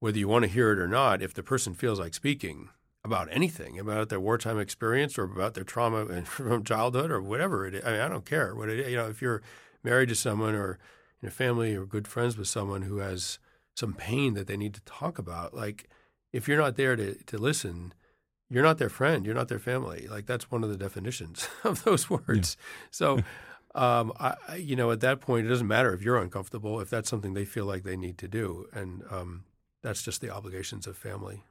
whether 0.00 0.18
you 0.18 0.28
want 0.28 0.44
to 0.44 0.50
hear 0.50 0.72
it 0.72 0.78
or 0.78 0.88
not, 0.88 1.22
if 1.22 1.34
the 1.34 1.42
person 1.42 1.74
feels 1.74 1.98
like 1.98 2.14
speaking 2.14 2.68
about 3.04 3.28
anything 3.32 3.80
about 3.80 4.08
their 4.10 4.20
wartime 4.20 4.60
experience 4.60 5.18
or 5.18 5.24
about 5.24 5.54
their 5.54 5.64
trauma 5.64 6.22
from 6.24 6.62
childhood 6.62 7.10
or 7.10 7.20
whatever 7.20 7.66
it 7.66 7.74
is. 7.74 7.84
I 7.84 7.92
mean, 7.92 8.00
I 8.00 8.08
don't 8.08 8.26
care 8.26 8.54
what 8.54 8.68
it. 8.68 8.88
You 8.88 8.96
know, 8.96 9.08
if 9.08 9.20
you're 9.20 9.42
married 9.82 10.10
to 10.10 10.14
someone 10.14 10.54
or 10.54 10.78
in 11.20 11.28
a 11.28 11.32
family 11.32 11.74
or 11.74 11.86
good 11.86 12.06
friends 12.06 12.36
with 12.36 12.48
someone 12.48 12.82
who 12.82 12.98
has 12.98 13.38
some 13.74 13.94
pain 13.94 14.34
that 14.34 14.46
they 14.46 14.56
need 14.56 14.74
to 14.74 14.82
talk 14.82 15.18
about, 15.18 15.54
like 15.54 15.88
if 16.32 16.48
you're 16.48 16.58
not 16.58 16.76
there 16.76 16.96
to 16.96 17.14
to 17.14 17.38
listen, 17.38 17.94
you're 18.48 18.62
not 18.62 18.78
their 18.78 18.88
friend. 18.88 19.24
You're 19.24 19.34
not 19.34 19.48
their 19.48 19.58
family. 19.58 20.06
Like 20.08 20.26
that's 20.26 20.50
one 20.50 20.64
of 20.64 20.70
the 20.70 20.76
definitions 20.76 21.48
of 21.64 21.84
those 21.84 22.10
words. 22.10 22.56
Yeah. 22.58 22.88
So. 22.90 23.18
Um, 23.74 24.12
I, 24.20 24.56
you 24.56 24.76
know, 24.76 24.90
at 24.90 25.00
that 25.00 25.22
point, 25.22 25.46
it 25.46 25.48
doesn't 25.48 25.66
matter 25.66 25.94
if 25.94 26.02
you're 26.02 26.18
uncomfortable, 26.18 26.78
if 26.80 26.90
that's 26.90 27.08
something 27.08 27.32
they 27.32 27.46
feel 27.46 27.64
like 27.64 27.84
they 27.84 27.96
need 27.96 28.18
to 28.18 28.28
do. 28.28 28.66
And 28.70 29.02
um, 29.10 29.44
that's 29.82 30.02
just 30.02 30.20
the 30.20 30.28
obligations 30.28 30.86
of 30.86 30.94
family. 30.94 31.42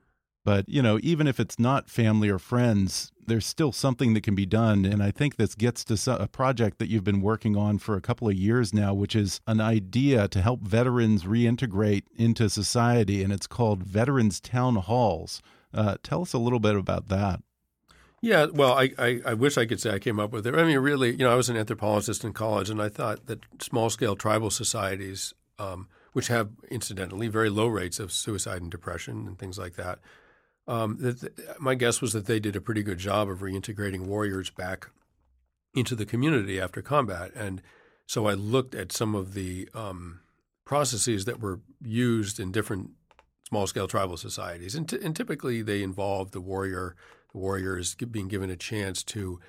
But, 0.43 0.67
you 0.67 0.81
know, 0.81 0.99
even 1.03 1.27
if 1.27 1.39
it's 1.39 1.59
not 1.59 1.89
family 1.89 2.29
or 2.29 2.39
friends, 2.39 3.11
there's 3.27 3.45
still 3.45 3.71
something 3.71 4.13
that 4.15 4.23
can 4.23 4.33
be 4.33 4.45
done. 4.45 4.85
And 4.85 5.03
I 5.03 5.11
think 5.11 5.35
this 5.35 5.53
gets 5.53 5.83
to 5.85 6.17
a 6.19 6.27
project 6.27 6.79
that 6.79 6.89
you've 6.89 7.03
been 7.03 7.21
working 7.21 7.55
on 7.55 7.77
for 7.77 7.95
a 7.95 8.01
couple 8.01 8.27
of 8.27 8.33
years 8.33 8.73
now, 8.73 8.93
which 8.93 9.15
is 9.15 9.39
an 9.45 9.61
idea 9.61 10.27
to 10.29 10.41
help 10.41 10.61
veterans 10.61 11.25
reintegrate 11.25 12.03
into 12.15 12.49
society. 12.49 13.23
And 13.23 13.31
it's 13.31 13.47
called 13.47 13.83
Veterans 13.83 14.39
Town 14.39 14.77
Halls. 14.77 15.41
Uh, 15.73 15.97
tell 16.01 16.23
us 16.23 16.33
a 16.33 16.39
little 16.39 16.59
bit 16.59 16.75
about 16.75 17.07
that. 17.09 17.41
Yeah, 18.21 18.47
well, 18.53 18.73
I, 18.73 18.91
I, 18.99 19.21
I, 19.25 19.33
wish 19.33 19.57
I 19.57 19.65
could 19.65 19.81
say 19.81 19.89
I 19.89 19.99
came 19.99 20.19
up 20.19 20.31
with 20.31 20.45
it. 20.45 20.53
I 20.53 20.63
mean, 20.63 20.77
really, 20.77 21.09
you 21.11 21.25
know, 21.25 21.31
I 21.31 21.35
was 21.35 21.49
an 21.49 21.57
anthropologist 21.57 22.23
in 22.23 22.33
college, 22.33 22.69
and 22.69 22.79
I 22.79 22.87
thought 22.87 23.25
that 23.25 23.39
small 23.59 23.89
scale 23.89 24.15
tribal 24.15 24.51
societies, 24.51 25.33
um, 25.57 25.87
which 26.13 26.27
have 26.27 26.51
incidentally 26.69 27.29
very 27.29 27.49
low 27.49 27.65
rates 27.65 27.99
of 27.99 28.11
suicide 28.11 28.61
and 28.61 28.69
depression 28.69 29.25
and 29.25 29.39
things 29.39 29.57
like 29.57 29.73
that, 29.75 29.97
um, 30.67 30.97
that, 30.99 31.59
my 31.59 31.75
guess 31.75 32.01
was 32.01 32.13
that 32.13 32.25
they 32.25 32.39
did 32.39 32.55
a 32.55 32.61
pretty 32.61 32.83
good 32.83 32.97
job 32.97 33.29
of 33.29 33.39
reintegrating 33.39 34.05
warriors 34.05 34.49
back 34.49 34.89
into 35.73 35.95
the 35.95 36.05
community 36.05 36.59
after 36.59 36.81
combat. 36.81 37.31
And 37.35 37.61
so 38.05 38.27
I 38.27 38.33
looked 38.33 38.75
at 38.75 38.91
some 38.91 39.15
of 39.15 39.33
the 39.33 39.69
um, 39.73 40.19
processes 40.65 41.25
that 41.25 41.39
were 41.39 41.61
used 41.81 42.39
in 42.39 42.51
different 42.51 42.91
small 43.47 43.67
scale 43.67 43.87
tribal 43.87 44.17
societies. 44.17 44.75
And, 44.75 44.87
t- 44.87 44.99
and 45.01 45.15
typically 45.15 45.61
they 45.61 45.83
involved 45.83 46.33
the 46.33 46.41
warrior, 46.41 46.95
the 47.31 47.39
warriors 47.39 47.95
being 47.95 48.27
given 48.27 48.49
a 48.49 48.55
chance 48.55 49.03
to 49.03 49.39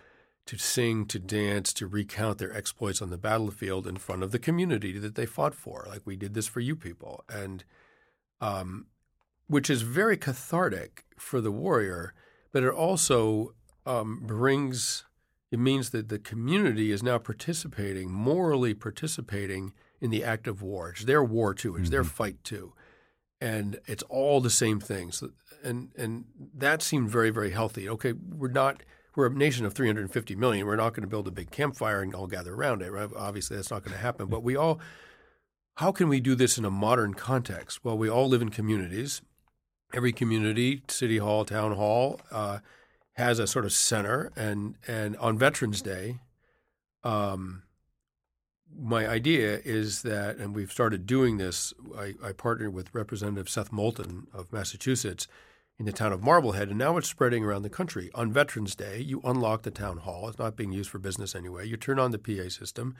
to 0.46 0.58
sing, 0.58 1.06
to 1.06 1.18
dance, 1.18 1.72
to 1.72 1.86
recount 1.86 2.38
their 2.38 2.52
exploits 2.52 3.00
on 3.00 3.10
the 3.10 3.18
battlefield 3.18 3.86
in 3.86 3.96
front 3.96 4.24
of 4.24 4.32
the 4.32 4.38
community 4.38 4.98
that 4.98 5.14
they 5.14 5.26
fought 5.26 5.54
for. 5.54 5.86
Like 5.88 6.02
we 6.04 6.16
did 6.16 6.34
this 6.34 6.48
for 6.48 6.60
you 6.60 6.74
people. 6.74 7.24
And 7.28 7.64
um, 8.40 8.86
which 9.52 9.68
is 9.68 9.82
very 9.82 10.16
cathartic 10.16 11.04
for 11.18 11.38
the 11.42 11.52
warrior, 11.52 12.14
but 12.52 12.62
it 12.62 12.72
also 12.72 13.52
um, 13.84 14.22
brings 14.24 15.04
it 15.50 15.58
means 15.58 15.90
that 15.90 16.08
the 16.08 16.18
community 16.18 16.90
is 16.90 17.02
now 17.02 17.18
participating, 17.18 18.10
morally 18.10 18.72
participating 18.72 19.74
in 20.00 20.08
the 20.08 20.24
act 20.24 20.46
of 20.46 20.62
war. 20.62 20.88
It's 20.88 21.04
their 21.04 21.22
war 21.22 21.52
too. 21.52 21.76
It's 21.76 21.82
mm-hmm. 21.82 21.90
their 21.90 22.04
fight 22.04 22.42
too, 22.42 22.72
and 23.42 23.78
it's 23.84 24.02
all 24.04 24.40
the 24.40 24.48
same 24.48 24.80
things. 24.80 25.22
And 25.62 25.90
and 25.98 26.24
that 26.54 26.80
seemed 26.80 27.10
very 27.10 27.28
very 27.28 27.50
healthy. 27.50 27.86
Okay, 27.90 28.14
we're 28.14 28.48
not 28.48 28.82
we're 29.14 29.26
a 29.26 29.30
nation 29.34 29.66
of 29.66 29.74
350 29.74 30.34
million. 30.34 30.66
We're 30.66 30.76
not 30.76 30.94
going 30.94 31.02
to 31.02 31.08
build 31.08 31.28
a 31.28 31.30
big 31.30 31.50
campfire 31.50 32.00
and 32.00 32.14
all 32.14 32.26
gather 32.26 32.54
around 32.54 32.80
it. 32.80 32.90
Right? 32.90 33.10
Obviously, 33.14 33.56
that's 33.56 33.70
not 33.70 33.84
going 33.84 33.94
to 33.94 34.02
happen. 34.02 34.28
But 34.28 34.42
we 34.42 34.56
all, 34.56 34.80
how 35.74 35.92
can 35.92 36.08
we 36.08 36.20
do 36.20 36.34
this 36.34 36.56
in 36.56 36.64
a 36.64 36.70
modern 36.70 37.12
context? 37.12 37.84
Well, 37.84 37.98
we 37.98 38.08
all 38.08 38.26
live 38.30 38.40
in 38.40 38.48
communities 38.48 39.20
every 39.92 40.12
community, 40.12 40.82
city 40.88 41.18
hall, 41.18 41.44
town 41.44 41.72
hall, 41.72 42.20
uh, 42.30 42.58
has 43.14 43.38
a 43.38 43.46
sort 43.46 43.64
of 43.64 43.72
center. 43.72 44.30
And 44.36 44.76
and 44.86 45.16
on 45.16 45.38
Veterans 45.38 45.82
Day, 45.82 46.20
um, 47.04 47.62
my 48.78 49.06
idea 49.06 49.60
is 49.64 50.02
that, 50.02 50.36
and 50.36 50.54
we've 50.54 50.72
started 50.72 51.06
doing 51.06 51.36
this. 51.36 51.74
I, 51.96 52.14
I 52.22 52.32
partnered 52.32 52.72
with 52.72 52.94
Representative 52.94 53.48
Seth 53.48 53.72
Moulton 53.72 54.26
of 54.32 54.52
Massachusetts 54.52 55.26
in 55.78 55.86
the 55.86 55.92
town 55.92 56.12
of 56.12 56.22
Marblehead, 56.22 56.68
and 56.68 56.78
now 56.78 56.96
it's 56.96 57.08
spreading 57.08 57.44
around 57.44 57.62
the 57.62 57.70
country. 57.70 58.10
On 58.14 58.32
Veterans 58.32 58.74
Day, 58.74 59.00
you 59.00 59.20
unlock 59.24 59.62
the 59.62 59.70
town 59.70 59.98
hall. 59.98 60.28
It's 60.28 60.38
not 60.38 60.56
being 60.56 60.72
used 60.72 60.90
for 60.90 60.98
business 60.98 61.34
anyway. 61.34 61.66
You 61.66 61.76
turn 61.76 61.98
on 61.98 62.12
the 62.12 62.18
PA 62.18 62.48
system, 62.48 62.94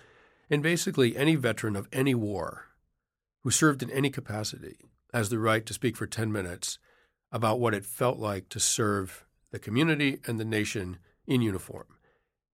and 0.50 0.62
basically 0.62 1.16
any 1.16 1.36
veteran 1.36 1.76
of 1.76 1.88
any 1.92 2.14
war 2.14 2.66
who 3.42 3.50
served 3.50 3.82
in 3.82 3.90
any 3.90 4.10
capacity 4.10 4.78
has 5.12 5.28
the 5.28 5.38
right 5.38 5.64
to 5.66 5.74
speak 5.74 5.96
for 5.96 6.06
10 6.06 6.32
minutes 6.32 6.78
about 7.30 7.60
what 7.60 7.74
it 7.74 7.84
felt 7.84 8.18
like 8.18 8.48
to 8.50 8.60
serve 8.60 9.24
the 9.50 9.58
community 9.58 10.20
and 10.26 10.38
the 10.38 10.44
nation 10.44 10.98
in 11.26 11.42
uniform. 11.42 11.86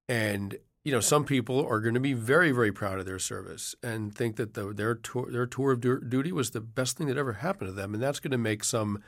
And 0.09 0.59
you 0.89 0.93
know, 0.93 1.01
some 1.01 1.25
people 1.25 1.67
are 1.67 1.81
going 1.81 1.93
to 1.93 2.01
be 2.01 2.15
very, 2.15 2.51
very 2.51 2.73
proud 2.73 2.99
of 2.99 3.05
their 3.05 3.19
service 3.19 3.75
and 3.83 4.15
think 4.15 4.37
that 4.37 4.55
the, 4.55 4.73
their 4.73 4.95
tour, 4.95 5.31
their 5.31 5.45
tour 5.45 5.73
of 5.73 5.83
duty 5.83 6.33
was 6.33 6.53
the 6.53 6.63
best 6.63 6.97
thing 6.97 7.09
that 7.09 7.19
ever 7.19 7.35
happened 7.35 7.69
to 7.69 7.75
them, 7.75 7.93
and 7.93 8.03
that's 8.03 8.21
going 8.21 8.31
to 8.31 8.39
make 8.39 8.65
some, 8.65 9.03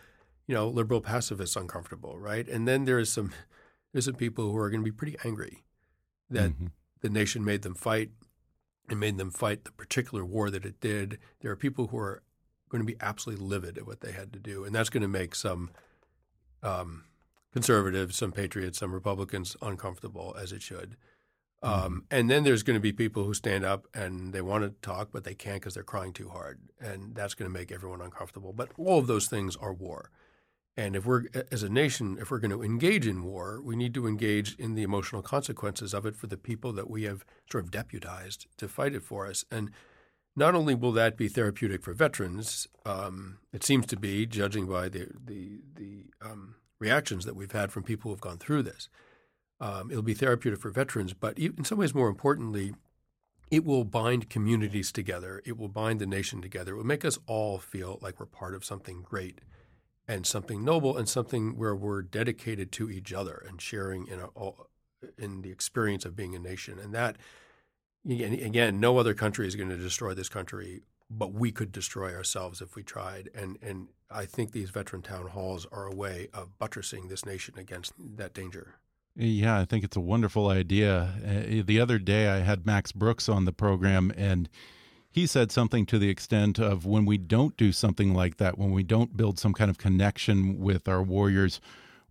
you 0.46 0.54
know, 0.54 0.68
liberal 0.68 1.00
pacifists 1.00 1.56
uncomfortable, 1.56 2.18
right? 2.18 2.46
And 2.48 2.68
then 2.68 2.84
there 2.84 2.98
is 2.98 3.10
some 3.10 3.32
there's 3.92 4.04
some 4.04 4.14
people 4.14 4.50
who 4.50 4.58
are 4.58 4.68
going 4.68 4.82
to 4.82 4.90
be 4.90 4.94
pretty 4.94 5.16
angry 5.24 5.64
that 6.28 6.50
mm-hmm. 6.50 6.66
the 7.00 7.08
nation 7.08 7.46
made 7.46 7.62
them 7.62 7.74
fight 7.74 8.10
and 8.90 9.00
made 9.00 9.16
them 9.16 9.30
fight 9.30 9.64
the 9.64 9.72
particular 9.72 10.22
war 10.22 10.50
that 10.50 10.66
it 10.66 10.80
did. 10.80 11.18
There 11.40 11.50
are 11.50 11.56
people 11.56 11.86
who 11.86 11.96
are 11.96 12.22
going 12.70 12.84
to 12.84 12.90
be 12.90 12.98
absolutely 13.00 13.44
livid 13.44 13.76
at 13.76 13.86
what 13.86 14.00
they 14.00 14.12
had 14.12 14.32
to 14.32 14.38
do, 14.38 14.64
and 14.64 14.74
that's 14.74 14.90
going 14.90 15.02
to 15.02 15.08
make 15.08 15.34
some 15.34 15.70
um, 16.62 17.04
conservatives, 17.52 18.16
some 18.16 18.32
patriots, 18.32 18.78
some 18.78 18.92
Republicans 18.92 19.56
uncomfortable, 19.60 20.34
as 20.40 20.52
it 20.52 20.62
should. 20.62 20.96
Um, 21.62 21.72
mm-hmm. 21.72 21.98
and 22.10 22.30
then 22.30 22.44
there's 22.44 22.62
going 22.62 22.76
to 22.76 22.80
be 22.80 22.92
people 22.92 23.24
who 23.24 23.34
stand 23.34 23.66
up 23.66 23.86
and 23.92 24.32
they 24.32 24.40
want 24.40 24.64
to 24.64 24.70
talk, 24.80 25.10
but 25.12 25.24
they 25.24 25.34
can't 25.34 25.60
because 25.60 25.74
they're 25.74 25.82
crying 25.82 26.14
too 26.14 26.30
hard, 26.30 26.58
and 26.80 27.14
that's 27.14 27.34
going 27.34 27.52
to 27.52 27.58
make 27.58 27.70
everyone 27.70 28.00
uncomfortable. 28.00 28.54
But 28.54 28.70
all 28.78 28.98
of 28.98 29.06
those 29.06 29.26
things 29.26 29.56
are 29.56 29.72
war. 29.72 30.10
And 30.76 30.96
if 30.96 31.04
we're, 31.04 31.24
as 31.52 31.62
a 31.62 31.68
nation, 31.68 32.16
if 32.18 32.30
we're 32.30 32.38
going 32.38 32.52
to 32.52 32.62
engage 32.62 33.06
in 33.06 33.24
war, 33.24 33.60
we 33.62 33.76
need 33.76 33.92
to 33.94 34.06
engage 34.06 34.54
in 34.56 34.74
the 34.74 34.82
emotional 34.82 35.20
consequences 35.20 35.92
of 35.92 36.06
it 36.06 36.16
for 36.16 36.26
the 36.26 36.38
people 36.38 36.72
that 36.72 36.88
we 36.88 37.02
have 37.02 37.26
sort 37.50 37.64
of 37.64 37.70
deputized 37.70 38.46
to 38.56 38.66
fight 38.66 38.94
it 38.94 39.02
for 39.02 39.26
us. 39.26 39.44
And 39.50 39.70
not 40.36 40.54
only 40.54 40.74
will 40.74 40.92
that 40.92 41.16
be 41.16 41.28
therapeutic 41.28 41.82
for 41.82 41.92
veterans, 41.92 42.68
um, 42.86 43.38
it 43.52 43.64
seems 43.64 43.86
to 43.86 43.96
be, 43.96 44.26
judging 44.26 44.66
by 44.66 44.88
the 44.88 45.08
the, 45.24 45.60
the 45.74 46.04
um, 46.22 46.54
reactions 46.78 47.24
that 47.24 47.36
we've 47.36 47.52
had 47.52 47.70
from 47.70 47.82
people 47.82 48.10
who've 48.10 48.20
gone 48.20 48.38
through 48.38 48.62
this. 48.62 48.88
Um, 49.60 49.90
it'll 49.90 50.02
be 50.02 50.14
therapeutic 50.14 50.60
for 50.60 50.70
veterans, 50.70 51.12
but 51.12 51.38
in 51.38 51.64
some 51.64 51.78
ways, 51.78 51.94
more 51.94 52.08
importantly, 52.08 52.72
it 53.50 53.64
will 53.64 53.84
bind 53.84 54.30
communities 54.30 54.90
together. 54.90 55.42
It 55.44 55.58
will 55.58 55.68
bind 55.68 56.00
the 56.00 56.06
nation 56.06 56.40
together. 56.40 56.72
It 56.72 56.76
will 56.76 56.84
make 56.84 57.04
us 57.04 57.18
all 57.26 57.58
feel 57.58 57.98
like 58.00 58.18
we're 58.18 58.26
part 58.26 58.54
of 58.54 58.64
something 58.64 59.02
great 59.02 59.40
and 60.08 60.26
something 60.26 60.64
noble 60.64 60.96
and 60.96 61.08
something 61.08 61.56
where 61.56 61.74
we're 61.74 62.02
dedicated 62.02 62.72
to 62.72 62.90
each 62.90 63.12
other 63.12 63.44
and 63.46 63.60
sharing 63.60 64.06
in 64.06 64.20
a, 64.20 64.50
in 65.18 65.42
the 65.42 65.50
experience 65.50 66.04
of 66.04 66.16
being 66.16 66.34
a 66.34 66.38
nation. 66.38 66.78
And 66.78 66.94
that 66.94 67.16
again, 68.08 68.80
no 68.80 68.98
other 68.98 69.14
country 69.14 69.46
is 69.46 69.56
going 69.56 69.68
to 69.68 69.76
destroy 69.76 70.14
this 70.14 70.28
country, 70.28 70.82
but 71.10 71.32
we 71.32 71.52
could 71.52 71.72
destroy 71.72 72.14
ourselves 72.14 72.60
if 72.60 72.76
we 72.76 72.82
tried. 72.82 73.30
And 73.34 73.58
and 73.62 73.88
I 74.10 74.26
think 74.26 74.52
these 74.52 74.70
veteran 74.70 75.02
town 75.02 75.28
halls 75.28 75.66
are 75.70 75.86
a 75.86 75.94
way 75.94 76.28
of 76.32 76.58
buttressing 76.58 77.08
this 77.08 77.24
nation 77.24 77.58
against 77.58 77.92
that 77.98 78.34
danger. 78.34 78.76
Yeah, 79.16 79.58
I 79.58 79.64
think 79.64 79.84
it's 79.84 79.96
a 79.96 80.00
wonderful 80.00 80.48
idea. 80.48 81.14
Uh, 81.24 81.62
the 81.64 81.80
other 81.80 81.98
day, 81.98 82.28
I 82.28 82.38
had 82.38 82.64
Max 82.64 82.92
Brooks 82.92 83.28
on 83.28 83.44
the 83.44 83.52
program, 83.52 84.12
and 84.16 84.48
he 85.10 85.26
said 85.26 85.50
something 85.50 85.84
to 85.86 85.98
the 85.98 86.08
extent 86.08 86.58
of 86.58 86.86
when 86.86 87.04
we 87.04 87.18
don't 87.18 87.56
do 87.56 87.72
something 87.72 88.14
like 88.14 88.36
that, 88.36 88.56
when 88.56 88.70
we 88.70 88.84
don't 88.84 89.16
build 89.16 89.38
some 89.38 89.52
kind 89.52 89.68
of 89.70 89.78
connection 89.78 90.58
with 90.58 90.88
our 90.88 91.02
warriors, 91.02 91.60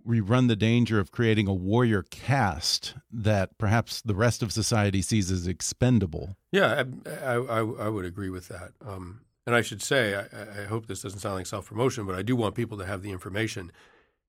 we 0.03 0.19
run 0.19 0.47
the 0.47 0.55
danger 0.55 0.99
of 0.99 1.11
creating 1.11 1.47
a 1.47 1.53
warrior 1.53 2.03
caste 2.03 2.95
that 3.11 3.57
perhaps 3.57 4.01
the 4.01 4.15
rest 4.15 4.41
of 4.41 4.51
society 4.51 5.01
sees 5.01 5.31
as 5.31 5.47
expendable. 5.47 6.35
Yeah, 6.51 6.83
I, 7.05 7.33
I, 7.33 7.59
I 7.59 7.89
would 7.89 8.05
agree 8.05 8.29
with 8.29 8.47
that. 8.47 8.71
Um, 8.85 9.21
and 9.45 9.55
I 9.55 9.61
should 9.61 9.81
say, 9.81 10.15
I, 10.15 10.61
I 10.61 10.65
hope 10.65 10.87
this 10.87 11.01
doesn't 11.01 11.19
sound 11.19 11.35
like 11.35 11.47
self 11.47 11.67
promotion, 11.67 12.05
but 12.05 12.15
I 12.15 12.21
do 12.21 12.35
want 12.35 12.55
people 12.55 12.77
to 12.77 12.85
have 12.85 13.01
the 13.01 13.11
information. 13.11 13.71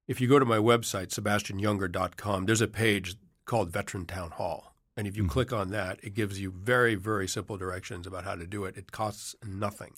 If 0.09 0.21
you 0.21 0.29
go 0.29 0.39
to 0.39 0.45
my 0.45 0.57
website, 0.57 1.09
sebastianjunger.com, 1.09 2.47
there's 2.47 2.61
a 2.61 2.68
page 2.68 3.16
called 3.45 3.71
Veteran 3.71 4.07
Town 4.07 4.31
Hall. 4.31 4.75
And 4.97 5.07
if 5.07 5.16
you 5.16 5.25
mm-hmm. 5.25 5.33
click 5.33 5.53
on 5.53 5.71
that, 5.71 5.99
it 6.03 6.14
gives 6.14 6.41
you 6.41 6.51
very, 6.51 6.95
very 6.95 7.29
simple 7.29 7.57
directions 7.57 8.07
about 8.07 8.25
how 8.25 8.35
to 8.35 8.47
do 8.47 8.64
it. 8.64 8.77
It 8.77 8.93
costs 8.93 9.37
nothing. 9.47 9.95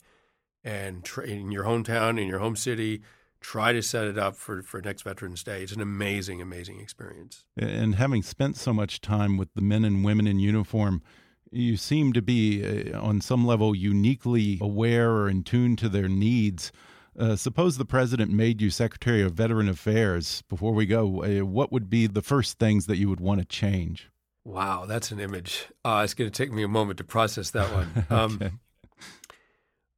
And 0.63 1.09
in 1.25 1.51
your 1.51 1.65
hometown, 1.65 2.21
in 2.21 2.27
your 2.27 2.39
home 2.39 2.55
city, 2.55 3.01
try 3.43 3.73
to 3.73 3.83
set 3.83 4.07
it 4.07 4.17
up 4.17 4.35
for, 4.35 4.63
for 4.63 4.81
next 4.81 5.03
Veterans 5.03 5.43
Day. 5.43 5.61
It's 5.61 5.73
an 5.73 5.81
amazing, 5.81 6.41
amazing 6.41 6.79
experience. 6.79 7.43
And 7.57 7.95
having 7.95 8.23
spent 8.23 8.55
so 8.55 8.73
much 8.73 9.01
time 9.01 9.37
with 9.37 9.49
the 9.53 9.61
men 9.61 9.83
and 9.85 10.03
women 10.03 10.25
in 10.25 10.39
uniform, 10.39 11.03
you 11.51 11.77
seem 11.77 12.13
to 12.13 12.21
be, 12.21 12.91
uh, 12.91 12.99
on 12.99 13.21
some 13.21 13.45
level, 13.45 13.75
uniquely 13.75 14.57
aware 14.61 15.11
or 15.11 15.29
in 15.29 15.43
tune 15.43 15.75
to 15.75 15.89
their 15.89 16.07
needs. 16.07 16.71
Uh, 17.19 17.35
suppose 17.35 17.77
the 17.77 17.85
president 17.85 18.31
made 18.31 18.61
you 18.61 18.71
Secretary 18.71 19.21
of 19.21 19.33
Veteran 19.33 19.69
Affairs. 19.69 20.41
Before 20.49 20.73
we 20.73 20.85
go, 20.85 21.23
uh, 21.23 21.45
what 21.45 21.71
would 21.71 21.89
be 21.89 22.07
the 22.07 22.23
first 22.23 22.57
things 22.57 22.87
that 22.87 22.97
you 22.97 23.09
would 23.09 23.19
want 23.19 23.39
to 23.41 23.45
change? 23.45 24.09
Wow, 24.45 24.85
that's 24.87 25.11
an 25.11 25.19
image. 25.19 25.67
Uh, 25.85 26.01
it's 26.03 26.13
going 26.13 26.31
to 26.31 26.35
take 26.35 26.51
me 26.51 26.63
a 26.63 26.67
moment 26.67 26.97
to 26.97 27.03
process 27.03 27.51
that 27.51 27.71
one. 27.71 28.05
Um, 28.09 28.39
okay. 28.41 28.51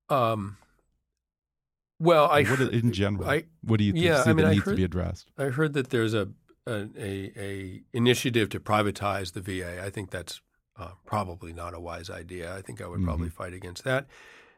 um, 0.09 0.57
well, 1.99 2.29
I 2.29 2.43
what, 2.43 2.59
in 2.59 2.91
general, 2.91 3.29
I, 3.29 3.43
what 3.63 3.77
do 3.77 3.83
you 3.83 3.93
yeah, 3.95 4.23
see 4.23 4.29
I 4.29 4.33
mean, 4.33 4.45
that 4.45 4.51
needs 4.51 4.65
heard, 4.65 4.71
to 4.71 4.77
be 4.77 4.83
addressed? 4.83 5.31
I 5.37 5.45
heard 5.45 5.73
that 5.73 5.89
there's 5.89 6.13
a, 6.13 6.29
a 6.67 6.87
a, 6.97 7.31
a 7.37 7.81
initiative 7.93 8.49
to 8.49 8.59
privatize 8.59 9.33
the 9.33 9.41
VA. 9.41 9.83
I 9.83 9.89
think 9.89 10.11
that's 10.11 10.41
uh, 10.77 10.91
probably 11.05 11.53
not 11.53 11.73
a 11.73 11.79
wise 11.79 12.09
idea. 12.09 12.53
I 12.55 12.61
think 12.61 12.81
I 12.81 12.87
would 12.87 12.97
mm-hmm. 12.97 13.05
probably 13.05 13.29
fight 13.29 13.53
against 13.53 13.83
that. 13.85 14.07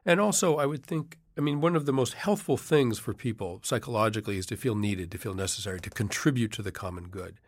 And 0.06 0.20
also, 0.20 0.56
I 0.56 0.66
would 0.66 0.86
think, 0.86 1.18
I 1.38 1.42
mean, 1.42 1.60
one 1.60 1.76
of 1.76 1.86
the 1.86 1.94
most 1.94 2.14
healthful 2.14 2.58
things 2.58 2.98
for 2.98 3.14
people 3.14 3.60
psychologically 3.64 4.38
is 4.38 4.46
to 4.48 4.56
feel 4.56 4.74
needed, 4.76 5.12
to 5.12 5.18
feel 5.18 5.34
necessary, 5.34 5.80
to 5.82 5.90
contribute 5.90 6.54
to 6.54 6.62
the 6.62 6.72
common 6.72 7.10
good. 7.10 7.40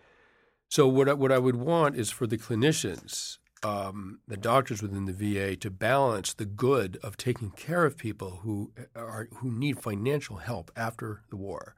So, 0.70 0.88
what 0.88 1.10
I, 1.10 1.14
what 1.14 1.32
I 1.32 1.40
would 1.40 1.56
want 1.56 1.96
is 1.96 2.12
for 2.12 2.28
the 2.28 2.38
clinicians, 2.38 3.38
um, 3.64 4.20
the 4.28 4.38
doctors 4.38 4.82
within 4.82 5.06
the 5.06 5.14
VA, 5.14 5.56
to 5.58 5.70
balance 5.70 6.34
the 6.34 6.46
good 6.46 6.98
of 7.04 7.18
taking 7.18 7.52
care 7.52 7.86
of 7.86 7.98
people 7.98 8.40
who 8.44 8.72
are 8.96 9.28
who 9.36 9.52
need 9.52 9.80
financial 9.80 10.38
help 10.38 10.72
after 10.76 11.22
the 11.30 11.36
war, 11.36 11.76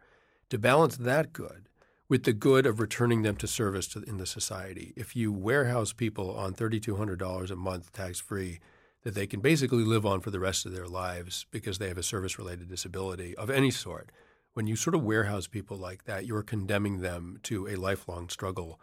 to 0.50 0.58
balance 0.58 0.98
that 0.98 1.34
good 1.34 1.68
with 2.12 2.24
the 2.26 2.34
good 2.34 2.66
of 2.66 2.82
returning 2.82 3.22
them 3.22 3.38
to 3.38 3.48
service 3.48 3.88
to, 3.88 4.04
in 4.04 4.18
the 4.18 4.26
society. 4.26 4.92
If 4.98 5.16
you 5.16 5.32
warehouse 5.32 5.94
people 5.94 6.36
on 6.36 6.54
$3,200 6.54 7.50
a 7.50 7.56
month 7.56 7.94
tax 7.94 8.20
free, 8.20 8.60
that 9.04 9.16
they 9.16 9.26
can 9.26 9.40
basically 9.40 9.86
live 9.86 10.06
on 10.06 10.20
for 10.20 10.30
the 10.30 10.40
rest 10.40 10.66
of 10.66 10.74
their 10.74 10.90
lives 10.90 11.46
because 11.52 11.78
they 11.78 11.88
have 11.88 11.98
a 11.98 12.04
service 12.04 12.38
related 12.38 12.68
disability 12.68 13.34
of 13.38 13.50
any 13.50 13.72
sort. 13.72 14.12
When 14.54 14.68
you 14.68 14.76
sort 14.76 14.94
of 14.94 15.04
warehouse 15.04 15.48
people 15.48 15.78
like 15.78 16.04
that, 16.04 16.26
you're 16.26 16.44
condemning 16.44 17.00
them 17.00 17.40
to 17.44 17.68
a 17.70 17.78
lifelong 17.78 18.28
struggle 18.28 18.78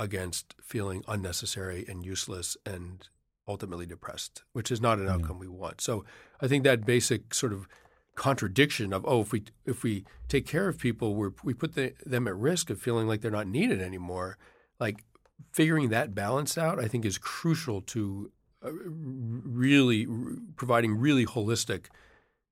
against 0.00 0.54
feeling 0.62 1.04
unnecessary 1.06 1.84
and 1.86 2.04
useless 2.04 2.56
and 2.64 3.06
ultimately 3.46 3.84
depressed, 3.84 4.42
which 4.54 4.72
is 4.72 4.80
not 4.80 4.98
an 4.98 5.08
outcome 5.08 5.38
we 5.38 5.46
want. 5.46 5.80
So 5.80 6.04
I 6.40 6.48
think 6.48 6.64
that 6.64 6.86
basic 6.86 7.34
sort 7.34 7.52
of 7.52 7.68
contradiction 8.16 8.92
of 8.92 9.04
oh 9.06 9.20
if 9.22 9.32
we 9.32 9.44
if 9.64 9.82
we 9.82 10.04
take 10.28 10.46
care 10.46 10.68
of 10.68 10.78
people 10.78 11.14
we 11.14 11.28
we 11.42 11.54
put 11.54 11.74
the, 11.74 11.94
them 12.04 12.26
at 12.26 12.36
risk 12.36 12.68
of 12.68 12.78
feeling 12.80 13.06
like 13.06 13.20
they're 13.20 13.30
not 13.30 13.46
needed 13.46 13.80
anymore 13.80 14.36
like 14.78 15.04
figuring 15.52 15.88
that 15.88 16.14
balance 16.14 16.58
out 16.58 16.78
i 16.78 16.86
think 16.86 17.04
is 17.04 17.16
crucial 17.16 17.80
to 17.80 18.30
uh, 18.62 18.70
really 18.72 20.06
r- 20.06 20.34
providing 20.56 20.98
really 20.98 21.24
holistic 21.24 21.86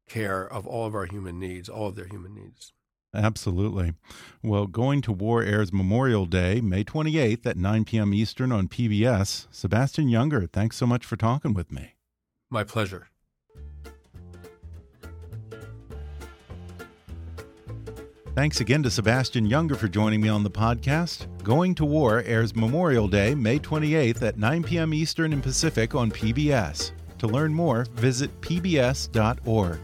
care 0.08 0.50
of 0.50 0.66
all 0.66 0.86
of 0.86 0.94
our 0.94 1.04
human 1.04 1.38
needs 1.38 1.68
all 1.68 1.88
of 1.88 1.96
their 1.96 2.06
human 2.06 2.34
needs 2.34 2.72
Absolutely. 3.14 3.94
Well, 4.42 4.66
Going 4.66 5.00
to 5.02 5.12
War 5.12 5.42
airs 5.42 5.72
Memorial 5.72 6.26
Day, 6.26 6.60
May 6.60 6.84
28th 6.84 7.46
at 7.46 7.56
9 7.56 7.84
p.m. 7.84 8.12
Eastern 8.12 8.52
on 8.52 8.68
PBS. 8.68 9.46
Sebastian 9.50 10.08
Junger, 10.08 10.50
thanks 10.50 10.76
so 10.76 10.86
much 10.86 11.06
for 11.06 11.16
talking 11.16 11.54
with 11.54 11.72
me. 11.72 11.94
My 12.50 12.64
pleasure. 12.64 13.08
Thanks 18.34 18.60
again 18.60 18.84
to 18.84 18.90
Sebastian 18.90 19.48
Junger 19.48 19.76
for 19.76 19.88
joining 19.88 20.20
me 20.20 20.28
on 20.28 20.44
the 20.44 20.50
podcast. 20.50 21.26
Going 21.42 21.74
to 21.74 21.84
War 21.84 22.22
airs 22.24 22.54
Memorial 22.54 23.08
Day, 23.08 23.34
May 23.34 23.58
28th 23.58 24.22
at 24.22 24.38
9 24.38 24.62
p.m. 24.62 24.94
Eastern 24.94 25.32
and 25.32 25.42
Pacific 25.42 25.96
on 25.96 26.12
PBS. 26.12 26.92
To 27.18 27.26
learn 27.26 27.52
more, 27.52 27.86
visit 27.94 28.40
pbs.org. 28.40 29.80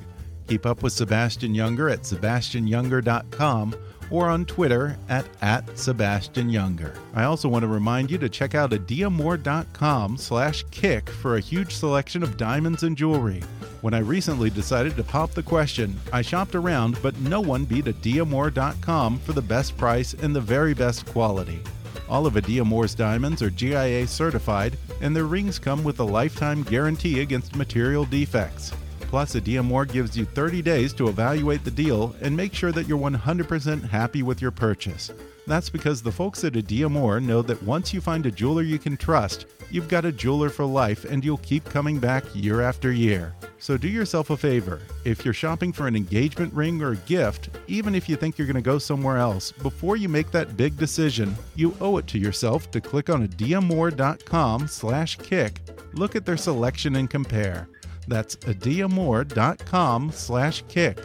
Keep 0.48 0.66
up 0.66 0.82
with 0.82 0.92
Sebastian 0.92 1.54
Junger 1.54 1.92
at 1.92 2.02
sebastianjunger.com 2.02 3.74
or 4.10 4.28
on 4.28 4.44
Twitter 4.44 4.98
at, 5.08 5.24
at 5.40 5.78
Sebastian 5.78 6.50
Junger. 6.50 6.96
I 7.14 7.24
also 7.24 7.48
want 7.48 7.62
to 7.62 7.68
remind 7.68 8.10
you 8.10 8.18
to 8.18 8.28
check 8.28 8.54
out 8.54 8.70
adiamor.com 8.70 10.16
slash 10.18 10.64
kick 10.70 11.08
for 11.08 11.36
a 11.36 11.40
huge 11.40 11.74
selection 11.74 12.22
of 12.22 12.36
diamonds 12.36 12.82
and 12.82 12.96
jewelry. 12.96 13.42
When 13.80 13.94
I 13.94 13.98
recently 13.98 14.50
decided 14.50 14.96
to 14.96 15.04
pop 15.04 15.32
the 15.32 15.42
question, 15.42 15.98
I 16.12 16.22
shopped 16.22 16.54
around, 16.54 16.98
but 17.02 17.18
no 17.20 17.40
one 17.40 17.64
beat 17.66 17.84
Adiamor.com 17.84 19.18
for 19.18 19.32
the 19.34 19.42
best 19.42 19.76
price 19.76 20.14
and 20.14 20.34
the 20.34 20.40
very 20.40 20.72
best 20.72 21.04
quality. 21.06 21.60
All 22.08 22.26
of 22.26 22.34
Adiamor's 22.34 22.94
diamonds 22.94 23.42
are 23.42 23.50
GIA 23.50 24.06
certified, 24.06 24.78
and 25.00 25.14
their 25.14 25.24
rings 25.24 25.58
come 25.58 25.84
with 25.84 26.00
a 26.00 26.04
lifetime 26.04 26.62
guarantee 26.62 27.20
against 27.20 27.56
material 27.56 28.04
defects. 28.04 28.72
Plus, 29.08 29.34
Adiamor 29.34 29.90
gives 29.90 30.16
you 30.16 30.24
30 30.24 30.62
days 30.62 30.92
to 30.94 31.08
evaluate 31.08 31.64
the 31.64 31.70
deal 31.70 32.14
and 32.20 32.36
make 32.36 32.52
sure 32.52 32.72
that 32.72 32.88
you're 32.88 32.98
100% 32.98 33.88
happy 33.88 34.22
with 34.22 34.42
your 34.42 34.50
purchase. 34.50 35.10
That's 35.46 35.68
because 35.68 36.02
the 36.02 36.12
folks 36.12 36.42
at 36.44 36.54
Adiamor 36.54 37.22
know 37.22 37.42
that 37.42 37.62
once 37.62 37.92
you 37.92 38.00
find 38.00 38.24
a 38.24 38.30
jeweler 38.30 38.62
you 38.62 38.78
can 38.78 38.96
trust, 38.96 39.46
you've 39.70 39.88
got 39.88 40.04
a 40.04 40.12
jeweler 40.12 40.48
for 40.48 40.64
life 40.64 41.04
and 41.04 41.24
you'll 41.24 41.36
keep 41.38 41.64
coming 41.64 41.98
back 41.98 42.24
year 42.34 42.62
after 42.62 42.92
year. 42.92 43.34
So 43.58 43.76
do 43.76 43.88
yourself 43.88 44.30
a 44.30 44.36
favor. 44.36 44.80
If 45.04 45.24
you're 45.24 45.34
shopping 45.34 45.72
for 45.72 45.86
an 45.86 45.96
engagement 45.96 46.52
ring 46.54 46.82
or 46.82 46.92
a 46.92 46.96
gift, 46.96 47.50
even 47.66 47.94
if 47.94 48.08
you 48.08 48.16
think 48.16 48.38
you're 48.38 48.46
going 48.46 48.56
to 48.56 48.62
go 48.62 48.78
somewhere 48.78 49.18
else, 49.18 49.52
before 49.52 49.96
you 49.96 50.08
make 50.08 50.30
that 50.30 50.56
big 50.56 50.76
decision, 50.76 51.34
you 51.56 51.76
owe 51.80 51.98
it 51.98 52.06
to 52.08 52.18
yourself 52.18 52.70
to 52.70 52.80
click 52.80 53.10
on 53.10 53.26
adiamor.com 53.26 54.66
slash 54.66 55.16
kick, 55.16 55.60
look 55.92 56.16
at 56.16 56.24
their 56.24 56.36
selection 56.36 56.96
and 56.96 57.10
compare. 57.10 57.68
That's 58.06 58.36
adiamor.com 58.36 60.12
slash 60.12 60.64
kick. 60.68 60.98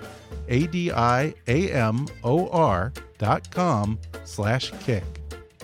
A-D-I-A-M-O-R 0.47 1.33
dot 3.17 3.51
com 3.51 3.99
slash 4.23 4.71
kick. 4.79 5.03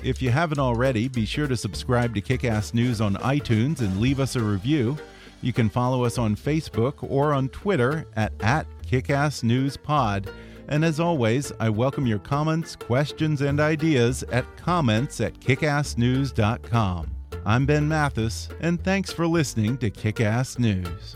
If 0.04 0.22
you 0.22 0.30
haven't 0.30 0.60
already, 0.60 1.08
be 1.08 1.26
sure 1.26 1.48
to 1.48 1.58
subscribe 1.58 2.14
to 2.14 2.22
Kickass 2.22 2.76
News 2.76 3.02
on 3.02 3.16
iTunes 3.16 3.80
and 3.80 4.00
leave 4.00 4.20
us 4.20 4.36
a 4.36 4.42
review. 4.42 4.98
You 5.42 5.52
can 5.54 5.70
follow 5.70 6.04
us 6.04 6.18
on 6.18 6.36
Facebook 6.36 6.96
or 7.02 7.34
on 7.34 7.50
Twitter 7.50 8.06
at, 8.16 8.32
at 8.42 8.68
KickassNewsPod. 8.86 10.28
And 10.68 10.84
as 10.84 11.00
always, 11.00 11.52
I 11.60 11.70
welcome 11.70 12.08
your 12.08 12.20
comments, 12.20 12.76
questions, 12.76 13.42
and 13.42 13.60
ideas 13.60 14.24
at 14.32 14.46
comments 14.58 15.22
at 15.22 15.40
kickassnews.com. 15.40 17.12
I'm 17.46 17.66
Ben 17.68 17.88
Mathis, 17.88 18.50
and 18.60 18.84
thanks 18.84 19.12
for 19.12 19.28
listening 19.28 19.78
to 19.78 19.92
Kickass 19.92 20.58
News. 20.58 21.16